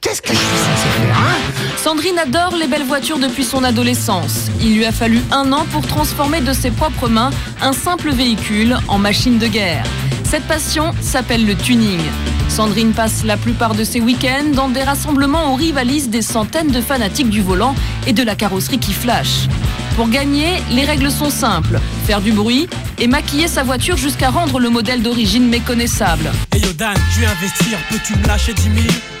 Qu'est-ce 0.00 0.22
que 0.22 0.32
je 0.32 0.38
suis 0.38 0.46
censé 0.46 0.88
faire, 0.98 1.18
hein 1.18 1.36
Sandrine 1.76 2.18
adore 2.18 2.56
les 2.56 2.66
belles 2.66 2.84
voitures 2.84 3.18
depuis 3.18 3.44
son 3.44 3.62
adolescence. 3.64 4.46
Il 4.60 4.76
lui 4.76 4.86
a 4.86 4.92
fallu 4.92 5.20
un 5.30 5.52
an 5.52 5.66
pour 5.70 5.86
transformer 5.86 6.40
de 6.40 6.54
ses 6.54 6.70
propres 6.70 7.08
mains 7.08 7.30
un 7.60 7.74
simple 7.74 8.10
véhicule 8.10 8.78
en 8.88 8.96
machine 8.96 9.38
de 9.38 9.46
guerre. 9.46 9.84
Cette 10.24 10.44
passion 10.44 10.94
s'appelle 11.02 11.44
le 11.44 11.54
tuning. 11.54 12.00
Sandrine 12.48 12.92
passe 12.92 13.24
la 13.24 13.36
plupart 13.36 13.74
de 13.74 13.84
ses 13.84 14.00
week-ends 14.00 14.54
dans 14.54 14.68
des 14.68 14.82
rassemblements 14.82 15.52
où 15.52 15.56
rivalisent 15.56 16.08
des 16.08 16.22
centaines 16.22 16.70
de 16.70 16.80
fanatiques 16.80 17.30
du 17.30 17.42
volant 17.42 17.74
et 18.06 18.14
de 18.14 18.22
la 18.22 18.36
carrosserie 18.36 18.78
qui 18.78 18.94
flash. 18.94 19.48
Pour 19.96 20.08
gagner, 20.08 20.62
les 20.70 20.84
règles 20.84 21.10
sont 21.10 21.30
simples. 21.30 21.78
Faire 22.06 22.22
du 22.22 22.32
bruit 22.32 22.68
et 22.98 23.06
maquiller 23.06 23.48
sa 23.48 23.64
voiture 23.64 23.98
jusqu'à 23.98 24.30
rendre 24.30 24.60
le 24.60 24.70
modèle 24.70 25.02
d'origine 25.02 25.46
méconnaissable. 25.48 26.30
Hey 26.52 26.62
yo 26.62 26.72
Dan, 26.72 26.94
je 27.14 27.20
vais 27.20 27.26
investir, 27.26 27.78
peux-tu 27.90 28.16
me 28.16 28.26
lâcher 28.26 28.54
10 28.54 28.62
000 28.62 28.74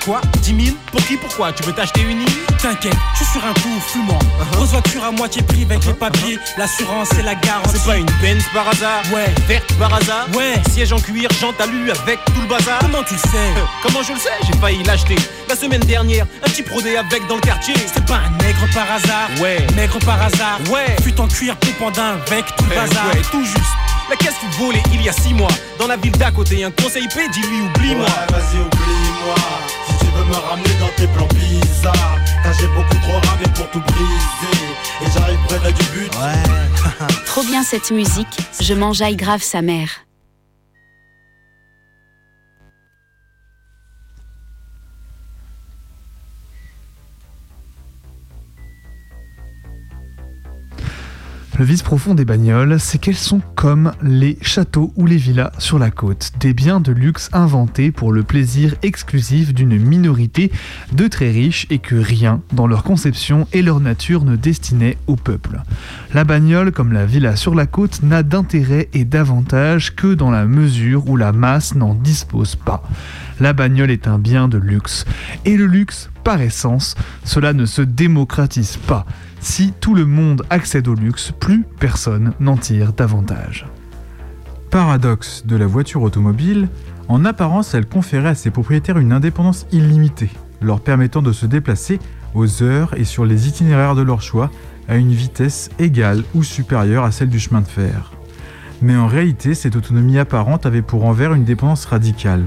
Quoi? 0.04 0.20
10 0.42 0.64
000 0.64 0.76
Pour 0.90 1.00
qui 1.04 1.16
Pourquoi? 1.16 1.52
Tu 1.52 1.62
veux 1.64 1.72
t'acheter 1.72 2.00
une 2.02 2.22
île? 2.22 2.28
T'inquiète, 2.58 2.94
je 3.12 3.18
suis 3.24 3.32
sur 3.32 3.44
un 3.44 3.52
coup, 3.54 3.80
fume-moi. 3.86 4.18
Grosse 4.52 4.70
voiture 4.70 5.04
à 5.04 5.10
moitié 5.10 5.42
prix 5.42 5.62
avec 5.64 5.84
les 5.84 5.92
papiers, 5.92 6.38
l'assurance 6.56 7.10
et 7.18 7.22
la 7.22 7.34
garantie. 7.34 7.70
C'est 7.74 7.84
pas 7.86 7.96
une 7.96 8.06
Benz 8.22 8.42
par 8.54 8.68
hasard? 8.68 9.02
Ouais. 9.12 9.26
Verte 9.46 9.72
par 9.78 9.92
hasard? 9.94 10.26
Ouais. 10.34 10.54
Siège 10.70 10.92
en 10.92 10.98
cuir, 11.00 11.28
jante 11.40 11.60
alu 11.60 11.90
avec 11.90 12.18
tout 12.26 12.40
le 12.40 12.46
bazar? 12.46 12.78
Comment 12.80 13.02
tu 13.02 13.14
le 13.14 13.20
sais? 13.20 13.54
Comment 13.82 14.02
je 14.02 14.12
le 14.14 14.18
sais? 14.18 14.30
J'ai 14.46 14.58
failli 14.58 14.82
l'acheter. 14.84 15.16
La 15.48 15.56
semaine 15.56 15.80
dernière, 15.82 16.26
un 16.42 16.48
petit 16.48 16.62
prodé 16.62 16.96
avec 16.96 17.26
dans 17.26 17.36
le 17.36 17.40
quartier. 17.42 17.74
C'est 17.92 18.04
pas 18.06 18.16
un 18.26 18.42
nègre 18.44 18.66
par 18.74 18.90
hasard 18.92 19.28
Ouais. 19.40 19.66
Nègre 19.76 19.98
par 20.00 20.20
hasard 20.22 20.60
Ouais. 20.70 20.96
Fut 21.02 21.18
en 21.20 21.28
cuir 21.28 21.56
pépandin 21.56 22.16
avec 22.26 22.44
tout 22.56 22.64
le 22.64 22.72
Eh 22.72 22.76
bazar 22.76 23.06
ouais, 23.08 23.22
tout 23.30 23.44
juste. 23.44 23.58
La 24.10 24.16
caisse 24.16 24.34
fut 24.34 24.60
volée 24.60 24.82
il 24.92 25.02
y 25.02 25.08
a 25.08 25.12
six 25.12 25.32
mois. 25.32 25.52
Dans 25.78 25.86
la 25.86 25.96
ville 25.96 26.10
d'à 26.12 26.32
côté, 26.32 26.64
un 26.64 26.72
conseil 26.72 27.06
P, 27.06 27.28
dis-lui 27.32 27.60
oublie-moi. 27.60 28.06
vas-y, 28.30 28.58
oublie-moi. 28.58 29.34
Si 29.86 29.98
tu 29.98 30.06
veux 30.06 30.24
me 30.24 30.34
ramener 30.34 30.74
dans 30.80 30.88
tes 30.96 31.06
plans 31.06 31.28
bizarres, 31.32 32.18
car 32.42 32.52
j'ai 32.58 32.66
beaucoup 32.66 32.96
trop 33.02 33.30
râvé 33.30 33.44
pour 33.54 33.70
tout 33.70 33.80
briser. 33.80 34.66
Et 35.02 35.10
j'arrive 35.14 35.38
près 35.46 35.72
du 35.72 35.84
but. 35.94 36.10
Trop 37.26 37.44
bien 37.44 37.62
cette 37.62 37.92
musique, 37.92 38.36
je 38.60 38.74
m'enjaille 38.74 39.16
grave 39.16 39.42
sa 39.42 39.62
mère. 39.62 39.88
Le 51.60 51.66
vice 51.66 51.82
profond 51.82 52.14
des 52.14 52.24
bagnoles, 52.24 52.80
c'est 52.80 52.96
qu'elles 52.96 53.14
sont 53.14 53.42
comme 53.54 53.92
les 54.02 54.38
châteaux 54.40 54.94
ou 54.96 55.04
les 55.04 55.18
villas 55.18 55.52
sur 55.58 55.78
la 55.78 55.90
côte, 55.90 56.32
des 56.40 56.54
biens 56.54 56.80
de 56.80 56.90
luxe 56.90 57.28
inventés 57.34 57.92
pour 57.92 58.14
le 58.14 58.22
plaisir 58.22 58.76
exclusif 58.82 59.52
d'une 59.52 59.78
minorité 59.78 60.50
de 60.94 61.06
très 61.06 61.30
riches 61.30 61.66
et 61.68 61.78
que 61.78 61.96
rien 61.96 62.40
dans 62.54 62.66
leur 62.66 62.82
conception 62.82 63.46
et 63.52 63.60
leur 63.60 63.78
nature 63.78 64.24
ne 64.24 64.36
destinait 64.36 64.96
au 65.06 65.16
peuple. 65.16 65.60
La 66.14 66.24
bagnole, 66.24 66.72
comme 66.72 66.94
la 66.94 67.04
villa 67.04 67.36
sur 67.36 67.54
la 67.54 67.66
côte, 67.66 68.02
n'a 68.02 68.22
d'intérêt 68.22 68.88
et 68.94 69.04
d'avantage 69.04 69.94
que 69.94 70.14
dans 70.14 70.30
la 70.30 70.46
mesure 70.46 71.10
où 71.10 71.16
la 71.18 71.32
masse 71.32 71.74
n'en 71.74 71.94
dispose 71.94 72.56
pas. 72.56 72.82
La 73.38 73.52
bagnole 73.52 73.90
est 73.90 74.08
un 74.08 74.18
bien 74.18 74.48
de 74.48 74.56
luxe, 74.56 75.04
et 75.44 75.58
le 75.58 75.66
luxe, 75.66 76.08
par 76.24 76.40
essence, 76.40 76.94
cela 77.24 77.52
ne 77.52 77.66
se 77.66 77.82
démocratise 77.82 78.78
pas. 78.78 79.04
Si 79.40 79.72
tout 79.72 79.94
le 79.94 80.04
monde 80.04 80.42
accède 80.50 80.86
au 80.86 80.94
luxe, 80.94 81.32
plus 81.40 81.64
personne 81.78 82.34
n'en 82.40 82.58
tire 82.58 82.92
davantage. 82.92 83.66
Paradoxe 84.70 85.44
de 85.46 85.56
la 85.56 85.66
voiture 85.66 86.02
automobile, 86.02 86.68
en 87.08 87.24
apparence 87.24 87.74
elle 87.74 87.86
conférait 87.86 88.28
à 88.28 88.34
ses 88.34 88.50
propriétaires 88.50 88.98
une 88.98 89.12
indépendance 89.12 89.66
illimitée, 89.72 90.30
leur 90.60 90.80
permettant 90.80 91.22
de 91.22 91.32
se 91.32 91.46
déplacer 91.46 91.98
aux 92.34 92.62
heures 92.62 92.94
et 92.98 93.04
sur 93.04 93.24
les 93.24 93.48
itinéraires 93.48 93.94
de 93.94 94.02
leur 94.02 94.20
choix 94.20 94.50
à 94.88 94.96
une 94.96 95.12
vitesse 95.12 95.70
égale 95.78 96.22
ou 96.34 96.44
supérieure 96.44 97.04
à 97.04 97.10
celle 97.10 97.30
du 97.30 97.40
chemin 97.40 97.62
de 97.62 97.66
fer. 97.66 98.12
Mais 98.82 98.96
en 98.96 99.06
réalité, 99.06 99.54
cette 99.54 99.74
autonomie 99.74 100.18
apparente 100.18 100.66
avait 100.66 100.82
pour 100.82 101.06
envers 101.06 101.32
une 101.32 101.44
dépendance 101.44 101.86
radicale. 101.86 102.44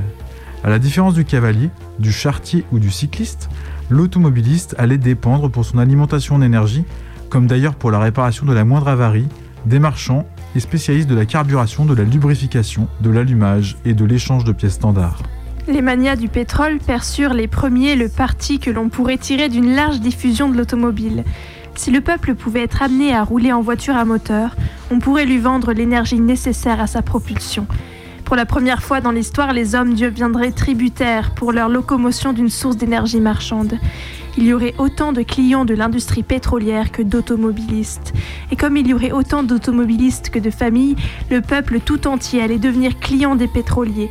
À 0.64 0.70
la 0.70 0.80
différence 0.80 1.16
du 1.16 1.26
cavalier, 1.26 1.72
du 2.00 2.12
charretier 2.12 2.66
ou 2.72 2.80
du 2.80 2.92
cycliste, 2.92 3.50
l'automobiliste 3.90 4.76
allait 4.78 4.98
dépendre 4.98 5.50
pour 5.50 5.66
son 5.66 5.78
alimentation 5.78 6.36
en 6.36 6.42
énergie, 6.42 6.84
comme 7.30 7.48
d'ailleurs 7.48 7.76
pour 7.76 7.92
la 7.92 8.00
réparation 8.00 8.46
de 8.46 8.54
la 8.54 8.66
moindre 8.66 8.88
avarie, 8.88 9.28
des 9.66 9.80
marchands 9.80 10.28
et 10.56 10.60
spécialistes 10.60 11.10
de 11.10 11.16
la 11.16 11.26
carburation, 11.26 11.86
de 11.86 11.94
la 11.94 12.04
lubrification, 12.04 12.88
de 13.02 13.10
l'allumage 13.10 13.78
et 13.86 13.94
de 13.94 14.06
l'échange 14.06 14.44
de 14.44 14.52
pièces 14.52 14.74
standards. 14.74 15.24
Les 15.68 15.82
manias 15.82 16.18
du 16.18 16.28
pétrole 16.28 16.80
perçurent 16.80 17.34
les 17.34 17.48
premiers 17.48 17.96
le 17.96 18.10
parti 18.10 18.60
que 18.60 18.70
l'on 18.70 18.90
pourrait 18.90 19.18
tirer 19.18 19.48
d'une 19.48 19.74
large 19.74 20.02
diffusion 20.02 20.50
de 20.50 20.58
l'automobile. 20.58 21.24
Si 21.76 21.90
le 21.90 22.02
peuple 22.02 22.36
pouvait 22.36 22.64
être 22.64 22.84
amené 22.84 23.16
à 23.16 23.24
rouler 23.24 23.54
en 23.54 23.62
voiture 23.62 23.96
à 23.96 24.06
moteur, 24.06 24.56
on 24.92 25.00
pourrait 25.00 25.26
lui 25.26 25.40
vendre 25.40 25.72
l'énergie 25.72 26.20
nécessaire 26.20 26.82
à 26.82 26.88
sa 26.88 27.02
propulsion. 27.02 27.66
Pour 28.26 28.36
la 28.38 28.46
première 28.46 28.82
fois 28.82 29.02
dans 29.02 29.12
l'histoire, 29.12 29.54
les 29.54 29.76
hommes 29.76 29.94
deviendraient 29.94 30.52
tributaires 30.52 31.36
pour 31.36 31.52
leur 31.52 31.70
locomotion 31.70 32.34
d'une 32.34 32.50
source 32.50 32.78
d'énergie 32.78 33.20
marchande. 33.20 33.78
Il 34.38 34.46
y 34.46 34.54
aurait 34.54 34.74
autant 34.78 35.12
de 35.12 35.22
clients 35.22 35.66
de 35.66 35.76
l'industrie 35.76 36.24
pétrolière 36.24 36.92
que 36.92 37.02
d'automobilistes. 37.02 38.14
Et 38.52 38.56
comme 38.56 38.78
il 38.78 38.88
y 38.88 38.94
aurait 38.94 39.12
autant 39.12 39.44
d'automobilistes 39.44 40.30
que 40.30 40.40
de 40.40 40.50
familles, 40.50 40.96
le 41.30 41.42
peuple 41.42 41.80
tout 41.80 42.08
entier 42.08 42.42
allait 42.42 42.58
devenir 42.58 42.98
client 43.00 43.36
des 43.36 43.48
pétroliers. 43.48 44.10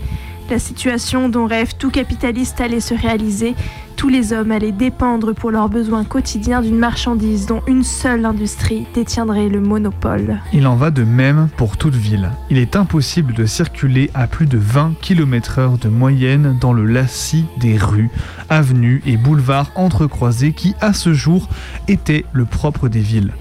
La 0.51 0.59
situation 0.59 1.29
dont 1.29 1.47
rêve 1.47 1.75
tout 1.79 1.91
capitaliste 1.91 2.61
allait 2.61 2.81
se 2.81 2.95
réaliser. 2.95 3.55
Tous 3.97 4.09
les 4.09 4.33
hommes 4.33 4.51
allaient 4.51 4.73
dépendre 4.73 5.33
pour 5.35 5.51
leurs 5.51 5.69
besoins 5.69 6.05
quotidiens 6.05 6.61
d'une 6.61 6.77
marchandise 6.77 7.47
dont 7.47 7.63
une 7.67 7.85
seule 7.85 8.25
industrie 8.25 8.87
détiendrait 8.95 9.49
le 9.49 9.61
monopole. 9.61 10.41
Il 10.53 10.67
en 10.67 10.75
va 10.75 10.91
de 10.91 11.05
même 11.05 11.49
pour 11.57 11.77
toute 11.77 11.95
ville. 11.95 12.31
Il 12.51 12.59
est 12.59 12.75
impossible 12.75 13.33
de 13.33 13.47
circuler 13.47 14.11
à 14.13 14.27
plus 14.27 14.47
de 14.47 14.59
20 14.59 14.95
km/h 15.01 15.79
de 15.79 15.89
moyenne 15.89 16.59
dans 16.61 16.73
le 16.73 16.85
lacis 16.85 17.45
des 17.61 17.77
rues, 17.77 18.11
avenues 18.49 19.03
et 19.07 19.17
boulevards 19.17 19.71
entrecroisés 19.77 20.53
qui, 20.53 20.75
à 20.81 20.93
ce 20.93 21.15
jour, 21.15 21.49
étaient 21.87 22.25
le 22.33 22.45
propre 22.45 22.89
des 22.89 23.01
villes. 23.01 23.33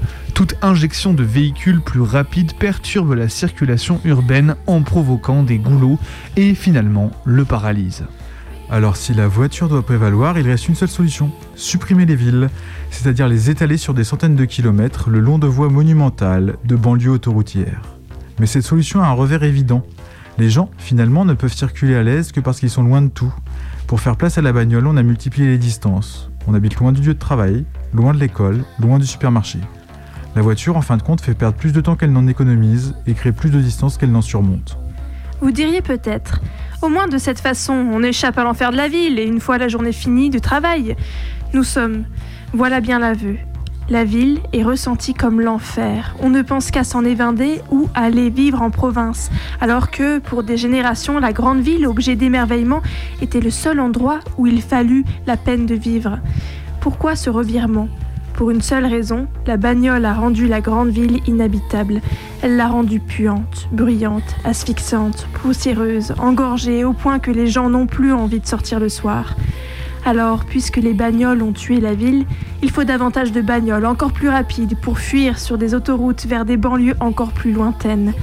Toute 0.41 0.55
injection 0.63 1.13
de 1.13 1.21
véhicules 1.21 1.81
plus 1.81 2.01
rapides 2.01 2.53
perturbe 2.53 3.13
la 3.13 3.29
circulation 3.29 4.01
urbaine 4.05 4.55
en 4.65 4.81
provoquant 4.81 5.43
des 5.43 5.59
goulots 5.59 5.99
et 6.35 6.55
finalement 6.55 7.11
le 7.25 7.45
paralyse. 7.45 8.05
Alors 8.67 8.97
si 8.97 9.13
la 9.13 9.27
voiture 9.27 9.69
doit 9.69 9.85
prévaloir, 9.85 10.39
il 10.39 10.47
reste 10.47 10.67
une 10.67 10.73
seule 10.73 10.89
solution, 10.89 11.31
supprimer 11.53 12.07
les 12.07 12.15
villes, 12.15 12.49
c'est-à-dire 12.89 13.27
les 13.27 13.51
étaler 13.51 13.77
sur 13.77 13.93
des 13.93 14.03
centaines 14.03 14.35
de 14.35 14.45
kilomètres 14.45 15.11
le 15.11 15.19
long 15.19 15.37
de 15.37 15.45
voies 15.45 15.69
monumentales, 15.69 16.55
de 16.65 16.75
banlieues 16.75 17.11
autoroutières. 17.11 17.83
Mais 18.39 18.47
cette 18.47 18.63
solution 18.63 19.03
a 19.03 19.05
un 19.09 19.13
revers 19.13 19.43
évident. 19.43 19.85
Les 20.39 20.49
gens, 20.49 20.71
finalement, 20.79 21.23
ne 21.23 21.35
peuvent 21.35 21.53
circuler 21.53 21.93
à 21.93 22.01
l'aise 22.01 22.31
que 22.31 22.39
parce 22.39 22.59
qu'ils 22.59 22.71
sont 22.71 22.81
loin 22.81 23.03
de 23.03 23.09
tout. 23.09 23.31
Pour 23.85 24.01
faire 24.01 24.17
place 24.17 24.39
à 24.39 24.41
la 24.41 24.53
bagnole, 24.53 24.87
on 24.87 24.97
a 24.97 25.03
multiplié 25.03 25.49
les 25.49 25.59
distances. 25.59 26.31
On 26.47 26.55
habite 26.55 26.77
loin 26.77 26.93
du 26.93 27.01
lieu 27.01 27.13
de 27.13 27.19
travail, 27.19 27.63
loin 27.93 28.11
de 28.11 28.19
l'école, 28.19 28.63
loin 28.79 28.97
du 28.97 29.05
supermarché. 29.05 29.59
La 30.35 30.41
voiture, 30.41 30.77
en 30.77 30.81
fin 30.81 30.95
de 30.95 31.03
compte, 31.03 31.19
fait 31.21 31.33
perdre 31.33 31.57
plus 31.57 31.73
de 31.73 31.81
temps 31.81 31.95
qu'elle 31.95 32.13
n'en 32.13 32.27
économise 32.27 32.95
et 33.05 33.13
crée 33.13 33.33
plus 33.33 33.49
de 33.49 33.59
distance 33.59 33.97
qu'elle 33.97 34.11
n'en 34.11 34.21
surmonte. 34.21 34.77
Vous 35.41 35.51
diriez 35.51 35.81
peut-être, 35.81 36.39
Au 36.81 36.89
moins 36.89 37.07
de 37.07 37.17
cette 37.17 37.39
façon, 37.39 37.73
on 37.73 38.01
échappe 38.01 38.37
à 38.37 38.43
l'enfer 38.43 38.71
de 38.71 38.77
la 38.77 38.87
ville 38.87 39.19
et 39.19 39.25
une 39.25 39.39
fois 39.39 39.57
la 39.57 39.67
journée 39.67 39.91
finie 39.91 40.29
de 40.29 40.39
travail, 40.39 40.95
nous 41.53 41.63
sommes, 41.63 42.05
voilà 42.53 42.79
bien 42.79 42.97
l'aveu, 42.97 43.37
la 43.89 44.05
ville 44.05 44.39
est 44.53 44.63
ressentie 44.63 45.13
comme 45.13 45.41
l'enfer. 45.41 46.15
On 46.21 46.29
ne 46.29 46.41
pense 46.41 46.71
qu'à 46.71 46.85
s'en 46.85 47.03
évinder 47.03 47.61
ou 47.71 47.89
à 47.93 48.05
aller 48.05 48.29
vivre 48.29 48.61
en 48.61 48.71
province, 48.71 49.29
alors 49.59 49.91
que 49.91 50.19
pour 50.19 50.43
des 50.43 50.55
générations, 50.55 51.19
la 51.19 51.33
grande 51.33 51.59
ville, 51.59 51.85
objet 51.85 52.15
d'émerveillement, 52.15 52.81
était 53.21 53.41
le 53.41 53.49
seul 53.49 53.81
endroit 53.81 54.21
où 54.37 54.47
il 54.47 54.61
fallut 54.61 55.03
la 55.27 55.35
peine 55.35 55.65
de 55.65 55.75
vivre. 55.75 56.19
Pourquoi 56.79 57.15
ce 57.17 57.29
revirement? 57.29 57.89
Pour 58.33 58.49
une 58.49 58.61
seule 58.61 58.85
raison, 58.85 59.27
la 59.45 59.57
bagnole 59.57 60.05
a 60.05 60.13
rendu 60.13 60.47
la 60.47 60.61
grande 60.61 60.89
ville 60.89 61.19
inhabitable. 61.27 62.01
Elle 62.41 62.57
l'a 62.57 62.67
rendue 62.67 62.99
puante, 62.99 63.67
bruyante, 63.71 64.35
asphyxiante, 64.43 65.27
poussiéreuse, 65.33 66.13
engorgée, 66.17 66.83
au 66.83 66.93
point 66.93 67.19
que 67.19 67.31
les 67.31 67.47
gens 67.47 67.69
n'ont 67.69 67.87
plus 67.87 68.13
envie 68.13 68.39
de 68.39 68.47
sortir 68.47 68.79
le 68.79 68.89
soir. 68.89 69.35
Alors, 70.05 70.45
puisque 70.45 70.77
les 70.77 70.93
bagnoles 70.93 71.43
ont 71.43 71.51
tué 71.51 71.79
la 71.79 71.93
ville, 71.93 72.25
il 72.63 72.71
faut 72.71 72.83
davantage 72.83 73.31
de 73.31 73.41
bagnoles 73.41 73.85
encore 73.85 74.11
plus 74.11 74.29
rapides 74.29 74.75
pour 74.81 74.97
fuir 74.97 75.37
sur 75.37 75.59
des 75.59 75.75
autoroutes 75.75 76.25
vers 76.25 76.45
des 76.45 76.57
banlieues 76.57 76.95
encore 76.99 77.33
plus 77.33 77.51
lointaines. 77.51 78.13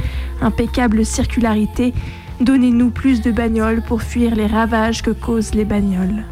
Impeccable 0.40 1.04
circularité, 1.04 1.94
donnez-nous 2.40 2.90
plus 2.90 3.20
de 3.20 3.30
bagnoles 3.30 3.82
pour 3.82 4.02
fuir 4.02 4.34
les 4.34 4.46
ravages 4.46 5.02
que 5.02 5.12
causent 5.12 5.54
les 5.54 5.64
bagnoles. 5.64 6.24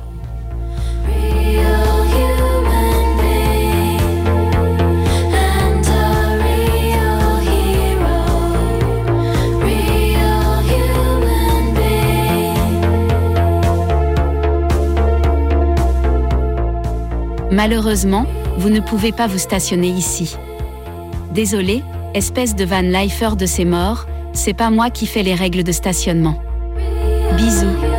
Malheureusement, 17.68 18.26
vous 18.58 18.70
ne 18.70 18.78
pouvez 18.78 19.10
pas 19.10 19.26
vous 19.26 19.38
stationner 19.38 19.88
ici. 19.88 20.36
Désolé, 21.32 21.82
espèce 22.14 22.54
de 22.54 22.64
van 22.64 22.80
lifer 22.80 23.34
de 23.36 23.44
ces 23.44 23.64
morts, 23.64 24.06
c'est 24.34 24.54
pas 24.54 24.70
moi 24.70 24.88
qui 24.88 25.04
fais 25.04 25.24
les 25.24 25.34
règles 25.34 25.64
de 25.64 25.72
stationnement. 25.72 26.40
Bisous. 27.36 27.95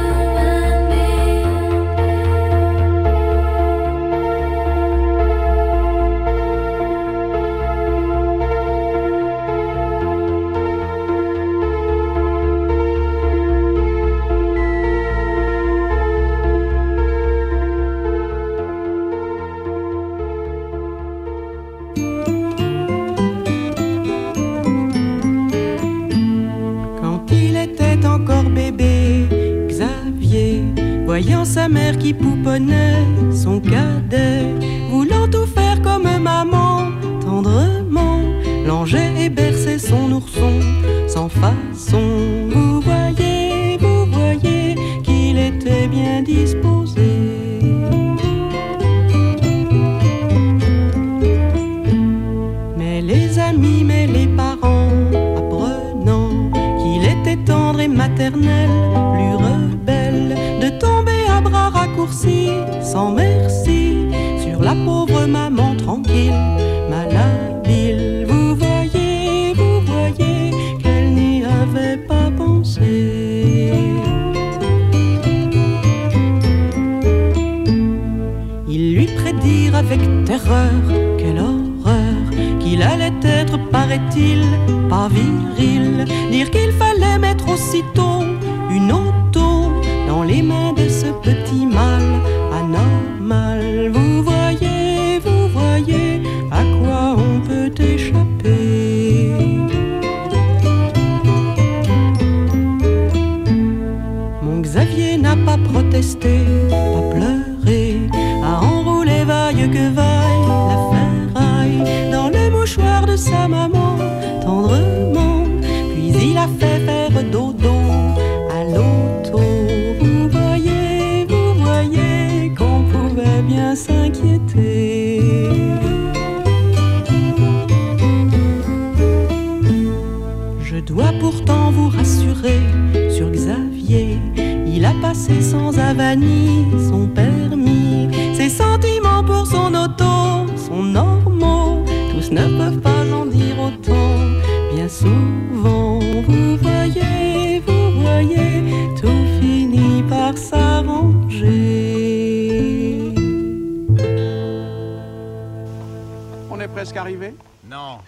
Presque 156.98 157.06
arrivé 157.06 157.36
Non. 157.66 158.00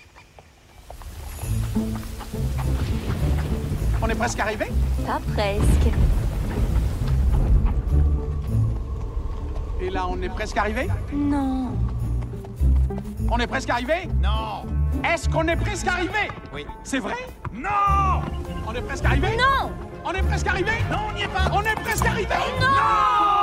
On 4.02 4.08
est 4.10 4.16
presque 4.16 4.40
arrivé 4.40 4.66
Pas 5.06 5.20
presque. 5.34 5.94
Et 9.82 9.90
là, 9.90 10.08
on 10.10 10.22
est 10.22 10.30
presque 10.30 10.58
arrivé 10.58 10.88
Non. 11.14 11.72
On 13.30 13.38
est 13.38 13.48
presque 13.48 13.70
arrivé 13.70 14.10
Non. 14.24 14.66
Est-ce 15.04 15.30
qu'on 15.30 15.48
est 15.48 15.56
presque 15.56 15.88
arrivé 15.88 16.30
Oui. 16.54 16.66
C'est 16.84 17.00
vrai 17.00 17.16
Non 17.54 18.22
On 18.68 18.74
est 18.74 18.82
presque 18.82 19.06
arrivé 19.06 19.38
Non 19.38 19.72
On 20.04 20.12
est 20.12 20.24
presque 20.24 20.48
arrivé 20.48 20.72
Non, 20.92 20.98
on 21.10 21.14
n'y 21.14 21.22
est 21.22 21.28
pas. 21.28 21.52
On 21.54 21.62
est 21.62 21.76
presque 21.76 22.06
arrivé 22.06 22.36
Non 22.60 23.39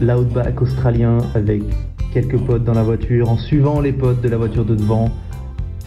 l'outback 0.00 0.60
australien 0.62 1.18
avec 1.34 1.62
quelques 2.12 2.38
potes 2.38 2.64
dans 2.64 2.74
la 2.74 2.82
voiture, 2.82 3.30
en 3.30 3.36
suivant 3.36 3.80
les 3.80 3.92
potes 3.92 4.20
de 4.20 4.28
la 4.28 4.36
voiture 4.36 4.64
de 4.64 4.74
devant. 4.74 5.10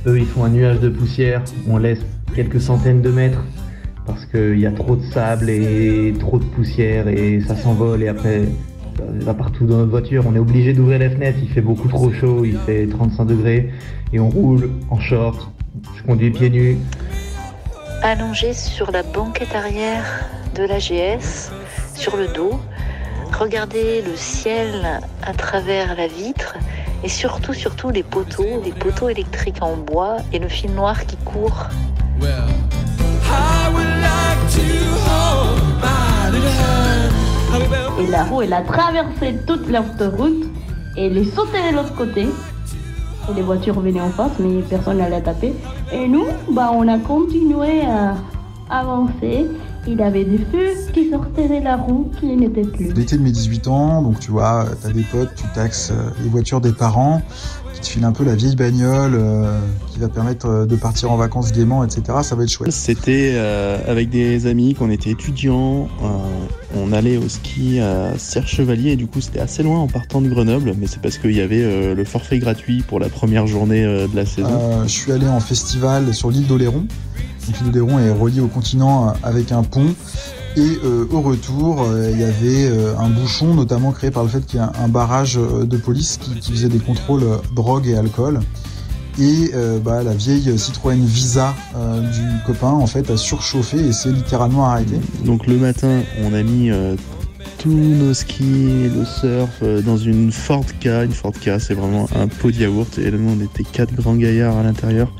Eux, 0.07 0.19
ils 0.19 0.25
font 0.25 0.43
un 0.43 0.49
nuage 0.49 0.79
de 0.79 0.89
poussière, 0.89 1.43
on 1.69 1.77
laisse 1.77 1.99
quelques 2.35 2.61
centaines 2.61 3.01
de 3.01 3.09
mètres 3.09 3.43
parce 4.05 4.25
qu'il 4.25 4.59
y 4.59 4.65
a 4.65 4.71
trop 4.71 4.95
de 4.95 5.03
sable 5.03 5.49
et 5.49 6.13
trop 6.19 6.37
de 6.37 6.45
poussière 6.45 7.07
et 7.07 7.41
ça 7.41 7.55
s'envole 7.55 8.03
et 8.03 8.07
après 8.07 8.43
ça 8.97 9.03
va 9.25 9.33
partout 9.33 9.65
dans 9.65 9.77
notre 9.77 9.91
voiture. 9.91 10.23
On 10.27 10.35
est 10.35 10.39
obligé 10.39 10.73
d'ouvrir 10.73 10.99
les 10.99 11.09
fenêtres, 11.09 11.39
il 11.41 11.49
fait 11.49 11.61
beaucoup 11.61 11.87
trop 11.87 12.11
chaud, 12.11 12.45
il 12.45 12.57
fait 12.59 12.87
35 12.87 13.25
degrés 13.25 13.71
et 14.13 14.19
on 14.19 14.29
roule 14.29 14.69
en 14.89 14.99
short. 14.99 15.51
Je 15.97 16.03
conduis 16.03 16.31
pieds 16.31 16.49
nus. 16.49 16.77
Allongé 18.03 18.53
sur 18.53 18.91
la 18.91 19.03
banquette 19.03 19.55
arrière 19.55 20.05
de 20.55 20.63
l'AGS, 20.63 21.51
sur 21.95 22.15
le 22.15 22.27
dos, 22.27 22.59
regarder 23.35 24.01
le 24.01 24.15
ciel 24.15 25.01
à 25.21 25.33
travers 25.33 25.95
la 25.95 26.07
vitre 26.07 26.55
et 27.03 27.09
surtout, 27.09 27.53
surtout 27.53 27.89
les 27.89 28.03
poteaux, 28.03 28.61
les 28.63 28.71
poteaux 28.71 29.09
électriques 29.09 29.61
en 29.61 29.75
bois 29.75 30.17
et 30.31 30.39
le 30.39 30.47
fil 30.47 30.73
noir 30.73 31.05
qui 31.05 31.17
court. 31.17 31.65
Et 37.99 38.07
la 38.07 38.23
roue, 38.23 38.41
elle 38.41 38.53
a 38.53 38.61
traversé 38.61 39.35
toute 39.45 39.67
l'autoroute 39.67 40.45
et 40.97 41.07
elle 41.07 41.17
est 41.17 41.35
sautée 41.35 41.71
de 41.71 41.75
l'autre 41.75 41.95
côté. 41.95 42.27
Les 43.35 43.41
voitures 43.41 43.79
venaient 43.79 44.01
en 44.01 44.11
face, 44.11 44.33
mais 44.39 44.61
personne 44.61 44.97
n'allait 44.97 45.21
taper. 45.21 45.53
Et 45.91 46.07
nous, 46.07 46.27
bah, 46.51 46.71
on 46.73 46.87
a 46.87 46.99
continué 46.99 47.81
à 47.81 48.15
avancer. 48.69 49.47
Il 49.87 50.01
avait 50.01 50.25
des 50.25 50.39
feux 50.39 50.73
qui 50.93 51.09
sortaient 51.09 51.47
de 51.47 51.63
la 51.63 51.77
roue 51.77 52.09
qui 52.19 52.27
n'étaient 52.27 52.63
plus. 52.63 52.91
L'été 52.93 53.17
de 53.17 53.21
mes 53.21 53.31
18 53.31 53.67
ans, 53.67 54.01
donc 54.01 54.19
tu 54.19 54.31
vois, 54.31 54.65
t'as 54.81 54.89
des 54.89 55.03
potes, 55.03 55.33
tu 55.35 55.43
taxes 55.53 55.91
euh, 55.91 56.09
les 56.23 56.29
voitures 56.29 56.59
des 56.59 56.71
parents, 56.71 57.21
qui 57.73 57.81
te 57.81 57.87
filent 57.87 58.05
un 58.05 58.11
peu 58.11 58.23
la 58.23 58.35
vieille 58.35 58.55
bagnole, 58.55 59.13
euh, 59.15 59.59
qui 59.91 59.99
va 59.99 60.09
permettre 60.09 60.47
euh, 60.47 60.65
de 60.65 60.75
partir 60.75 61.11
en 61.11 61.17
vacances 61.17 61.51
gaiement, 61.51 61.83
etc. 61.83 62.17
Ça 62.23 62.35
va 62.35 62.43
être 62.43 62.49
chouette. 62.49 62.71
C'était 62.71 63.33
euh, 63.35 63.77
avec 63.87 64.09
des 64.09 64.47
amis 64.47 64.73
qu'on 64.73 64.89
était 64.89 65.11
étudiants, 65.11 65.87
euh, 66.01 66.07
on 66.77 66.91
allait 66.91 67.17
au 67.17 67.29
ski 67.29 67.79
à 67.79 68.17
Serre-Chevalier 68.17 68.91
et 68.91 68.95
du 68.95 69.07
coup 69.07 69.21
c'était 69.21 69.39
assez 69.39 69.63
loin 69.63 69.79
en 69.79 69.87
partant 69.87 70.21
de 70.21 70.29
Grenoble, 70.29 70.73
mais 70.77 70.87
c'est 70.87 71.01
parce 71.01 71.17
qu'il 71.17 71.35
y 71.35 71.41
avait 71.41 71.63
euh, 71.63 71.93
le 71.93 72.03
forfait 72.05 72.39
gratuit 72.39 72.83
pour 72.87 72.99
la 72.99 73.09
première 73.09 73.47
journée 73.47 73.83
euh, 73.83 74.07
de 74.07 74.15
la 74.15 74.25
saison. 74.25 74.49
Euh, 74.49 74.83
je 74.83 74.89
suis 74.89 75.11
allé 75.11 75.27
en 75.27 75.39
festival 75.39 76.13
sur 76.13 76.31
l'île 76.31 76.47
d'Oléron. 76.47 76.85
D'Oléron 77.63 77.99
est 77.99 78.11
reliée 78.11 78.41
au 78.41 78.47
continent 78.47 79.09
euh, 79.09 79.11
avec 79.23 79.51
un 79.51 79.63
pont. 79.63 79.95
Et 80.57 80.79
euh, 80.83 81.05
au 81.11 81.21
retour, 81.21 81.83
euh, 81.83 82.09
il 82.11 82.19
y 82.19 82.23
avait 82.23 82.95
un 82.97 83.09
bouchon, 83.09 83.53
notamment 83.53 83.91
créé 83.91 84.09
par 84.09 84.23
le 84.23 84.29
fait 84.29 84.45
qu'il 84.45 84.59
y 84.59 84.63
a 84.63 84.71
un 84.81 84.87
barrage 84.87 85.35
de 85.35 85.77
police 85.77 86.17
qui, 86.17 86.51
faisait 86.51 86.69
des 86.69 86.79
contrôles 86.79 87.25
drogue 87.53 87.87
et 87.87 87.97
alcool. 87.97 88.39
Et 89.19 89.51
bah, 89.83 90.03
la 90.03 90.13
vieille 90.13 90.57
Citroën 90.57 90.99
Visa 91.05 91.53
du 91.73 92.21
copain, 92.45 92.71
en 92.71 92.87
fait, 92.87 93.09
a 93.09 93.17
surchauffé 93.17 93.77
et 93.79 93.93
s'est 93.93 94.11
littéralement 94.11 94.65
arrêté. 94.65 94.95
Donc 95.23 95.47
le 95.47 95.57
matin, 95.57 96.01
on 96.23 96.33
a 96.33 96.43
mis 96.43 96.69
tous 97.59 97.69
nos 97.69 98.13
skis, 98.13 98.89
le 98.93 99.05
surf 99.05 99.63
dans 99.85 99.97
une 99.97 100.31
Ford 100.31 100.65
K. 100.81 100.87
Une 101.05 101.13
Ford 101.13 101.33
K, 101.33 101.59
c'est 101.59 101.73
vraiment 101.73 102.07
un 102.15 102.27
pot 102.27 102.51
de 102.51 102.57
yaourt. 102.57 102.97
Et 102.97 103.11
là, 103.11 103.17
on 103.19 103.41
était 103.41 103.63
quatre 103.63 103.93
grands 103.93 104.15
gaillards 104.15 104.57
à 104.57 104.63
l'intérieur. 104.63 105.11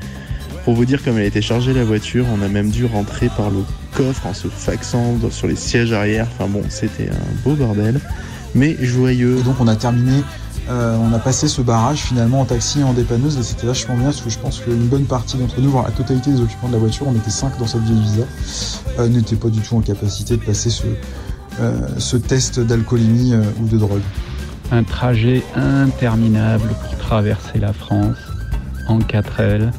Pour 0.65 0.73
vous 0.73 0.85
dire 0.85 1.03
comme 1.03 1.19
elle 1.19 1.25
était 1.25 1.43
chargée 1.43 1.73
la 1.73 1.83
voiture, 1.83 2.25
on 2.35 2.41
a 2.41 2.47
même 2.47 2.71
dû 2.71 2.85
rentrer 2.85 3.29
par 3.29 3.51
le 3.51 3.59
coffre 3.93 4.25
en 4.25 4.33
se 4.33 4.47
faxant 4.47 5.15
sur 5.29 5.45
les 5.45 5.55
sièges 5.55 5.93
arrière. 5.93 6.27
Enfin 6.33 6.49
bon, 6.49 6.63
c'était 6.69 7.07
un 7.07 7.43
beau 7.43 7.53
bordel, 7.53 8.01
mais 8.55 8.75
joyeux. 8.83 9.37
Et 9.37 9.43
donc 9.43 9.57
on 9.59 9.67
a 9.67 9.75
terminé, 9.75 10.23
euh, 10.71 10.97
on 10.97 11.13
a 11.13 11.19
passé 11.19 11.47
ce 11.47 11.61
barrage 11.61 11.99
finalement 11.99 12.41
en 12.41 12.45
taxi 12.45 12.79
et 12.79 12.83
en 12.83 12.93
dépanneuse 12.93 13.37
et 13.37 13.43
c'était 13.43 13.67
vachement 13.67 13.95
bien 13.95 14.05
parce 14.05 14.21
que 14.21 14.31
je 14.31 14.39
pense 14.39 14.59
qu'une 14.59 14.87
bonne 14.87 15.05
partie 15.05 15.37
d'entre 15.37 15.61
nous, 15.61 15.69
voire 15.69 15.83
la 15.83 15.91
totalité 15.91 16.31
des 16.31 16.41
occupants 16.41 16.67
de 16.67 16.73
la 16.73 16.79
voiture, 16.79 17.05
on 17.07 17.15
était 17.15 17.29
cinq 17.29 17.59
dans 17.59 17.67
cette 17.67 17.83
vieille 17.83 18.01
Visa, 18.01 18.23
euh, 18.97 19.07
n'étaient 19.07 19.35
pas 19.35 19.49
du 19.49 19.59
tout 19.59 19.77
en 19.77 19.81
capacité 19.81 20.35
de 20.35 20.41
passer 20.41 20.71
ce, 20.71 20.85
euh, 21.59 21.87
ce 21.99 22.17
test 22.17 22.59
d'alcoolémie 22.59 23.35
euh, 23.35 23.43
ou 23.61 23.67
de 23.67 23.77
drogue. 23.77 24.01
Un 24.71 24.83
trajet 24.83 25.43
interminable 25.55 26.69
pour 26.81 26.97
traverser 26.97 27.59
la 27.59 27.71
France 27.71 28.17
en 28.87 28.97
4L. 28.97 29.71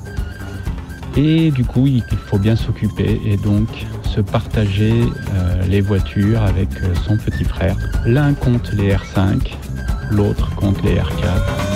Et 1.16 1.50
du 1.50 1.64
coup, 1.64 1.86
il 1.86 2.02
faut 2.26 2.38
bien 2.38 2.56
s'occuper 2.56 3.20
et 3.24 3.36
donc 3.36 3.68
se 4.04 4.20
partager 4.20 4.92
euh, 4.92 5.62
les 5.66 5.80
voitures 5.80 6.42
avec 6.42 6.68
euh, 6.82 6.94
son 7.06 7.16
petit 7.16 7.44
frère. 7.44 7.76
L'un 8.04 8.34
compte 8.34 8.72
les 8.72 8.94
R5, 8.94 9.54
l'autre 10.10 10.54
compte 10.56 10.82
les 10.82 10.96
R4. 10.96 11.75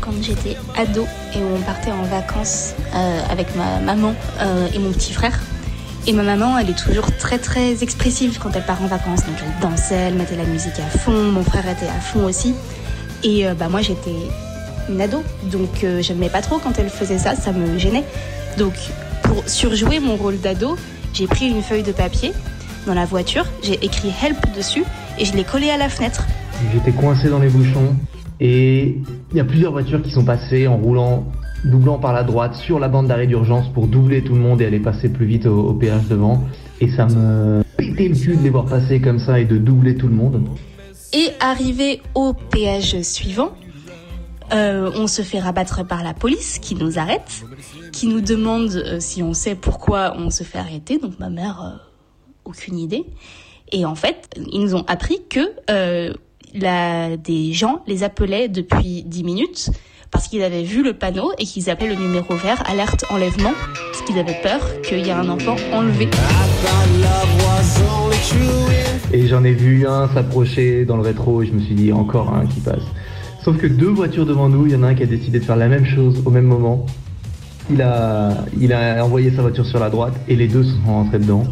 Quand 0.00 0.12
j'étais 0.20 0.56
ado 0.76 1.06
et 1.34 1.38
où 1.38 1.56
on 1.56 1.60
partait 1.60 1.92
en 1.92 2.02
vacances 2.02 2.74
euh, 2.94 3.20
avec 3.30 3.54
ma 3.56 3.80
maman 3.80 4.14
euh, 4.40 4.68
et 4.74 4.78
mon 4.78 4.90
petit 4.90 5.12
frère. 5.12 5.38
Et 6.06 6.12
ma 6.12 6.22
maman, 6.22 6.56
elle 6.58 6.70
est 6.70 6.78
toujours 6.78 7.14
très 7.18 7.38
très 7.38 7.82
expressive 7.82 8.38
quand 8.42 8.50
elle 8.54 8.64
part 8.64 8.82
en 8.82 8.86
vacances. 8.86 9.20
Donc 9.26 9.36
elle 9.42 9.60
dansait, 9.60 9.94
elle 9.94 10.14
mettait 10.14 10.36
la 10.36 10.44
musique 10.44 10.78
à 10.78 10.98
fond, 10.98 11.12
mon 11.12 11.42
frère 11.42 11.68
était 11.68 11.86
à 11.88 12.00
fond 12.00 12.24
aussi. 12.24 12.54
Et 13.22 13.46
euh, 13.46 13.54
bah 13.54 13.68
moi 13.68 13.82
j'étais 13.82 14.14
une 14.88 15.00
ado, 15.00 15.22
donc 15.44 15.84
euh, 15.84 16.00
j'aimais 16.02 16.30
pas 16.30 16.40
trop 16.40 16.58
quand 16.58 16.78
elle 16.78 16.88
faisait 16.88 17.18
ça, 17.18 17.34
ça 17.34 17.52
me 17.52 17.78
gênait. 17.78 18.04
Donc 18.56 18.72
pour 19.22 19.42
surjouer 19.46 20.00
mon 20.00 20.16
rôle 20.16 20.40
d'ado, 20.40 20.76
j'ai 21.12 21.26
pris 21.26 21.48
une 21.48 21.62
feuille 21.62 21.82
de 21.82 21.92
papier 21.92 22.32
dans 22.86 22.94
la 22.94 23.04
voiture, 23.04 23.44
j'ai 23.62 23.84
écrit 23.84 24.12
help 24.22 24.38
dessus 24.56 24.84
et 25.18 25.26
je 25.26 25.34
l'ai 25.34 25.44
collé 25.44 25.70
à 25.70 25.76
la 25.76 25.90
fenêtre. 25.90 26.24
J'étais 26.72 26.92
coincé 26.92 27.28
dans 27.28 27.38
les 27.38 27.48
bouchons 27.48 27.94
et 28.40 28.96
il 29.30 29.36
y 29.36 29.40
a 29.40 29.44
plusieurs 29.44 29.72
voitures 29.72 30.02
qui 30.02 30.10
sont 30.10 30.24
passées 30.24 30.66
en 30.66 30.78
roulant, 30.78 31.26
doublant 31.64 31.98
par 31.98 32.14
la 32.14 32.22
droite 32.22 32.54
sur 32.54 32.78
la 32.78 32.88
bande 32.88 33.06
d'arrêt 33.06 33.26
d'urgence 33.26 33.68
pour 33.68 33.86
doubler 33.86 34.22
tout 34.22 34.34
le 34.34 34.40
monde 34.40 34.62
et 34.62 34.66
aller 34.66 34.80
passer 34.80 35.10
plus 35.10 35.26
vite 35.26 35.46
au, 35.46 35.74
péage 35.74 36.08
devant. 36.08 36.42
Et 36.80 36.88
ça 36.88 37.06
me 37.06 37.62
pétait 37.76 38.08
le 38.08 38.14
cul 38.14 38.36
de 38.36 38.42
les 38.42 38.48
voir 38.48 38.64
passer 38.64 39.00
comme 39.00 39.18
ça 39.18 39.38
et 39.38 39.44
de 39.44 39.58
doubler 39.58 39.94
tout 39.96 40.08
le 40.08 40.14
monde. 40.14 40.42
Et 41.12 41.28
arrivé 41.40 42.00
au 42.14 42.32
péage 42.32 43.02
suivant, 43.02 43.52
euh, 44.52 44.90
on 44.96 45.06
se 45.06 45.20
fait 45.20 45.38
rabattre 45.38 45.86
par 45.86 46.02
la 46.02 46.14
police 46.14 46.58
qui 46.58 46.74
nous 46.74 46.98
arrête, 46.98 47.44
qui 47.92 48.06
nous 48.06 48.22
demande 48.22 48.70
euh, 48.70 49.00
si 49.00 49.22
on 49.22 49.34
sait 49.34 49.54
pourquoi 49.54 50.14
on 50.16 50.30
se 50.30 50.44
fait 50.44 50.58
arrêter. 50.58 50.98
Donc 50.98 51.18
ma 51.18 51.28
mère, 51.28 51.62
euh, 51.62 51.76
aucune 52.46 52.78
idée. 52.78 53.04
Et 53.70 53.84
en 53.84 53.94
fait, 53.94 54.30
ils 54.50 54.60
nous 54.60 54.74
ont 54.74 54.84
appris 54.88 55.20
que 55.28 55.40
la, 56.54 57.16
des 57.16 57.52
gens 57.52 57.82
les 57.86 58.02
appelaient 58.02 58.48
depuis 58.48 59.02
10 59.04 59.24
minutes 59.24 59.70
parce 60.10 60.28
qu'ils 60.28 60.42
avaient 60.42 60.64
vu 60.64 60.82
le 60.82 60.94
panneau 60.94 61.30
et 61.38 61.44
qu'ils 61.44 61.70
appelaient 61.70 61.94
le 61.94 62.00
numéro 62.00 62.34
vert 62.34 62.62
alerte 62.68 63.04
enlèvement 63.10 63.52
parce 63.90 64.02
qu'ils 64.02 64.18
avaient 64.18 64.40
peur 64.42 64.60
qu'il 64.82 64.98
y 64.98 65.08
ait 65.08 65.12
un 65.12 65.28
enfant 65.28 65.56
enlevé. 65.72 66.08
Et 69.12 69.26
j'en 69.26 69.44
ai 69.44 69.52
vu 69.52 69.86
un 69.86 70.08
s'approcher 70.08 70.84
dans 70.84 70.96
le 70.96 71.02
rétro 71.02 71.42
et 71.42 71.46
je 71.46 71.52
me 71.52 71.60
suis 71.60 71.74
dit 71.74 71.92
encore 71.92 72.32
un 72.34 72.46
qui 72.46 72.60
passe. 72.60 72.82
Sauf 73.44 73.56
que 73.56 73.66
deux 73.66 73.88
voitures 73.88 74.26
devant 74.26 74.48
nous, 74.48 74.66
il 74.66 74.72
y 74.72 74.76
en 74.76 74.82
a 74.82 74.88
un 74.88 74.94
qui 74.94 75.02
a 75.02 75.06
décidé 75.06 75.40
de 75.40 75.44
faire 75.44 75.56
la 75.56 75.68
même 75.68 75.86
chose 75.86 76.22
au 76.24 76.30
même 76.30 76.44
moment. 76.44 76.86
Il 77.70 77.80
a, 77.82 78.44
il 78.60 78.72
a 78.72 79.04
envoyé 79.04 79.30
sa 79.30 79.42
voiture 79.42 79.64
sur 79.64 79.78
la 79.78 79.90
droite 79.90 80.14
et 80.28 80.36
les 80.36 80.48
deux 80.48 80.64
sont 80.64 80.78
rentrés 80.86 81.18
dedans. 81.18 81.44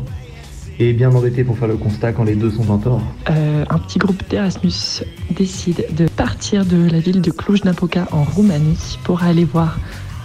Et 0.80 0.92
bien 0.92 1.12
embêté 1.12 1.42
pour 1.42 1.58
faire 1.58 1.68
le 1.68 1.76
constat 1.76 2.12
quand 2.12 2.24
les 2.24 2.36
deux 2.36 2.50
sont 2.50 2.70
en 2.70 2.78
tort. 2.78 3.02
Euh, 3.30 3.64
un 3.68 3.78
petit 3.78 3.98
groupe 3.98 4.22
d'Erasmus 4.28 5.02
décide 5.30 5.86
de 5.96 6.06
partir 6.06 6.64
de 6.64 6.88
la 6.88 7.00
ville 7.00 7.20
de 7.20 7.30
Cluj-Napoca 7.32 8.06
en 8.12 8.22
Roumanie 8.22 8.98
pour 9.02 9.24
aller 9.24 9.44
voir 9.44 9.78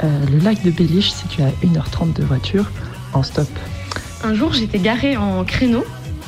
euh, 0.04 0.26
le 0.32 0.38
lac 0.40 0.64
de 0.64 0.70
Beliche 0.70 1.12
situé 1.12 1.44
à 1.44 1.50
1h30 1.66 2.14
de 2.14 2.24
voiture 2.24 2.70
en 3.14 3.24
stop. 3.24 3.48
Un 4.24 4.36
jour, 4.36 4.54
j'étais 4.54 4.80
garée 4.80 5.18
en 5.18 5.44
créneau 5.44 5.84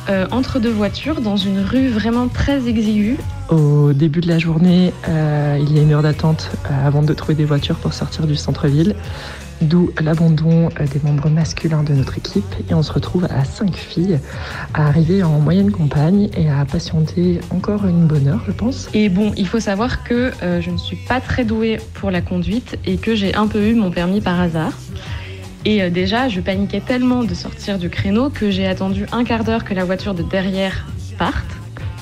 euh, 0.07 0.27
entre 0.29 0.59
deux 0.59 0.71
voitures 0.71 1.19
dans 1.19 1.35
une 1.35 1.59
rue 1.59 1.87
vraiment 1.87 2.27
très 2.27 2.67
exiguë. 2.67 3.17
Au 3.49 3.91
début 3.91 4.21
de 4.21 4.27
la 4.27 4.37
journée, 4.37 4.93
euh, 5.07 5.57
il 5.59 5.75
y 5.75 5.79
a 5.79 5.81
une 5.81 5.93
heure 5.93 6.03
d'attente 6.03 6.51
euh, 6.69 6.87
avant 6.87 7.01
de 7.01 7.11
trouver 7.13 7.33
des 7.33 7.45
voitures 7.45 7.77
pour 7.77 7.93
sortir 7.93 8.27
du 8.27 8.35
centre-ville, 8.35 8.95
d'où 9.61 9.91
l'abandon 10.01 10.69
des 10.79 10.99
membres 11.03 11.29
masculins 11.29 11.83
de 11.83 11.93
notre 11.93 12.17
équipe. 12.17 12.45
Et 12.69 12.73
on 12.73 12.83
se 12.83 12.91
retrouve 12.91 13.25
à 13.25 13.45
cinq 13.45 13.75
filles 13.75 14.19
à 14.73 14.87
arriver 14.87 15.23
en 15.23 15.39
moyenne 15.39 15.71
compagne 15.71 16.29
et 16.37 16.49
à 16.49 16.65
patienter 16.65 17.39
encore 17.49 17.85
une 17.85 18.07
bonne 18.07 18.27
heure, 18.27 18.41
je 18.45 18.51
pense. 18.51 18.89
Et 18.93 19.09
bon, 19.09 19.33
il 19.37 19.47
faut 19.47 19.59
savoir 19.59 20.03
que 20.03 20.31
euh, 20.43 20.61
je 20.61 20.71
ne 20.71 20.77
suis 20.77 20.97
pas 20.97 21.21
très 21.21 21.45
douée 21.45 21.79
pour 21.93 22.11
la 22.11 22.21
conduite 22.21 22.77
et 22.85 22.97
que 22.97 23.15
j'ai 23.15 23.35
un 23.35 23.47
peu 23.47 23.67
eu 23.67 23.75
mon 23.75 23.91
permis 23.91 24.21
par 24.21 24.39
hasard. 24.39 24.73
Et 25.65 25.81
euh, 25.81 25.89
déjà, 25.89 26.29
je 26.29 26.41
paniquais 26.41 26.81
tellement 26.81 27.23
de 27.23 27.33
sortir 27.33 27.79
du 27.79 27.89
créneau 27.89 28.29
que 28.29 28.51
j'ai 28.51 28.67
attendu 28.67 29.05
un 29.11 29.23
quart 29.23 29.43
d'heure 29.43 29.63
que 29.63 29.73
la 29.73 29.83
voiture 29.83 30.13
de 30.13 30.23
derrière 30.23 30.85
parte. 31.17 31.45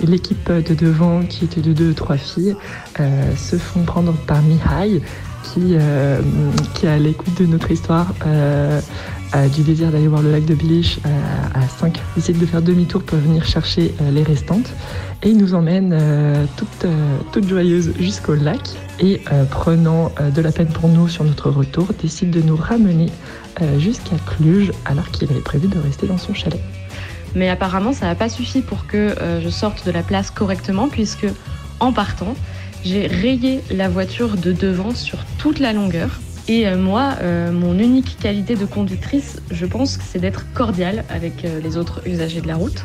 Et 0.01 0.06
l'équipe 0.06 0.51
de 0.51 0.74
devant, 0.74 1.22
qui 1.22 1.45
était 1.45 1.62
de 1.62 1.72
deux, 1.72 1.93
trois 1.93 2.18
filles, 2.18 2.56
euh, 2.99 3.36
se 3.38 3.58
font 3.58 3.84
prendre 3.84 4.14
par 4.14 4.41
Mihai, 4.41 5.01
qui, 5.54 5.76
euh, 5.80 6.20
qui 6.74 6.88
à 6.88 6.97
l'écoute 6.97 7.39
de 7.39 7.45
notre 7.45 7.70
histoire, 7.72 8.14
euh, 8.26 8.82
a 9.32 9.47
du 9.47 9.62
désir 9.62 9.91
d'aller 9.91 10.08
voir 10.08 10.22
le 10.22 10.32
lac 10.32 10.45
de 10.45 10.54
Biliche 10.54 10.99
à 11.56 11.68
5, 11.68 11.99
décide 12.16 12.38
de 12.38 12.45
faire 12.45 12.62
demi-tour 12.62 13.01
pour 13.01 13.18
venir 13.18 13.45
chercher 13.45 13.93
les 14.12 14.22
restantes. 14.22 14.72
Et 15.24 15.30
il 15.30 15.38
nous 15.38 15.56
emmène 15.56 15.97
toute, 16.56 16.86
toute 17.32 17.47
joyeuse 17.47 17.93
jusqu'au 17.99 18.36
lac 18.36 18.60
et 18.99 19.22
prenant 19.49 20.12
de 20.36 20.39
la 20.39 20.51
peine 20.51 20.68
pour 20.68 20.88
nous 20.88 21.08
sur 21.08 21.24
notre 21.24 21.49
retour, 21.49 21.88
décide 21.99 22.30
de 22.30 22.43
nous 22.43 22.56
ramener 22.56 23.08
jusqu'à 23.80 24.18
Cluj 24.28 24.72
alors 24.86 25.10
qu'il 25.10 25.28
avait 25.32 25.41
prévu 25.41 25.68
de 25.68 25.80
rester 25.80 26.06
dans 26.06 26.20
son 26.20 26.36
chalet. 26.36 26.62
Mais 27.34 27.49
apparemment, 27.49 27.91
ça 27.91 28.06
n'a 28.06 28.16
pas 28.16 28.30
suffi 28.30 28.62
pour 28.62 28.86
que 28.86 29.16
je 29.43 29.49
sorte 29.49 29.84
de 29.88 29.91
la 29.91 30.04
place 30.04 30.30
correctement, 30.30 30.89
puisque 30.89 31.26
en 31.80 31.91
partant, 31.91 32.36
j'ai 32.86 33.08
rayé 33.08 33.62
la 33.72 33.90
voiture 33.90 34.38
de 34.38 34.52
devant 34.52 34.94
sur 34.94 35.20
toute 35.38 35.60
la 35.60 35.74
longueur. 35.74 36.20
Et 36.48 36.68
euh, 36.68 36.78
moi, 36.78 37.14
euh, 37.22 37.52
mon 37.52 37.80
unique 37.80 38.18
qualité 38.20 38.56
de 38.56 38.66
conductrice, 38.66 39.42
je 39.50 39.66
pense, 39.66 40.00
c'est 40.06 40.20
d'être 40.20 40.46
cordiale 40.54 41.06
avec 41.10 41.46
euh, 41.46 41.62
les 41.62 41.78
autres 41.78 42.02
usagers 42.06 42.42
de 42.42 42.48
la 42.48 42.56
route. 42.56 42.84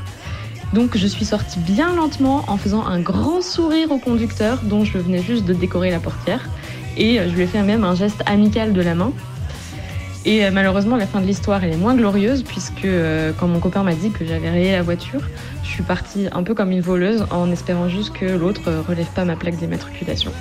Donc 0.74 0.96
je 0.96 1.06
suis 1.06 1.24
sortie 1.24 1.58
bien 1.60 1.94
lentement 1.94 2.44
en 2.46 2.56
faisant 2.58 2.86
un 2.86 3.00
grand 3.00 3.42
sourire 3.42 3.90
au 3.90 3.98
conducteur 3.98 4.60
dont 4.62 4.84
je 4.84 4.98
venais 4.98 5.22
juste 5.22 5.44
de 5.44 5.54
décorer 5.54 5.90
la 5.90 5.98
portière. 5.98 6.48
Et 6.96 7.16
je 7.16 7.34
lui 7.34 7.42
ai 7.42 7.46
fait 7.46 7.62
même 7.62 7.84
un 7.84 7.94
geste 7.94 8.22
amical 8.26 8.72
de 8.72 8.82
la 8.82 8.94
main. 8.94 9.12
Et 10.24 10.50
malheureusement, 10.50 10.96
la 10.96 11.06
fin 11.06 11.20
de 11.20 11.26
l'histoire, 11.26 11.64
elle 11.64 11.72
est 11.72 11.76
moins 11.76 11.94
glorieuse 11.94 12.42
puisque 12.42 12.86
quand 13.38 13.48
mon 13.48 13.60
copain 13.60 13.82
m'a 13.82 13.94
dit 13.94 14.10
que 14.10 14.24
j'avais 14.24 14.50
rayé 14.50 14.72
la 14.72 14.82
voiture, 14.82 15.20
je 15.62 15.68
suis 15.68 15.82
partie 15.82 16.26
un 16.32 16.42
peu 16.42 16.54
comme 16.54 16.70
une 16.70 16.80
voleuse 16.80 17.24
en 17.30 17.50
espérant 17.50 17.88
juste 17.88 18.12
que 18.12 18.26
l'autre 18.26 18.62
relève 18.88 19.08
pas 19.14 19.24
ma 19.24 19.36
plaque 19.36 19.56
d'immatriculation. 19.56 20.32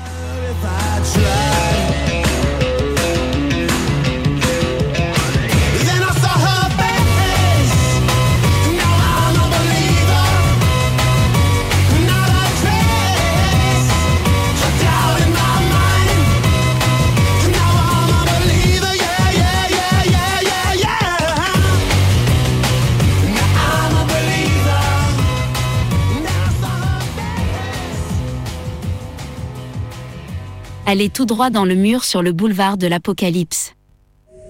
Allez 30.89 31.09
tout 31.09 31.25
droit 31.25 31.49
dans 31.49 31.65
le 31.65 31.75
mur 31.75 32.05
sur 32.05 32.21
le 32.21 32.31
boulevard 32.31 32.77
de 32.77 32.87
l'Apocalypse. 32.87 33.73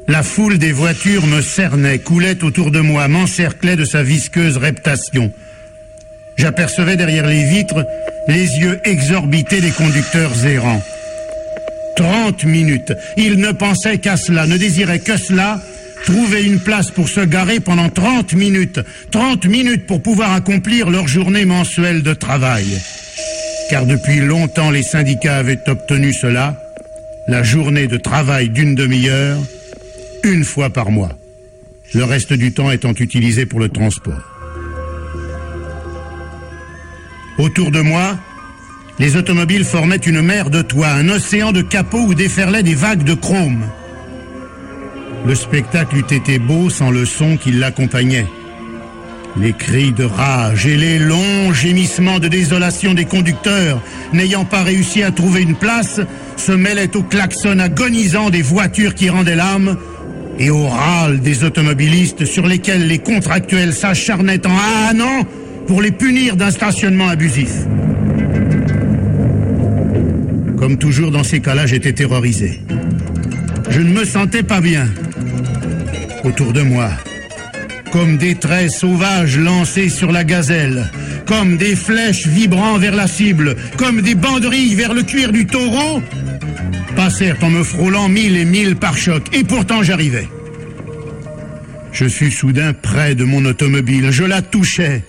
La 0.08 0.22
foule 0.22 0.60
des 0.60 0.72
voitures 0.72 1.26
me 1.26 1.42
cernait, 1.42 1.98
coulait 1.98 2.44
autour 2.44 2.70
de 2.70 2.80
moi, 2.80 3.08
m'encerclait 3.08 3.76
de 3.76 3.86
sa 3.86 4.04
visqueuse 4.04 4.58
reptation. 4.58 5.34
J'apercevais 6.38 6.96
derrière 6.96 7.26
les 7.26 7.44
vitres 7.44 7.84
les 8.28 8.60
yeux 8.60 8.80
exorbités 8.84 9.62
des 9.62 9.72
conducteurs 9.72 10.46
errants. 10.46 10.84
Trente 11.96 12.44
minutes. 12.44 12.94
Ils 13.18 13.40
ne 13.40 13.52
pensaient 13.52 13.98
qu'à 13.98 14.16
cela, 14.16 14.46
ne 14.46 14.58
désiraient 14.58 15.00
que 15.00 15.18
cela, 15.18 15.60
trouver 16.06 16.44
une 16.44 16.60
place 16.60 16.92
pour 16.92 17.10
se 17.10 17.22
garer 17.22 17.60
pendant 17.60 17.90
trente 17.90 18.34
minutes. 18.34 18.80
Trente 19.10 19.48
minutes 19.48 19.88
pour 19.88 20.04
pouvoir 20.04 20.34
accomplir 20.34 20.92
leur 20.92 21.08
journée 21.08 21.46
mensuelle 21.46 22.04
de 22.04 22.14
travail 22.14 22.80
car 23.70 23.86
depuis 23.86 24.20
longtemps 24.20 24.72
les 24.72 24.84
syndicats 24.84 25.38
avaient 25.38 25.68
obtenu 25.68 26.14
cela, 26.14 26.58
la 27.28 27.44
journée 27.44 27.88
de 27.88 27.98
travail 27.98 28.50
d'une 28.50 28.76
demi-heure, 28.76 29.40
une 30.24 30.44
fois 30.44 30.70
par 30.70 30.92
mois, 30.92 31.12
le 31.94 32.04
reste 32.04 32.34
du 32.34 32.54
temps 32.54 32.72
étant 32.72 32.94
utilisé 32.94 33.46
pour 33.46 33.60
le 33.60 33.70
transport. 33.70 34.22
Autour 37.38 37.72
de 37.72 37.82
moi, 37.82 38.18
les 39.00 39.16
automobiles 39.16 39.66
formaient 39.66 39.98
une 39.98 40.22
mer 40.22 40.50
de 40.50 40.62
toits, 40.62 40.90
un 40.90 41.10
océan 41.10 41.52
de 41.52 41.62
capots 41.62 42.08
où 42.08 42.14
déferlaient 42.14 42.64
des 42.64 42.76
vagues 42.76 43.04
de 43.04 43.14
chrome. 43.14 43.64
Le 45.26 45.36
spectacle 45.36 45.98
eût 45.98 46.14
été 46.16 46.40
beau 46.40 46.70
sans 46.70 46.90
le 46.90 47.06
son 47.06 47.38
qui 47.38 47.52
l'accompagnait. 47.52 48.26
Les 49.40 49.54
cris 49.54 49.92
de 49.92 50.04
rage 50.04 50.66
et 50.66 50.76
les 50.76 50.98
longs 50.98 51.54
gémissements 51.54 52.20
de 52.20 52.28
désolation 52.28 52.94
des 52.96 53.06
conducteurs, 53.06 53.82
n'ayant 54.12 54.46
pas 54.46 54.64
réussi 54.64 55.04
à 55.04 55.12
trouver 55.12 55.44
une 55.44 55.56
place, 55.56 56.02
se 56.38 56.52
mêlaient 56.52 56.96
au 56.96 57.04
klaxon 57.04 57.60
agonisant 57.60 58.32
des 58.32 58.42
voitures 58.42 58.96
qui 58.96 59.10
rendaient 59.10 59.36
l'âme 59.36 59.78
et 60.40 60.50
au 60.50 60.68
râle 60.68 61.20
des 61.20 61.44
automobilistes 61.44 62.26
sur 62.26 62.48
lesquels 62.48 62.88
les 62.88 63.00
contractuels 63.00 63.74
s'acharnaient 63.74 64.46
en 64.48 65.00
an 65.00 65.24
pour 65.68 65.82
les 65.82 65.92
punir 65.92 66.36
d'un 66.36 66.52
stationnement 66.52 67.10
abusif. 67.10 67.52
Comme 70.58 70.78
toujours 70.78 71.12
dans 71.12 71.24
ces 71.24 71.42
cas-là, 71.42 71.68
j'étais 71.68 71.94
terrorisé. 71.94 72.62
Je 73.70 73.82
ne 73.82 73.92
me 73.92 74.04
sentais 74.06 74.44
pas 74.44 74.62
bien. 74.62 74.88
Autour 76.24 76.54
de 76.54 76.62
moi, 76.62 76.90
comme 77.92 78.18
des 78.18 78.36
traits 78.36 78.72
sauvages 78.72 79.38
lancés 79.38 79.90
sur 79.90 80.12
la 80.12 80.24
gazelle, 80.24 80.92
comme 81.26 81.58
des 81.58 81.76
flèches 81.76 82.28
vibrant 82.28 82.78
vers 82.78 82.96
la 82.96 83.08
cible, 83.08 83.56
comme 83.78 84.02
des 84.02 84.16
banderilles 84.16 84.76
vers 84.76 84.94
le 84.94 85.04
cuir 85.04 85.32
du 85.32 85.46
taureau, 85.46 86.02
passèrent 86.96 87.38
en 87.42 87.50
me 87.50 87.64
frôlant 87.64 88.10
mille 88.10 88.38
et 88.38 88.46
mille 88.46 88.76
pare-chocs, 88.76 89.28
et 89.34 89.44
pourtant 89.44 89.84
j'arrivais. 89.84 90.28
Je 91.92 92.08
fus 92.08 92.32
soudain 92.32 92.74
près 92.74 93.16
de 93.16 93.24
mon 93.24 93.44
automobile, 93.46 94.12
je 94.12 94.24
la 94.24 94.42
touchais. 94.42 95.04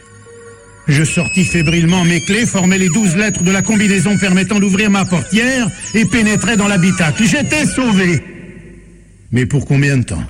Je 0.87 1.05
sortis 1.05 1.45
fébrilement 1.45 2.05
mes 2.05 2.23
clés, 2.23 2.47
formais 2.47 2.79
les 2.79 2.89
douze 2.89 3.15
lettres 3.15 3.43
de 3.43 3.51
la 3.51 3.61
combinaison 3.61 4.17
permettant 4.17 4.59
d'ouvrir 4.59 4.91
ma 4.91 5.05
portière 5.05 5.69
et 5.95 6.07
pénétrais 6.07 6.57
dans 6.57 6.67
l'habitacle. 6.67 7.25
J'étais 7.27 7.67
sauvé. 7.67 8.23
Mais 9.31 9.45
pour 9.45 9.67
combien 9.67 9.99
de 9.99 10.05
temps? 10.05 10.25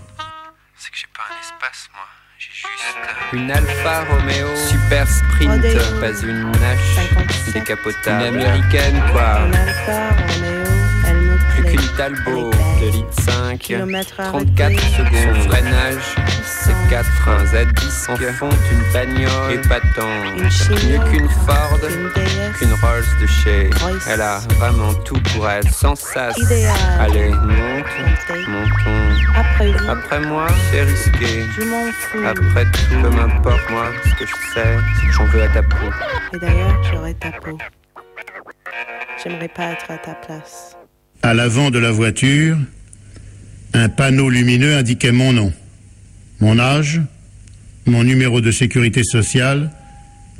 Une 3.33 3.51
Alfa 3.51 4.05
Romeo 4.09 4.57
Super 4.57 5.07
Sprint, 5.07 5.62
pas 6.01 6.22
une 6.22 6.51
Nash 6.53 7.53
décapotable. 7.53 8.22
Une 8.22 8.43
américaine 8.43 9.03
quoi. 9.12 9.41
Plus 11.51 11.64
qu'une 11.64 11.89
Talbot 11.97 12.51
de 12.81 12.87
litre 12.91 13.22
5, 13.22 13.74
34 14.16 14.81
secondes, 14.81 15.43
son 15.43 15.51
freinage, 15.51 16.14
c'est 16.43 16.89
4 16.89 17.05
freins 17.05 17.45
Z10 17.45 18.11
en 18.11 18.16
font 18.33 18.49
une 18.72 18.93
bagnole. 18.95 19.53
Épatante, 19.53 20.41
mieux 20.87 20.99
qu'une 21.11 21.29
Ford, 21.47 21.79
qu'une 22.59 22.72
Rolls 22.81 23.05
de 23.20 23.26
chez. 23.26 23.70
Elle 24.09 24.22
a 24.22 24.41
vraiment 24.59 24.95
tout 25.05 25.20
pour 25.35 25.51
elle, 25.51 25.68
sans 25.70 25.97
sas. 25.97 26.35
Allez, 26.99 27.29
monte, 27.29 28.49
montons. 28.49 29.38
Après 29.89 30.21
moi, 30.21 30.47
c'est 30.71 30.83
risqué. 30.83 31.43
Après 32.25 32.65
tout, 32.65 33.03
peu 33.03 33.11
m'importe 33.11 33.71
moi, 33.71 33.91
ce 34.05 34.11
que 34.11 34.25
je 34.27 34.55
sais, 34.55 34.77
c'est 35.01 35.07
que 35.07 35.13
j'en 35.13 35.27
veux 35.27 35.43
à 35.43 35.49
ta 35.49 35.63
peau. 35.65 35.77
Et 36.33 36.39
d'ailleurs, 36.39 36.81
j'aurais 36.93 37.15
ta 37.15 37.33
peau. 37.33 37.59
J'aimerais 39.23 39.49
pas 39.49 39.73
être 39.73 39.91
à 39.91 39.99
ta 39.99 40.15
place. 40.15 40.77
À 41.23 41.35
l'avant 41.35 41.71
de 41.73 41.81
la 41.81 41.91
voiture, 41.91 42.57
un 43.75 43.89
panneau 43.89 44.31
lumineux 44.31 44.77
indiquait 44.77 45.11
mon 45.11 45.33
nom, 45.33 45.53
mon 46.39 46.61
âge, 46.61 47.01
mon 47.85 48.05
numéro 48.05 48.41
de 48.41 48.53
sécurité 48.53 49.03
sociale 49.03 49.73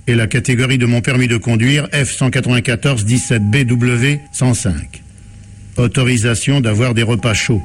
et 0.07 0.15
la 0.15 0.29
catégorie 0.29 0.79
de 0.79 0.87
mon 0.87 1.01
permis 1.01 1.27
de 1.27 1.39
conduire 1.39 1.89
F194 1.89 3.05
17BW 3.05 4.21
105. 4.33 5.03
Autorisation 5.77 6.61
d'avoir 6.61 6.95
des 6.95 7.03
repas 7.03 7.35
chauds. 7.35 7.63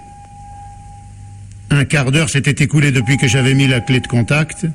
Un 1.74 1.86
quart 1.86 2.12
d'heure 2.12 2.30
s'était 2.30 2.64
écoulé 2.64 2.92
depuis 2.92 3.18
que 3.18 3.28
j'avais 3.28 3.56
mis 3.56 3.66
la 3.66 3.80
clé 3.80 4.00
de 4.00 4.06
contact 4.06 4.68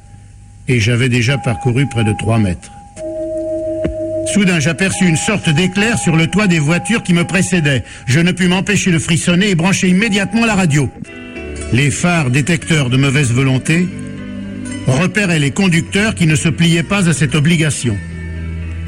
et 0.66 0.80
j'avais 0.80 1.08
déjà 1.08 1.38
parcouru 1.38 1.86
près 1.88 2.02
de 2.02 2.12
3 2.18 2.40
mètres. 2.40 2.72
Soudain, 4.26 4.58
j'aperçus 4.58 5.06
une 5.06 5.16
sorte 5.16 5.48
d'éclair 5.48 5.96
sur 5.96 6.16
le 6.16 6.26
toit 6.26 6.48
des 6.48 6.58
voitures 6.58 7.04
qui 7.04 7.14
me 7.14 7.22
précédaient. 7.22 7.84
Je 8.08 8.18
ne 8.18 8.32
pus 8.32 8.48
m'empêcher 8.48 8.90
de 8.90 8.98
frissonner 8.98 9.50
et 9.50 9.54
brancher 9.54 9.88
immédiatement 9.88 10.44
la 10.44 10.56
radio. 10.56 10.90
Les 11.72 11.92
phares 11.92 12.30
détecteurs 12.30 12.90
de 12.90 12.96
mauvaise 12.96 13.32
volonté 13.32 13.86
repéraient 14.88 15.38
les 15.38 15.52
conducteurs 15.52 16.16
qui 16.16 16.26
ne 16.26 16.34
se 16.34 16.48
pliaient 16.48 16.82
pas 16.82 17.08
à 17.08 17.12
cette 17.12 17.36
obligation. 17.36 17.96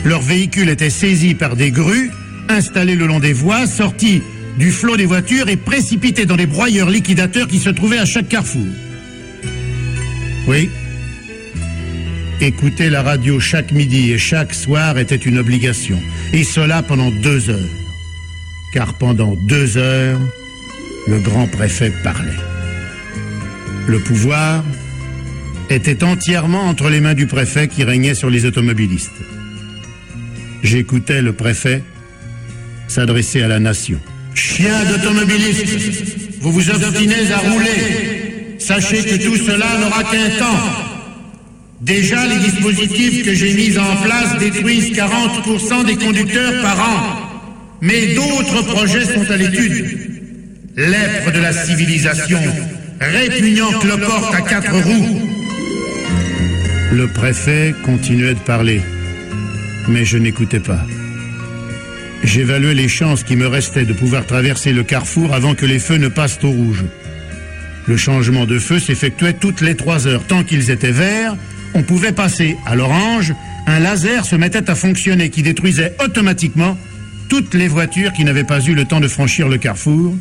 Leur 0.05 0.21
véhicule 0.21 0.69
était 0.69 0.91
saisi 0.91 1.37
par 1.37 1.55
des 1.55 1.71
grues, 1.71 2.11
installées 2.49 2.97
le 2.97 3.07
long 3.07 3.21
des 3.21 3.33
voies, 3.33 3.69
sortis 3.69 4.21
du 4.59 4.71
flot 4.71 4.97
des 4.97 5.07
voitures 5.07 5.49
et 5.49 5.57
précipités 5.57 6.27
dans 6.27 6.37
les 6.37 6.47
broyeurs 6.47 6.91
liquidateurs 6.91 7.49
qui 7.49 7.59
se 7.59 7.71
trouvaient 7.71 7.99
à 7.99 8.05
chaque 8.05 8.29
carrefour. 8.29 8.67
Oui, 10.49 10.69
Écouter 12.43 12.89
la 12.89 13.03
radio 13.03 13.39
chaque 13.39 13.71
midi 13.71 14.13
et 14.13 14.19
chaque 14.19 14.55
soir 14.55 14.97
était 14.97 15.15
une 15.17 15.37
obligation. 15.37 16.01
Et 16.33 16.43
cela 16.43 16.83
pendant 16.83 17.11
deux 17.11 17.51
heures. 17.51 17.69
Car 18.73 18.95
pendant 18.95 19.35
deux 19.35 19.77
heures, 19.77 20.19
Le 21.07 21.19
grand 21.19 21.47
préfet 21.47 21.91
parlait. 22.03 22.31
Le 23.87 23.99
pouvoir 23.99 24.63
était 25.71 26.05
entièrement 26.05 26.63
entre 26.63 26.89
les 26.89 27.01
mains 27.01 27.15
du 27.15 27.27
préfet 27.27 27.69
qui 27.69 27.85
régnait 27.85 28.15
sur 28.15 28.31
les 28.31 28.45
automobilistes. 28.45 29.21
J'écoutais 30.63 31.23
le 31.23 31.33
préfet 31.33 31.83
s'adresser 32.87 33.43
à 33.43 33.49
la 33.49 33.61
nation. 33.61 33.99
Chien 34.41 34.85
d'automobilistes, 34.87 36.41
vous 36.41 36.51
vous 36.51 36.71
obstinez 36.71 37.31
à 37.31 37.39
rouler. 37.39 38.57
Sachez 38.59 39.03
que 39.05 39.23
tout 39.23 39.37
cela 39.37 39.67
n'aura 39.79 40.03
qu'un 40.05 40.31
temps. 40.39 40.63
Déjà, 41.83 42.27
les 42.27 42.39
dispositifs 42.39 43.23
que 43.27 43.35
j'ai 43.35 43.53
mis 43.53 43.77
en 43.77 43.97
place 43.97 44.39
détruisent 44.39 44.93
40% 44.93 45.85
des 45.85 45.97
conducteurs 45.97 46.63
par 46.63 46.81
an. 46.81 47.01
Mais 47.83 48.15
d'autres 48.15 48.63
projets 48.63 49.05
sont 49.05 49.31
à 49.31 49.37
l'étude. 49.37 50.09
Lèpre 50.75 51.33
de 51.33 51.41
la 51.41 51.53
civilisation, 51.53 52.41
répugnant 52.99 53.73
cloporte 53.79 54.35
à 54.35 54.41
quatre 54.41 54.75
roues. 54.75 55.21
Le 56.93 57.07
préfet 57.09 57.75
continuait 57.85 58.35
de 58.35 58.41
parler, 58.41 58.81
mais 59.87 60.07
je 60.07 60.17
n'écoutais 60.17 60.61
pas. 60.61 60.81
J'évaluais 62.23 62.75
les 62.75 62.89
chances 62.89 63.23
qui 63.23 63.37
me 63.37 63.47
restaient 63.47 63.85
de 63.85 63.93
pouvoir 63.93 64.27
traverser 64.27 64.73
le 64.73 64.83
carrefour 64.83 65.33
avant 65.33 65.55
que 65.55 65.67
les 65.67 65.79
feux 65.79 65.97
ne 65.97 66.09
passent 66.09 66.39
au 66.43 66.51
rouge. 66.51 66.85
Le 67.87 67.97
changement 67.97 68.45
de 68.45 68.59
feu 68.59 68.79
s'effectuait 68.79 69.33
toutes 69.33 69.63
les 69.63 69.75
trois 69.75 70.07
heures. 70.07 70.23
Tant 70.27 70.45
qu'ils 70.45 70.71
étaient 70.71 70.93
verts, 70.93 71.37
on 71.75 71.83
pouvait 71.83 72.13
passer. 72.13 72.57
À 72.67 72.77
l'orange, 72.77 73.35
un 73.67 73.81
laser 73.81 74.25
se 74.25 74.37
mettait 74.37 74.71
à 74.71 74.75
fonctionner 74.75 75.31
qui 75.31 75.43
détruisait 75.43 75.95
automatiquement 76.05 76.77
toutes 77.29 77.55
les 77.55 77.69
voitures 77.69 78.13
qui 78.13 78.25
n'avaient 78.25 78.45
pas 78.45 78.61
eu 78.61 78.75
le 78.75 78.85
temps 78.85 79.01
de 79.01 79.09
franchir 79.09 79.49
le 79.49 79.57
carrefour, 79.57 80.15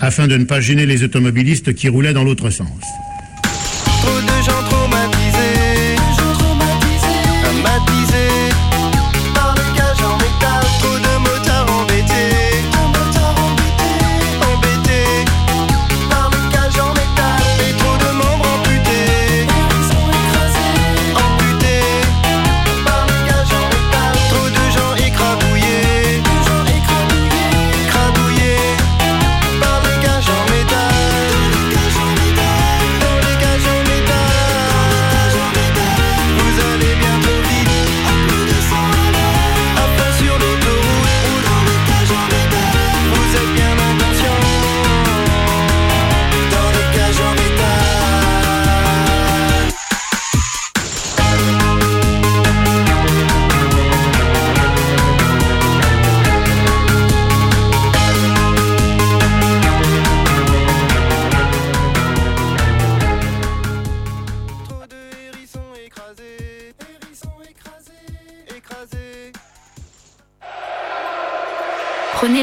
afin 0.00 0.26
de 0.28 0.36
ne 0.36 0.44
pas 0.44 0.60
gêner 0.60 0.86
les 0.86 1.02
automobilistes 1.02 1.74
qui 1.74 1.88
roulaient 1.88 2.12
dans 2.12 2.24
l'autre 2.24 2.50
sens. 2.50 2.68
Trop 4.02 4.20
de 4.20 4.44
gens 4.44 4.62
traumatisés, 4.68 5.25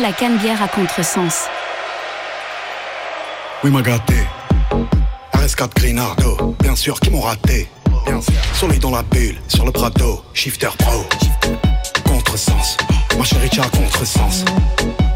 la 0.03 0.11
canne-bière 0.11 0.61
à 0.61 0.67
contresens. 0.67 1.47
Oui, 3.63 3.71
m'a 3.71 3.81
gâté. 3.81 4.15
RS4 5.33 5.69
Grinardo, 5.77 6.57
bien 6.61 6.75
sûr 6.75 6.99
qu'ils 6.99 7.13
m'ont 7.13 7.21
raté. 7.21 7.69
Bien 8.05 8.19
sûr. 8.19 8.33
Soleil 8.53 8.79
dans 8.79 8.91
la 8.91 9.01
bulle, 9.01 9.39
sur 9.47 9.65
le 9.65 9.71
Prado, 9.71 10.21
shifter 10.33 10.67
pro. 10.77 11.05
Contresens, 12.03 12.75
ma 13.17 13.23
chérie, 13.23 13.49
tu 13.49 13.61
as 13.61 13.69
contresens. 13.69 14.43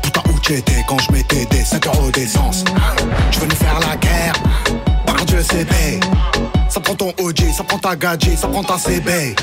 Putain, 0.02 0.22
où 0.34 0.40
tu 0.40 0.54
étais 0.54 0.86
quand 0.88 1.00
je 1.00 1.12
mettais 1.12 1.46
des 1.48 1.66
5 1.66 1.86
euros 1.88 2.10
d'essence 2.10 2.64
Je 3.32 3.40
veux 3.42 3.48
nous 3.48 3.56
faire 3.58 3.80
la 3.82 3.98
guerre, 3.98 4.36
par 5.06 5.18
Dieu 5.26 5.42
CB. 5.44 6.00
Ça 6.78 6.82
prend 6.82 6.94
ton 6.94 7.12
OG, 7.26 7.40
ça 7.54 7.64
prend 7.64 7.80
ta 7.80 7.96
gadget, 7.96 8.38
ça 8.38 8.48
prend 8.48 8.64
ta 8.64 8.78
CB. 8.78 9.36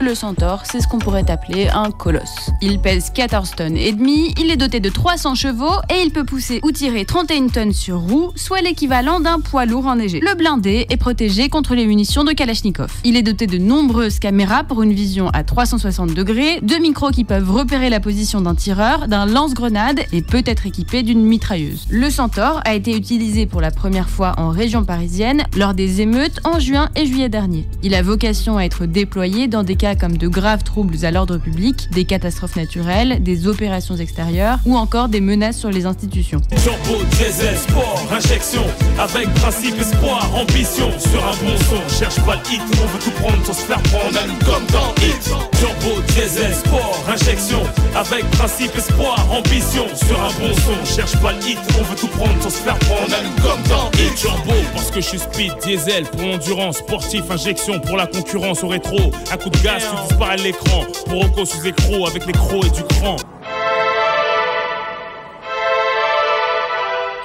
Le 0.00 0.14
centaure, 0.14 0.62
c'est 0.64 0.80
ce 0.80 0.88
qu'on 0.88 0.98
pourrait 0.98 1.30
appeler 1.30 1.68
un 1.68 1.90
colosse. 1.90 2.50
Il 2.62 2.78
pèse 2.80 3.10
14 3.10 3.52
tonnes 3.56 3.76
et 3.76 3.92
demi, 3.92 4.34
il 4.38 4.50
est 4.50 4.56
doté 4.56 4.80
de 4.80 4.88
300 4.88 5.34
chevaux 5.34 5.74
et 5.90 6.02
il 6.02 6.10
peut 6.10 6.24
pousser 6.24 6.60
ou 6.62 6.70
tirer 6.70 7.04
31 7.04 7.48
tonnes 7.48 7.72
sur 7.72 7.98
roue, 7.98 8.32
soit 8.34 8.60
l'équivalent 8.60 9.20
d'un 9.20 9.40
poids 9.40 9.66
lourd 9.66 9.86
enneigé. 9.86 10.20
Le 10.20 10.34
blindé 10.34 10.86
est 10.88 10.96
protégé 10.96 11.48
contre 11.48 11.74
les 11.74 11.86
munitions 11.86 12.24
de 12.24 12.32
Kalachnikov. 12.32 12.92
Il 13.04 13.16
est 13.16 13.22
doté 13.22 13.46
de 13.46 13.58
nombreuses 13.58 14.18
caméras 14.18 14.64
pour 14.64 14.82
une 14.82 14.92
vision 14.92 15.28
à 15.30 15.44
360 15.44 16.14
degrés, 16.14 16.60
deux 16.62 16.78
micros 16.78 17.10
qui 17.10 17.24
peuvent 17.24 17.50
repérer 17.50 17.90
la 17.90 18.00
position 18.00 18.40
d'un 18.40 18.54
tireur, 18.54 19.06
d'un 19.08 19.26
lance-grenade 19.26 20.00
et 20.12 20.22
peut 20.22 20.44
être 20.46 20.66
équipé 20.66 21.02
d'une 21.02 21.22
mitrailleuse. 21.22 21.86
Le 21.90 22.10
centaure 22.10 22.60
a 22.64 22.74
été 22.74 22.96
utilisé 22.96 23.46
pour 23.46 23.60
la 23.60 23.70
première 23.70 24.08
fois 24.08 24.34
en 24.38 24.50
région 24.50 24.84
parisienne 24.84 25.44
lors 25.56 25.74
des 25.74 26.00
émeutes 26.00 26.40
en 26.44 26.58
juin 26.58 26.79
et 26.94 27.06
juillet 27.06 27.28
dernier. 27.28 27.66
Il 27.82 27.94
a 27.94 28.02
vocation 28.02 28.56
à 28.56 28.64
être 28.64 28.86
déployé 28.86 29.48
dans 29.48 29.62
des 29.62 29.76
cas 29.76 29.94
comme 29.94 30.16
de 30.16 30.28
graves 30.28 30.62
troubles 30.62 31.04
à 31.04 31.10
l'ordre 31.10 31.38
public, 31.38 31.88
des 31.92 32.04
catastrophes 32.04 32.56
naturelles, 32.56 33.22
des 33.22 33.46
opérations 33.46 33.96
extérieures 33.96 34.58
ou 34.64 34.76
encore 34.76 35.08
des 35.08 35.20
menaces 35.20 35.58
sur 35.58 35.70
les 35.70 35.86
institutions. 35.86 36.40
Turbo, 36.62 37.02
diesel, 37.18 37.56
sport, 37.56 38.04
injection 38.12 38.62
Avec 38.98 39.32
principe, 39.34 39.78
espoir, 39.80 40.28
ambition 40.34 40.90
Sur 40.98 41.24
un 41.24 41.36
bon 41.42 41.56
son, 41.68 41.98
cherche 41.98 42.20
pas 42.24 42.36
le 42.36 42.52
hit 42.52 42.62
On 42.82 42.86
veut 42.86 42.98
tout 42.98 43.10
prendre 43.12 43.44
sans 43.44 43.52
se 43.52 43.62
faire 43.62 43.82
prendre 43.82 44.18
Un 44.18 44.44
comme 44.44 44.66
dans 44.72 44.94
Hit 45.02 45.22
Turbo, 45.58 46.00
diesel, 46.08 46.54
sport, 46.54 47.04
injection 47.08 47.62
Avec 47.94 48.24
principe, 48.32 48.76
espoir, 48.76 49.26
ambition 49.32 49.86
Sur 49.94 50.20
un 50.20 50.32
bon 50.40 50.54
son, 50.54 50.94
cherche 50.94 51.16
pas 51.20 51.32
le 51.32 51.48
hit 51.48 51.58
On 51.78 51.82
veut 51.84 51.96
tout 51.96 52.08
prendre 52.08 52.42
sans 52.42 52.50
se 52.50 52.62
faire 52.62 52.78
prendre 52.78 53.12
Un 53.14 53.42
comme 53.42 53.62
dans 53.68 53.90
Hit 53.98 54.14
Turbo, 54.16 54.54
parce 54.74 54.90
que 54.90 55.00
je 55.00 55.06
suis 55.06 55.18
speed, 55.18 55.52
diesel 55.64 56.04
Pour 56.04 56.38
sportif, 56.72 57.30
injection 57.30 57.80
Pour 57.80 57.96
la 57.96 58.06
concurrence 58.06 58.62
au 58.62 58.68
rétro. 58.68 58.98
Un 59.32 59.36
coup 59.36 59.50
de 59.50 59.58
gaz, 59.58 59.82
tu 59.90 60.08
disparais 60.08 60.36
l'écran. 60.36 60.84
Pour 61.06 61.46
sous 61.46 61.66
écro 61.66 62.06
Avec 62.06 62.26
les 62.26 62.32
crocs 62.32 62.66
et 62.66 62.70
du 62.70 62.84
cran. 62.84 63.16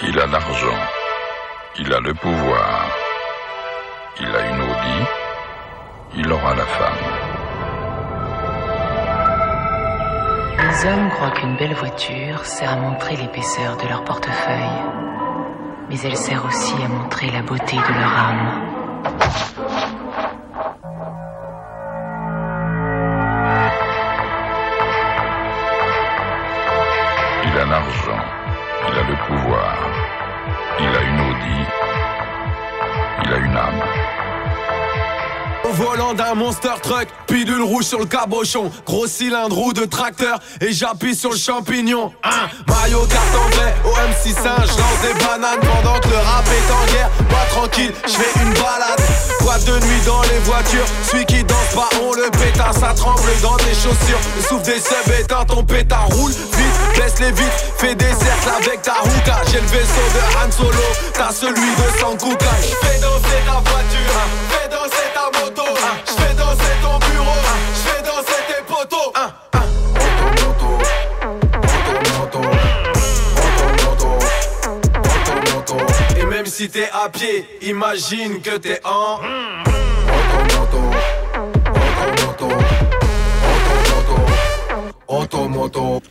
Il 0.08 0.20
a 0.20 0.28
l'argent, 0.28 0.80
il 1.80 1.92
a 1.92 2.00
le 2.00 2.14
pouvoir, 2.14 2.92
il 4.20 4.28
a 4.28 4.48
une 4.50 4.62
Audi, 4.62 5.08
il 6.18 6.32
aura 6.32 6.54
la 6.54 6.66
femme. 6.66 7.36
Les 10.60 10.90
hommes 10.90 11.10
croient 11.10 11.32
qu'une 11.32 11.56
belle 11.58 11.74
voiture 11.74 12.46
sert 12.46 12.74
à 12.74 12.76
montrer 12.76 13.16
l'épaisseur 13.16 13.78
de 13.78 13.88
leur 13.88 14.04
portefeuille, 14.04 14.84
mais 15.90 16.00
elle 16.04 16.18
sert 16.18 16.46
aussi 16.46 16.74
à 16.84 16.88
montrer 16.88 17.32
la 17.32 17.42
beauté 17.42 17.76
de 17.76 18.00
leur 18.00 18.18
âme. 18.18 18.65
D'un 36.26 36.36
monster 36.36 36.74
truck, 36.82 37.08
pilule 37.28 37.62
rouge 37.62 37.84
sur 37.84 38.00
le 38.00 38.06
cabochon, 38.06 38.72
gros 38.86 39.06
cylindre 39.06 39.56
roue 39.56 39.74
de 39.74 39.86
tracteur 39.86 40.40
et 40.60 40.72
j'appuie 40.72 41.16
sur 41.16 41.32
le 41.32 41.38
champignon. 41.38 42.12
Hein, 42.24 42.48
maillot 42.68 43.06
carte 43.06 43.36
anglais, 43.36 43.74
au 43.86 43.92
M6 43.92 44.34
singe, 44.34 44.70
lance 44.70 45.02
des 45.04 45.14
bananes 45.24 45.60
pendant 45.60 46.00
que 46.00 46.08
le 46.10 46.18
rap 46.18 46.46
est 46.48 46.72
en 46.72 46.94
guerre. 46.94 47.10
Pas 47.30 47.46
tranquille, 47.50 47.94
je 48.06 48.12
fais 48.12 48.42
une 48.42 48.54
balade. 48.54 49.02
Boîte 49.42 49.66
de 49.66 49.74
nuit 49.74 50.02
dans 50.06 50.22
les 50.24 50.40
voitures, 50.40 50.86
celui 51.12 51.26
qui 51.26 51.44
danse 51.44 51.76
pas, 51.76 51.90
on 52.02 52.14
le 52.14 52.30
pétard, 52.32 52.74
ça 52.74 52.94
tremble 52.96 53.22
dans 53.44 53.58
tes 53.58 53.76
chaussures. 53.76 54.20
Le 54.36 54.42
souffle 54.42 54.66
des 54.66 54.80
subs 54.80 55.20
éteint, 55.20 55.46
ton 55.46 55.64
pétard 55.64 56.08
roule 56.08 56.32
vite, 56.32 56.98
baisse 56.98 57.20
les 57.20 57.32
vitres, 57.32 57.64
fais 57.78 57.94
des 57.94 58.06
cercles 58.06 58.50
avec 58.58 58.82
ta 58.82 58.96
hookah. 59.04 59.42
J'ai 59.52 59.62
le 59.62 59.68
vaisseau 59.68 60.06
de 60.16 60.38
Han 60.38 60.52
Solo, 60.52 60.86
t'as 61.14 61.32
celui 61.32 61.54
de 61.76 62.00
Sankuka. 62.00 62.46
Fais 62.82 63.00
danser 63.00 63.44
ta 63.46 63.60
voiture, 63.70 64.16
fais 64.50 64.75
si 76.56 76.70
t'es 76.70 76.88
à 76.94 77.10
pied, 77.10 77.46
imagine 77.64 78.42
que 78.42 78.56
t'es 78.56 78.80
en. 78.86 79.20
Automoto. 85.06 86.02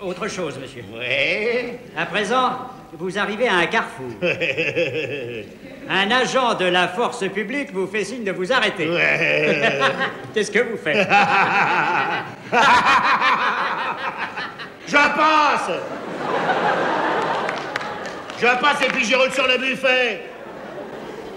Autre 0.00 0.28
chose, 0.28 0.60
monsieur. 0.60 0.84
Ouais. 0.96 1.80
À 1.96 2.06
présent, 2.06 2.52
vous 2.92 3.18
arrivez 3.18 3.48
à 3.48 3.56
un 3.56 3.66
carrefour. 3.66 4.12
Un 5.90 6.08
agent 6.12 6.54
de 6.54 6.66
la 6.66 6.86
force 6.86 7.28
publique 7.28 7.72
vous 7.72 7.88
fait 7.88 8.04
signe 8.04 8.22
de 8.22 8.30
vous 8.30 8.52
arrêter. 8.52 8.88
Ouais. 8.88 9.80
Qu'est-ce 10.32 10.52
que 10.52 10.60
vous 10.60 10.76
faites 10.76 11.08
Je 14.86 14.92
passe 14.92 15.72
Je 18.40 18.46
passe 18.46 18.82
et 18.82 18.88
puis 18.88 19.04
j'y 19.04 19.14
roule 19.14 19.30
sur 19.32 19.46
le 19.46 19.58
buffet. 19.58 20.22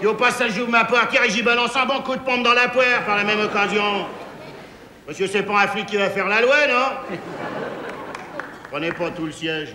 Et 0.02 0.06
au 0.06 0.14
passage, 0.14 0.52
j'ouvre 0.52 0.70
ma 0.70 0.84
portière 0.84 1.22
et 1.24 1.30
j'y 1.30 1.42
balance 1.42 1.76
un 1.76 1.84
bon 1.86 2.00
coup 2.00 2.16
de 2.16 2.20
pompe 2.20 2.42
dans 2.42 2.54
la 2.54 2.68
poire 2.68 3.04
par 3.06 3.16
la 3.16 3.24
même 3.24 3.40
occasion. 3.40 4.06
Monsieur, 5.06 5.26
c'est 5.26 5.42
pas 5.42 5.60
un 5.62 5.66
flic 5.68 5.86
qui 5.86 5.96
va 5.96 6.08
faire 6.08 6.26
la 6.28 6.40
loi, 6.40 6.56
non? 6.66 7.18
Prenez 8.70 8.90
pas 8.92 9.10
tout 9.10 9.26
le 9.26 9.32
siège. 9.32 9.74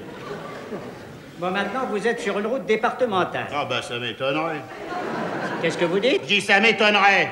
Bon, 1.38 1.52
maintenant, 1.52 1.86
vous 1.90 2.06
êtes 2.06 2.20
sur 2.20 2.38
une 2.40 2.48
route 2.48 2.66
départementale. 2.66 3.48
Ah 3.54 3.66
bah 3.66 3.82
ça 3.82 3.98
m'étonnerait. 3.98 4.62
Qu'est-ce 5.62 5.78
que 5.78 5.86
vous 5.86 6.00
dites? 6.00 6.24
Je 6.24 6.28
dis 6.28 6.42
ça 6.42 6.60
m'étonnerait 6.60 7.30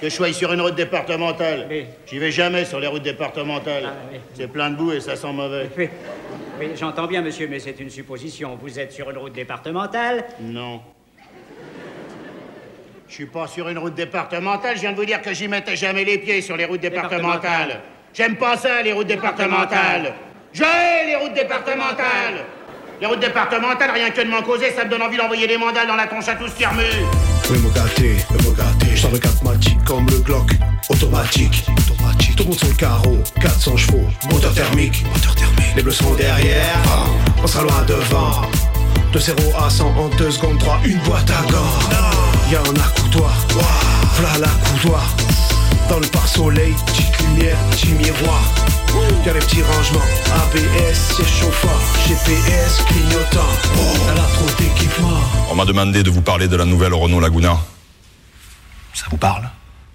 que 0.00 0.08
je 0.08 0.14
sois 0.14 0.32
sur 0.32 0.52
une 0.52 0.60
route 0.60 0.76
départementale. 0.76 1.68
J'y 2.06 2.18
vais 2.18 2.30
jamais 2.30 2.64
sur 2.64 2.80
les 2.80 2.86
routes 2.86 3.02
départementales. 3.02 3.90
C'est 4.34 4.46
plein 4.46 4.70
de 4.70 4.76
boue 4.76 4.92
et 4.92 5.00
ça 5.00 5.16
sent 5.16 5.32
mauvais. 5.32 5.68
Oui, 5.76 5.90
oui 6.60 6.68
j'entends 6.78 7.06
bien, 7.06 7.22
monsieur, 7.22 7.48
mais 7.48 7.58
c'est 7.58 7.80
une 7.80 7.90
supposition. 7.90 8.58
Vous 8.60 8.78
êtes 8.78 8.92
sur 8.92 9.10
une 9.10 9.18
route 9.18 9.32
départementale 9.32 10.24
Non. 10.40 10.80
Je 13.08 13.14
suis 13.14 13.26
pas 13.26 13.48
sur 13.48 13.68
une 13.68 13.78
route 13.78 13.94
départementale, 13.94 14.76
je 14.76 14.82
viens 14.82 14.92
de 14.92 14.96
vous 14.96 15.04
dire 15.04 15.20
que 15.20 15.34
j'y 15.34 15.48
mettais 15.48 15.74
jamais 15.74 16.04
les 16.04 16.18
pieds 16.18 16.40
sur 16.42 16.56
les 16.56 16.64
routes 16.64 16.80
départementales. 16.80 17.80
J'aime 18.14 18.36
pas 18.36 18.56
ça, 18.56 18.82
les 18.82 18.92
routes 18.92 19.08
départementales. 19.08 20.14
Je 20.52 20.62
hais 20.62 21.06
les 21.06 21.16
routes 21.16 21.34
départementales. 21.34 22.44
Les 23.00 23.06
routes 23.06 23.20
départementales, 23.20 23.90
rien 23.92 24.10
que 24.10 24.20
de 24.20 24.28
m'en 24.28 24.42
causer, 24.42 24.70
ça 24.70 24.84
me 24.84 24.90
donne 24.90 25.02
envie 25.02 25.16
d'envoyer 25.16 25.46
des 25.46 25.56
mandales 25.56 25.88
dans 25.88 25.96
la 25.96 26.06
tronche 26.06 26.28
à 26.28 26.34
tous 26.34 26.50
fermés. 26.50 26.84
Oui, 27.50 27.58
me 27.58 27.74
gâter, 27.74 28.16
me 28.30 28.54
gâter. 28.54 28.94
Je 28.94 29.00
sors 29.00 29.10
le 29.10 29.18
4 29.18 29.42
magique 29.42 29.84
comme 29.84 30.06
le 30.06 30.18
Glock. 30.18 30.50
Automatique, 30.90 31.64
sur 32.52 32.68
le 32.68 32.74
carreau, 32.74 33.18
400 33.40 33.76
chevaux, 33.76 34.06
moteur 34.30 34.52
thermique. 34.54 35.04
Moteur 35.12 35.34
thermique. 35.34 35.76
Les 35.76 35.82
bleus 35.82 35.92
sont 35.92 36.14
derrière, 36.14 36.78
on 37.42 37.46
sera 37.46 37.62
loin 37.62 37.82
devant. 37.86 38.42
De 39.12 39.18
0 39.18 39.38
à 39.58 39.68
100 39.68 39.86
en 39.86 40.08
2 40.08 40.30
secondes 40.30 40.58
3, 40.58 40.80
une 40.84 40.98
boîte 41.00 41.30
à 41.30 41.42
gants. 41.50 42.50
Y'a 42.50 42.60
un 42.60 42.80
accoudoir, 42.80 43.32
voilà 44.14 44.38
l'accoudoir. 44.38 45.04
Dans 45.88 45.98
le 45.98 46.06
pare-soleil, 46.06 46.74
petite 46.86 47.18
lumière, 47.20 47.56
petit 47.70 47.88
miroir. 47.88 48.40
Y'a 49.24 49.32
les 49.32 49.40
petits 49.40 49.62
rangements, 49.62 50.00
ABS, 50.34 51.14
siège 51.14 51.28
chauffeur, 51.40 51.80
GPS, 52.06 52.82
clignotant. 52.88 53.50
Elle 54.10 54.18
a 54.18 54.22
trop 54.22 54.46
d'équipement. 54.58 55.20
On 55.50 55.54
m'a 55.54 55.64
demandé 55.64 56.02
de 56.02 56.10
vous 56.10 56.22
parler 56.22 56.48
de 56.48 56.56
la 56.56 56.64
nouvelle 56.64 56.94
Renault 56.94 57.20
Laguna. 57.20 57.58
Ça 58.94 59.06
vous 59.10 59.16
parle? 59.16 59.48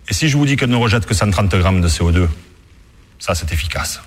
Et 0.07 0.13
si 0.13 0.29
je 0.29 0.37
vous 0.37 0.45
dis 0.45 0.55
qu'elle 0.55 0.69
ne 0.69 0.75
rejette 0.75 1.05
que 1.05 1.13
130 1.13 1.55
grammes 1.55 1.81
de 1.81 1.89
CO2 1.89 2.27
Ça, 3.19 3.33
c'est 3.33 3.51
efficace. 3.51 4.01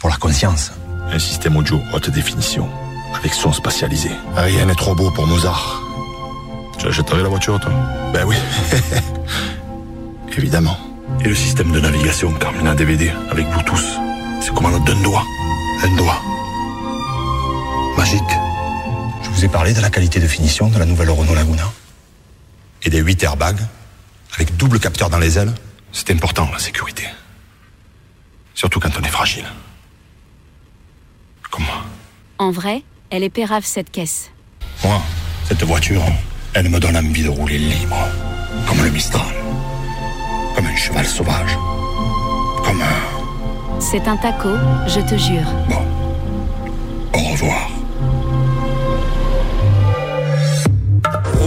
Pour 0.00 0.10
la 0.10 0.16
conscience. 0.16 0.72
Un 1.12 1.18
système 1.18 1.56
audio 1.56 1.80
haute 1.92 2.10
définition, 2.10 2.68
avec 3.14 3.32
son 3.32 3.52
spatialisé. 3.52 4.10
Rien 4.34 4.66
n'est 4.66 4.74
trop 4.74 4.94
beau 4.94 5.10
pour 5.12 5.26
Mozart. 5.26 5.80
Tu 6.78 6.88
achèterais 6.88 7.22
la 7.22 7.28
voiture, 7.28 7.60
toi? 7.60 7.72
Ben 8.12 8.24
oui. 8.26 8.36
Évidemment. 10.36 10.76
Et 11.24 11.28
le 11.28 11.34
système 11.34 11.70
de 11.70 11.78
navigation 11.78 12.32
Carmina 12.32 12.74
DVD 12.74 13.12
avec 13.30 13.48
Bluetooth. 13.48 13.86
C'est 14.40 14.52
comme 14.52 14.66
un 14.66 14.78
d'un 14.80 15.02
doigt. 15.02 15.24
Un 15.84 15.96
doigt. 15.96 16.20
Magique. 17.96 18.22
Je 19.22 19.30
vous 19.30 19.44
ai 19.44 19.48
parlé 19.48 19.72
de 19.72 19.80
la 19.80 19.88
qualité 19.88 20.18
de 20.18 20.26
finition 20.26 20.68
de 20.68 20.78
la 20.78 20.84
nouvelle 20.84 21.10
Renault 21.10 21.34
Laguna. 21.34 21.70
Et 22.82 22.90
des 22.90 22.98
8 22.98 23.22
airbags 23.22 23.60
avec 24.34 24.56
double 24.56 24.78
capteur 24.80 25.10
dans 25.10 25.18
les 25.18 25.38
ailes. 25.38 25.54
C'est 25.92 26.10
important, 26.10 26.48
la 26.52 26.58
sécurité. 26.58 27.04
Surtout 28.54 28.80
quand 28.80 28.90
on 28.98 29.02
est 29.02 29.08
fragile. 29.08 29.46
En 32.38 32.50
vrai, 32.50 32.82
elle 33.10 33.22
est 33.22 33.30
pérave 33.30 33.64
cette 33.64 33.90
caisse. 33.90 34.30
Moi, 34.84 35.00
cette 35.48 35.62
voiture, 35.62 36.02
elle 36.52 36.68
me 36.68 36.78
donne 36.78 36.96
envie 36.96 37.22
de 37.22 37.30
rouler 37.30 37.58
libre. 37.58 37.96
Comme 38.68 38.82
le 38.82 38.90
Mistral. 38.90 39.34
Comme 40.54 40.66
un 40.66 40.76
cheval 40.76 41.06
sauvage. 41.06 41.56
Comme 42.62 42.82
un... 42.82 43.80
C'est 43.80 44.06
un 44.06 44.16
taco, 44.18 44.50
je 44.86 45.00
te 45.00 45.16
jure. 45.16 45.48
Au 47.14 47.18
revoir. 47.32 47.70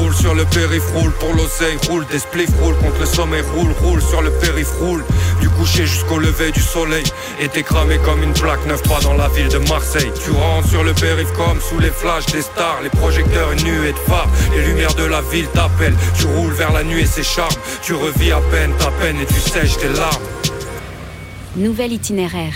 Roule 0.09 0.17
sur 0.17 0.33
le 0.33 0.45
périph, 0.45 0.89
roule 0.95 1.11
pour 1.19 1.35
l'oseille, 1.35 1.77
roule 1.87 2.03
des 2.07 2.17
spliffs, 2.17 2.49
roule 2.59 2.75
contre 2.77 2.99
le 2.99 3.05
sommeil, 3.05 3.43
roule, 3.55 3.71
roule 3.83 4.01
sur 4.01 4.23
le 4.23 4.31
périph, 4.31 4.71
roule 4.79 5.03
du 5.39 5.47
coucher 5.49 5.85
jusqu'au 5.85 6.17
lever 6.17 6.51
du 6.51 6.61
soleil. 6.61 7.03
Et 7.39 7.47
t'es 7.47 7.61
cramé 7.61 7.99
comme 7.99 8.23
une 8.23 8.33
plaque 8.33 8.65
9-3 8.67 9.03
dans 9.03 9.13
la 9.13 9.27
ville 9.27 9.49
de 9.49 9.59
Marseille. 9.69 10.11
Tu 10.25 10.31
rentres 10.31 10.67
sur 10.67 10.83
le 10.83 10.93
périph 10.93 11.31
comme 11.33 11.61
sous 11.61 11.77
les 11.77 11.91
flashs 11.91 12.25
des 12.25 12.41
stars, 12.41 12.79
les 12.81 12.89
projecteurs 12.89 13.53
et 13.53 13.63
nuées 13.63 13.91
de 13.91 13.99
phares. 14.09 14.27
Les 14.55 14.65
lumières 14.65 14.95
de 14.95 15.03
la 15.03 15.21
ville 15.21 15.47
t'appellent. 15.53 15.97
Tu 16.17 16.25
roules 16.25 16.53
vers 16.53 16.73
la 16.73 16.83
nuit 16.83 17.01
et 17.01 17.05
ses 17.05 17.21
charmes. 17.21 17.53
Tu 17.83 17.93
revis 17.93 18.31
à 18.31 18.41
peine 18.49 18.73
ta 18.79 18.89
peine 18.89 19.17
et 19.21 19.27
tu 19.27 19.39
sèches 19.39 19.77
tes 19.77 19.89
larmes. 19.89 20.23
Nouvel 21.55 21.93
itinéraire. 21.93 22.55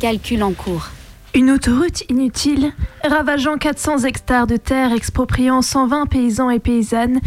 Calcul 0.00 0.42
en 0.42 0.52
cours. 0.52 0.88
Une 1.34 1.52
autoroute 1.52 2.02
inutile, 2.08 2.72
ravageant 3.08 3.56
400 3.56 4.04
hectares 4.04 4.46
de 4.46 4.56
terre, 4.56 4.92
expropriant 4.92 5.62
120 5.62 6.06
paysans 6.06 6.50
et 6.50 6.58
paysannes, 6.58 7.20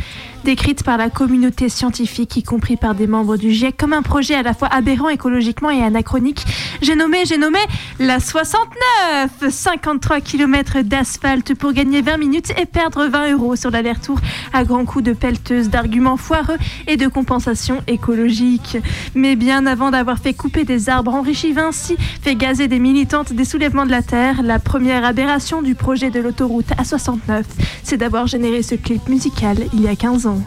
décrite 0.44 0.84
par 0.84 0.98
la 0.98 1.10
communauté 1.10 1.70
scientifique, 1.70 2.38
y 2.38 2.44
compris 2.44 2.78
par 2.78 2.96
des 2.96 3.08
membres 3.08 3.38
du 3.38 3.52
GIEC, 3.52 3.76
comme 3.78 3.94
un 3.94 4.02
projet 4.02 4.36
à 4.36 4.44
la 4.44 4.54
fois 4.54 4.68
aberrant 4.70 5.10
écologiquement 5.10 5.70
et 5.70 5.84
anachronique. 5.84 6.46
J'ai 6.82 6.96
nommé, 6.96 7.26
j'ai 7.26 7.38
nommé 7.38 7.60
la 8.00 8.20
69 8.20 9.50
53 9.50 10.22
km 10.22 10.82
d'asphalte 10.82 11.54
pour 11.56 11.74
gagner 11.74 12.02
20 12.02 12.18
minutes 12.18 12.54
et 12.60 12.66
perdre 12.66 13.08
20 13.08 13.34
euros 13.34 13.56
sur 13.56 13.72
l'aller-retour 13.72 14.20
à 14.54 14.64
grands 14.64 14.86
coups 14.86 15.04
de 15.04 15.14
pelleteuse, 15.14 15.70
d'arguments 15.70 16.18
foireux 16.18 16.58
et 16.88 16.98
de 16.98 17.08
compensation 17.08 17.82
écologique. 17.88 18.78
Mais 19.16 19.36
bien 19.36 19.66
avant 19.66 19.92
d'avoir 19.92 20.18
fait 20.18 20.34
couper 20.34 20.64
des 20.64 20.90
arbres, 20.90 21.14
enrichi 21.14 21.52
Vinci 21.52 21.96
fait 22.22 22.36
gazer 22.36 22.68
des 22.68 22.80
militantes 22.80 23.34
des 23.34 23.46
soulèvements 23.46 23.86
de 23.86 23.92
la 23.92 24.02
Terre, 24.02 24.42
la 24.44 24.60
première 24.60 25.06
aberration 25.06 25.62
du 25.62 25.71
projet 25.76 26.10
de 26.10 26.20
l'autoroute 26.20 26.68
A69, 26.68 27.44
c'est 27.84 27.98
d'avoir 27.98 28.28
généré 28.28 28.64
ce 28.64 28.76
clip 28.76 29.08
musical 29.10 29.58
il 29.74 29.82
y 29.82 29.88
a 29.88 29.96
15 29.96 30.28
ans. 30.28 30.42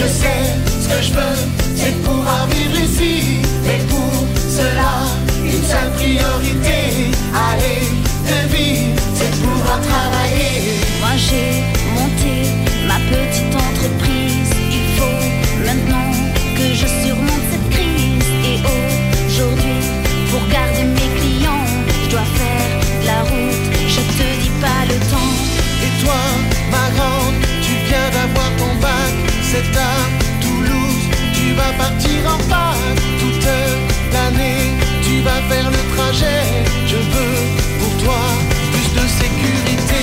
Petit 0.00 0.20
Je 0.20 0.39
toute 33.18 33.44
l'année. 34.12 34.76
Tu 35.02 35.20
vas 35.22 35.40
faire 35.48 35.70
le 35.70 35.82
trajet, 35.96 36.44
je 36.86 36.96
veux 36.96 37.38
pour 37.78 38.04
toi 38.04 38.22
plus 38.72 38.88
de 39.00 39.06
sécurité. 39.08 40.02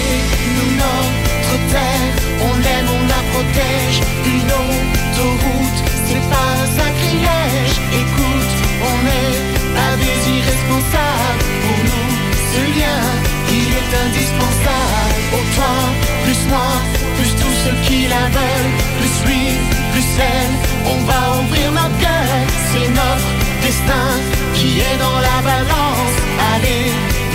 Nous, 0.55 0.71
notre 0.83 1.55
terre, 1.71 2.13
on 2.41 2.53
l'aime, 2.63 2.89
on 2.97 3.03
la 3.07 3.21
protège. 3.31 3.99
Une 4.25 4.51
autoroute, 4.63 5.79
c'est 6.07 6.25
pas 6.29 6.49
un 6.61 6.67
sacrilège. 6.79 7.75
Écoute, 8.03 8.53
on 8.91 8.99
est 9.21 9.37
à 9.85 9.89
des 9.97 10.17
irresponsables. 10.37 11.43
Pour 11.63 11.79
nous, 11.89 12.09
ce 12.51 12.61
lien, 12.77 13.01
il 13.49 13.69
est 13.79 13.91
indispensable. 14.05 15.15
Au 15.33 15.41
toi, 15.55 15.75
plus 16.23 16.41
moi, 16.49 16.71
plus 17.15 17.31
tous 17.41 17.55
ceux 17.63 17.77
qui 17.87 18.07
la 18.07 18.23
veulent, 18.37 18.73
plus 18.99 19.15
lui, 19.27 19.45
plus 19.93 20.09
elle. 20.19 20.66
On 20.91 20.97
va 21.09 21.21
ouvrir 21.41 21.71
notre 21.71 21.97
gueule, 22.05 22.47
c'est 22.69 22.89
notre 23.01 23.29
destin 23.61 24.09
qui 24.55 24.79
est 24.79 24.97
dans 25.05 25.19
la 25.29 25.37
balance. 25.51 26.15
Allez, 26.53 26.87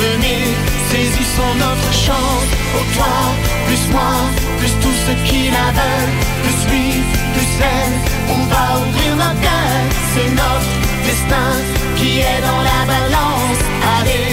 venez, 0.02 0.44
saisissons 0.90 1.54
notre 1.66 1.92
chance. 2.06 2.48
Pour 2.72 2.86
toi, 2.96 3.14
plus 3.66 3.84
moi, 3.92 4.14
plus 4.58 4.74
tout 4.82 4.96
ce 5.06 5.12
qui 5.28 5.50
la 5.50 5.68
veulent, 5.78 6.14
plus 6.42 6.60
lui, 6.70 6.90
plus 7.34 7.52
elle. 7.76 7.94
On 8.36 8.42
va 8.52 8.64
ouvrir 8.82 9.12
notre 9.22 9.40
gueule, 9.48 9.88
c'est 10.12 10.30
notre 10.42 10.72
destin 11.08 11.52
qui 11.96 12.20
est 12.20 12.42
dans 12.48 12.62
la 12.70 12.80
balance. 12.94 13.60
Allez, 13.96 14.28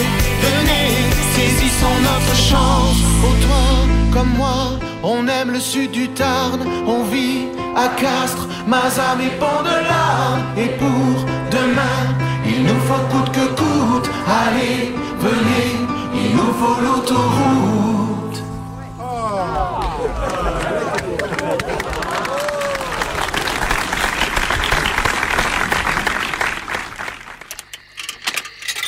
venez, 0.48 0.90
saisissons 1.36 1.98
notre 2.10 2.36
chance. 2.50 3.00
Pour 3.22 3.36
toi, 3.46 3.66
comme 4.14 4.34
moi, 4.38 4.80
on 5.04 5.28
aime 5.28 5.52
le 5.52 5.60
sud 5.60 5.92
du 5.92 6.08
Tarn, 6.10 6.60
on 6.88 7.04
vit 7.04 7.48
à 7.76 7.88
Castres 8.02 8.49
Mazam 8.70 9.18
Pont 9.40 9.64
de 9.64 9.78
l'Arme. 9.90 10.44
Et 10.56 10.70
pour 10.78 11.26
demain, 11.50 12.00
il 12.46 12.64
nous 12.64 12.80
faut 12.82 13.04
coûte 13.10 13.32
que 13.32 13.48
coûte. 13.60 14.10
Allez, 14.28 14.94
venez, 15.18 15.72
il 16.14 16.36
nous 16.36 16.54
faut 16.54 16.80
l'autoroute. 16.80 18.44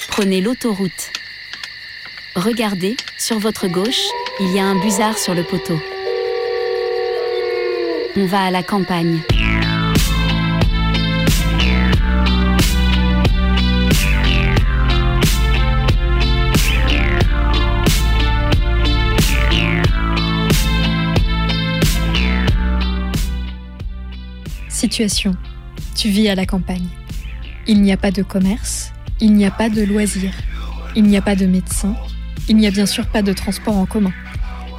Prenez 0.10 0.42
l'autoroute. 0.42 1.12
Regardez, 2.36 2.96
sur 3.18 3.40
votre 3.40 3.68
gauche, 3.68 4.06
il 4.40 4.56
y 4.56 4.60
a 4.60 4.64
un 4.64 4.76
busard 4.76 5.18
sur 5.18 5.34
le 5.34 5.44
poteau. 5.44 5.80
On 8.18 8.26
va 8.26 8.42
à 8.42 8.52
la 8.52 8.62
campagne. 8.62 9.20
Situation. 24.68 25.32
Tu 25.96 26.10
vis 26.10 26.28
à 26.28 26.36
la 26.36 26.46
campagne. 26.46 26.80
Il 27.68 27.82
n'y 27.82 27.94
a 27.94 27.98
pas 27.98 28.12
de 28.12 28.24
commerce, 28.24 28.92
il 29.22 29.34
n'y 29.34 29.46
a 29.46 29.52
pas 29.52 29.70
de 29.70 29.84
loisirs, 29.84 30.34
il 30.98 31.04
n'y 31.04 31.16
a 31.16 31.22
pas 31.22 31.36
de 31.36 31.46
médecin, 31.46 31.96
il 32.50 32.58
n'y 32.58 32.68
a 32.68 32.72
bien 32.72 32.86
sûr 32.86 33.08
pas 33.08 33.22
de 33.22 33.32
transport 33.32 33.78
en 33.78 33.86
commun, 33.86 34.12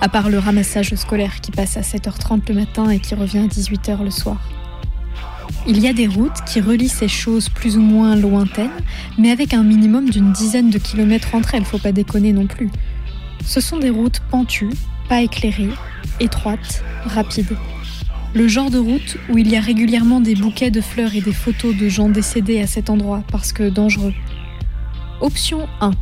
à 0.03 0.09
part 0.09 0.31
le 0.31 0.41
ramassage 0.41 0.97
scolaire 0.97 1.41
qui 1.41 1.53
passe 1.53 1.77
à 1.77 1.83
7h30 1.83 2.49
le 2.49 2.57
matin 2.57 2.91
et 2.91 2.99
qui 2.99 3.15
revient 3.15 3.39
à 3.39 3.47
18h 3.47 4.03
le 4.03 4.11
soir. 4.11 4.41
Il 5.65 5.79
y 5.79 5.87
a 5.87 5.93
des 5.93 6.09
routes 6.09 6.43
qui 6.45 6.61
relient 6.61 6.89
ces 6.89 7.07
choses 7.07 7.49
plus 7.49 7.77
ou 7.77 7.81
moins 7.81 8.17
lointaines, 8.17 8.69
mais 9.17 9.31
avec 9.31 9.55
un 9.55 9.63
minimum 9.63 10.11
d'une 10.11 10.33
dizaine 10.33 10.71
de 10.71 10.79
kilomètres 10.79 11.37
entre 11.37 11.55
elles, 11.55 11.65
faut 11.65 11.79
pas 11.79 11.93
déconner 11.93 12.33
non 12.33 12.49
plus. 12.49 12.69
Ce 13.47 13.61
sont 13.61 13.79
des 13.79 13.91
routes 13.91 14.19
pentues, 14.29 14.75
pas 15.09 15.23
éclairées, 15.23 15.71
étroites, 16.19 16.83
rapides. 17.05 17.57
Le 18.35 18.49
genre 18.49 18.71
de 18.71 18.79
route 18.79 19.19
où 19.29 19.39
il 19.39 19.49
y 19.49 19.57
a 19.57 19.61
régulièrement 19.61 20.21
des 20.21 20.35
bouquets 20.35 20.73
de 20.73 20.81
fleurs 20.81 21.15
et 21.15 21.21
des 21.21 21.33
photos 21.33 21.77
de 21.77 21.89
gens 21.89 22.09
décédés 22.09 22.61
à 22.61 22.67
cet 22.67 22.91
endroit 22.91 23.23
parce 23.31 23.53
que 23.53 23.69
dangereux. 23.69 24.15
Option 25.21 25.69
1. 25.81 25.93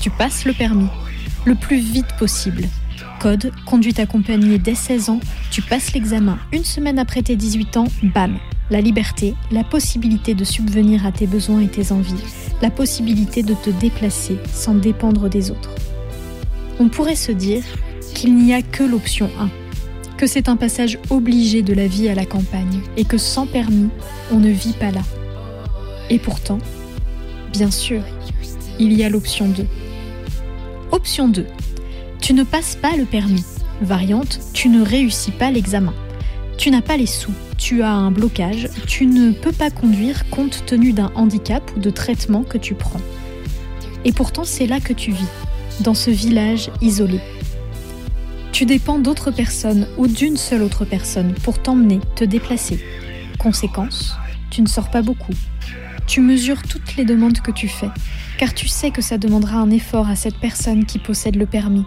Tu 0.00 0.10
passes 0.10 0.44
le 0.44 0.54
permis. 0.54 0.88
Le 1.44 1.54
plus 1.54 1.78
vite 1.78 2.08
possible. 2.18 2.64
Code, 3.18 3.50
conduite 3.66 3.98
accompagnée 3.98 4.58
dès 4.58 4.76
16 4.76 5.10
ans, 5.10 5.20
tu 5.50 5.60
passes 5.60 5.92
l'examen 5.92 6.38
une 6.52 6.64
semaine 6.64 7.00
après 7.00 7.22
tes 7.22 7.34
18 7.34 7.76
ans, 7.76 7.88
bam. 8.14 8.38
La 8.70 8.80
liberté, 8.80 9.34
la 9.50 9.64
possibilité 9.64 10.34
de 10.34 10.44
subvenir 10.44 11.04
à 11.04 11.10
tes 11.10 11.26
besoins 11.26 11.60
et 11.60 11.68
tes 11.68 11.90
envies, 11.90 12.22
la 12.62 12.70
possibilité 12.70 13.42
de 13.42 13.54
te 13.54 13.70
déplacer 13.70 14.36
sans 14.52 14.74
dépendre 14.74 15.28
des 15.28 15.50
autres. 15.50 15.74
On 16.78 16.88
pourrait 16.88 17.16
se 17.16 17.32
dire 17.32 17.64
qu'il 18.14 18.36
n'y 18.36 18.54
a 18.54 18.62
que 18.62 18.84
l'option 18.84 19.30
1, 19.40 19.50
que 20.16 20.26
c'est 20.26 20.48
un 20.48 20.56
passage 20.56 20.98
obligé 21.10 21.62
de 21.62 21.74
la 21.74 21.88
vie 21.88 22.08
à 22.08 22.14
la 22.14 22.26
campagne 22.26 22.82
et 22.96 23.04
que 23.04 23.18
sans 23.18 23.46
permis, 23.46 23.88
on 24.30 24.38
ne 24.38 24.50
vit 24.50 24.74
pas 24.74 24.92
là. 24.92 25.02
Et 26.08 26.18
pourtant, 26.18 26.58
bien 27.52 27.70
sûr, 27.70 28.02
il 28.78 28.92
y 28.92 29.02
a 29.02 29.08
l'option 29.08 29.48
2. 29.48 29.66
Option 30.92 31.28
2. 31.28 31.46
Tu 32.20 32.34
ne 32.34 32.42
passes 32.42 32.76
pas 32.76 32.96
le 32.96 33.04
permis. 33.04 33.44
Variante, 33.80 34.40
tu 34.52 34.68
ne 34.68 34.82
réussis 34.82 35.30
pas 35.30 35.50
l'examen. 35.50 35.94
Tu 36.56 36.70
n'as 36.70 36.82
pas 36.82 36.96
les 36.96 37.06
sous, 37.06 37.32
tu 37.56 37.82
as 37.82 37.92
un 37.92 38.10
blocage, 38.10 38.68
tu 38.86 39.06
ne 39.06 39.30
peux 39.30 39.52
pas 39.52 39.70
conduire 39.70 40.28
compte 40.28 40.64
tenu 40.66 40.92
d'un 40.92 41.12
handicap 41.14 41.62
ou 41.76 41.80
de 41.80 41.90
traitement 41.90 42.42
que 42.42 42.58
tu 42.58 42.74
prends. 42.74 43.00
Et 44.04 44.12
pourtant, 44.12 44.44
c'est 44.44 44.66
là 44.66 44.80
que 44.80 44.92
tu 44.92 45.12
vis, 45.12 45.28
dans 45.80 45.94
ce 45.94 46.10
village 46.10 46.70
isolé. 46.80 47.20
Tu 48.50 48.66
dépends 48.66 48.98
d'autres 48.98 49.30
personnes 49.30 49.86
ou 49.98 50.08
d'une 50.08 50.36
seule 50.36 50.62
autre 50.62 50.84
personne 50.84 51.32
pour 51.44 51.62
t'emmener, 51.62 52.00
te 52.16 52.24
déplacer. 52.24 52.84
Conséquence, 53.38 54.16
tu 54.50 54.62
ne 54.62 54.66
sors 54.66 54.90
pas 54.90 55.02
beaucoup. 55.02 55.34
Tu 56.08 56.20
mesures 56.20 56.62
toutes 56.62 56.96
les 56.96 57.04
demandes 57.04 57.40
que 57.40 57.52
tu 57.52 57.68
fais, 57.68 57.90
car 58.38 58.54
tu 58.54 58.66
sais 58.66 58.90
que 58.90 59.02
ça 59.02 59.18
demandera 59.18 59.58
un 59.58 59.70
effort 59.70 60.08
à 60.08 60.16
cette 60.16 60.38
personne 60.38 60.86
qui 60.86 60.98
possède 60.98 61.36
le 61.36 61.46
permis. 61.46 61.84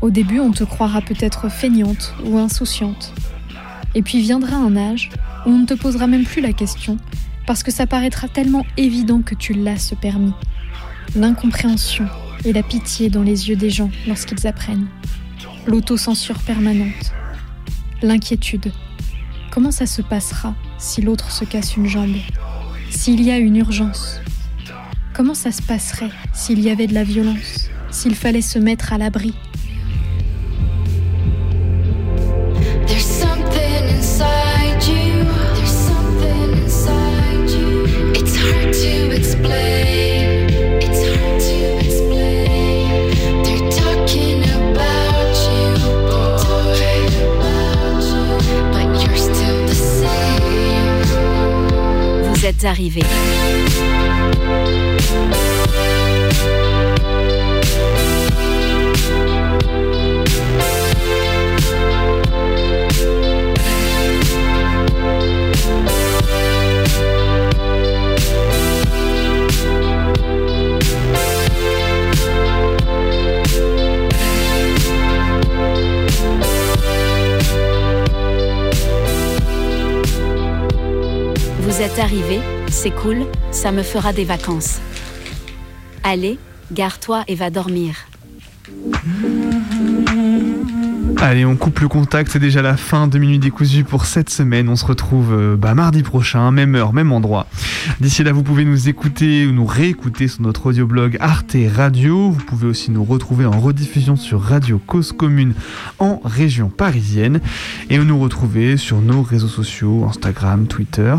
Au 0.00 0.10
début, 0.10 0.38
on 0.38 0.52
te 0.52 0.62
croira 0.62 1.00
peut-être 1.00 1.48
feignante 1.48 2.14
ou 2.24 2.38
insouciante. 2.38 3.12
Et 3.96 4.02
puis 4.02 4.20
viendra 4.20 4.56
un 4.56 4.76
âge 4.76 5.10
où 5.44 5.50
on 5.50 5.58
ne 5.58 5.66
te 5.66 5.74
posera 5.74 6.06
même 6.06 6.24
plus 6.24 6.40
la 6.40 6.52
question, 6.52 6.98
parce 7.46 7.64
que 7.64 7.72
ça 7.72 7.86
paraîtra 7.86 8.28
tellement 8.28 8.64
évident 8.76 9.22
que 9.22 9.34
tu 9.34 9.54
l'as 9.54 9.78
ce 9.78 9.96
permis. 9.96 10.34
L'incompréhension 11.16 12.06
et 12.44 12.52
la 12.52 12.62
pitié 12.62 13.10
dans 13.10 13.22
les 13.22 13.48
yeux 13.48 13.56
des 13.56 13.70
gens 13.70 13.90
lorsqu'ils 14.06 14.46
apprennent. 14.46 14.86
L'autocensure 15.66 16.38
permanente. 16.40 17.12
L'inquiétude. 18.00 18.70
Comment 19.50 19.72
ça 19.72 19.86
se 19.86 20.02
passera 20.02 20.54
si 20.78 21.02
l'autre 21.02 21.32
se 21.32 21.44
casse 21.44 21.76
une 21.76 21.86
jambe? 21.86 22.14
S'il 22.90 23.20
y 23.22 23.32
a 23.32 23.38
une 23.38 23.56
urgence 23.56 24.20
Comment 25.12 25.34
ça 25.34 25.50
se 25.50 25.62
passerait 25.62 26.10
s'il 26.32 26.60
y 26.60 26.70
avait 26.70 26.86
de 26.86 26.94
la 26.94 27.02
violence? 27.02 27.68
S'il 27.90 28.14
fallait 28.14 28.42
se 28.42 28.60
mettre 28.60 28.92
à 28.92 28.98
l'abri? 28.98 29.34
Êtes. 52.64 53.27
C'est 82.68 82.90
cool, 82.90 83.26
ça 83.50 83.70
me 83.70 83.82
fera 83.82 84.14
des 84.14 84.24
vacances. 84.24 84.80
Allez, 86.04 86.38
gare-toi 86.72 87.22
et 87.28 87.34
va 87.34 87.50
dormir. 87.50 87.96
Allez, 91.18 91.44
on 91.44 91.56
coupe 91.56 91.80
le 91.80 91.88
contact, 91.88 92.30
c'est 92.30 92.38
déjà 92.38 92.62
la 92.62 92.76
fin 92.76 93.08
de 93.08 93.18
Minuit 93.18 93.38
décousu 93.38 93.84
pour 93.84 94.06
cette 94.06 94.30
semaine. 94.30 94.68
On 94.68 94.76
se 94.76 94.86
retrouve 94.86 95.34
euh, 95.34 95.56
bah, 95.56 95.74
mardi 95.74 96.02
prochain, 96.02 96.50
même 96.50 96.76
heure, 96.76 96.92
même 96.92 97.12
endroit. 97.12 97.46
D'ici 98.00 98.22
là, 98.22 98.32
vous 98.32 98.44
pouvez 98.44 98.64
nous 98.64 98.88
écouter 98.88 99.44
ou 99.46 99.52
nous 99.52 99.66
réécouter 99.66 100.28
sur 100.28 100.42
notre 100.42 100.66
audioblog 100.66 101.16
Arte 101.18 101.56
Radio. 101.74 102.30
Vous 102.30 102.44
pouvez 102.44 102.68
aussi 102.68 102.92
nous 102.92 103.02
retrouver 103.02 103.44
en 103.44 103.58
rediffusion 103.58 104.14
sur 104.14 104.40
Radio 104.40 104.78
Cause 104.78 105.10
Commune 105.10 105.54
en 105.98 106.20
région 106.24 106.68
parisienne. 106.68 107.40
Et 107.90 107.98
nous 107.98 108.20
retrouver 108.20 108.76
sur 108.76 109.00
nos 109.00 109.22
réseaux 109.22 109.48
sociaux, 109.48 110.04
Instagram, 110.08 110.68
Twitter, 110.68 111.16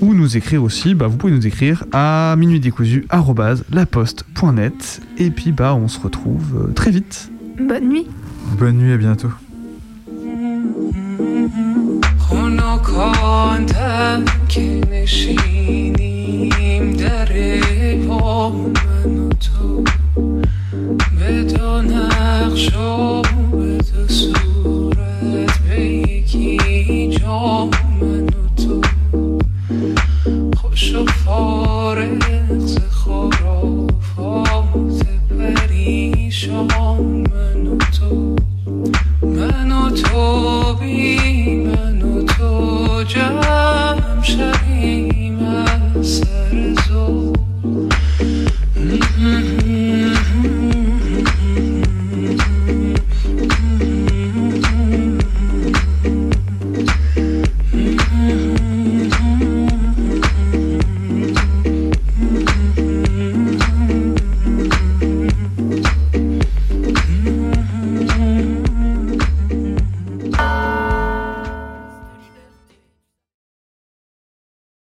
ou 0.00 0.14
nous 0.14 0.36
écrire 0.36 0.62
aussi, 0.62 0.94
bah, 0.94 1.08
vous 1.08 1.16
pouvez 1.16 1.32
nous 1.32 1.44
écrire 1.46 1.82
à 1.92 2.36
minuitdécousu.laposte.net. 2.38 5.02
Et 5.18 5.30
puis, 5.30 5.50
bah, 5.50 5.74
on 5.74 5.88
se 5.88 5.98
retrouve 5.98 6.68
euh, 6.68 6.72
très 6.72 6.92
vite. 6.92 7.32
Bonne 7.58 7.88
nuit. 7.88 8.06
Bonne 8.56 8.78
nuit, 8.78 8.92
à 8.92 8.96
bientôt. 8.96 9.30
مکان 12.80 13.66
که 14.48 14.80
نشینیم 14.92 16.92
در 16.92 17.28
با 18.08 18.50
من 18.50 19.18
و 19.18 19.28
تو. 19.28 19.84
به 21.18 21.42
دو 21.42 21.82
نقش 21.82 22.76
و 22.76 23.22
به 23.52 23.76
دو 23.76 24.08
صورت 24.08 25.58
به 25.68 25.80
یکی 25.84 27.08
جا 27.08 27.68
من 28.00 28.24
و 28.24 28.48
تو. 28.56 28.80
خوش 30.56 30.94
و 30.94 31.06
فارغ 31.06 32.58
ز 32.58 32.78
خرافات 32.90 35.06
پریشان 35.38 36.68
من 37.32 37.66
و 37.66 37.78
تو. 37.98 38.36
من 39.22 39.72
و 39.72 39.90
تو 39.90 40.74
بی 40.74 41.39
Better 46.50 46.79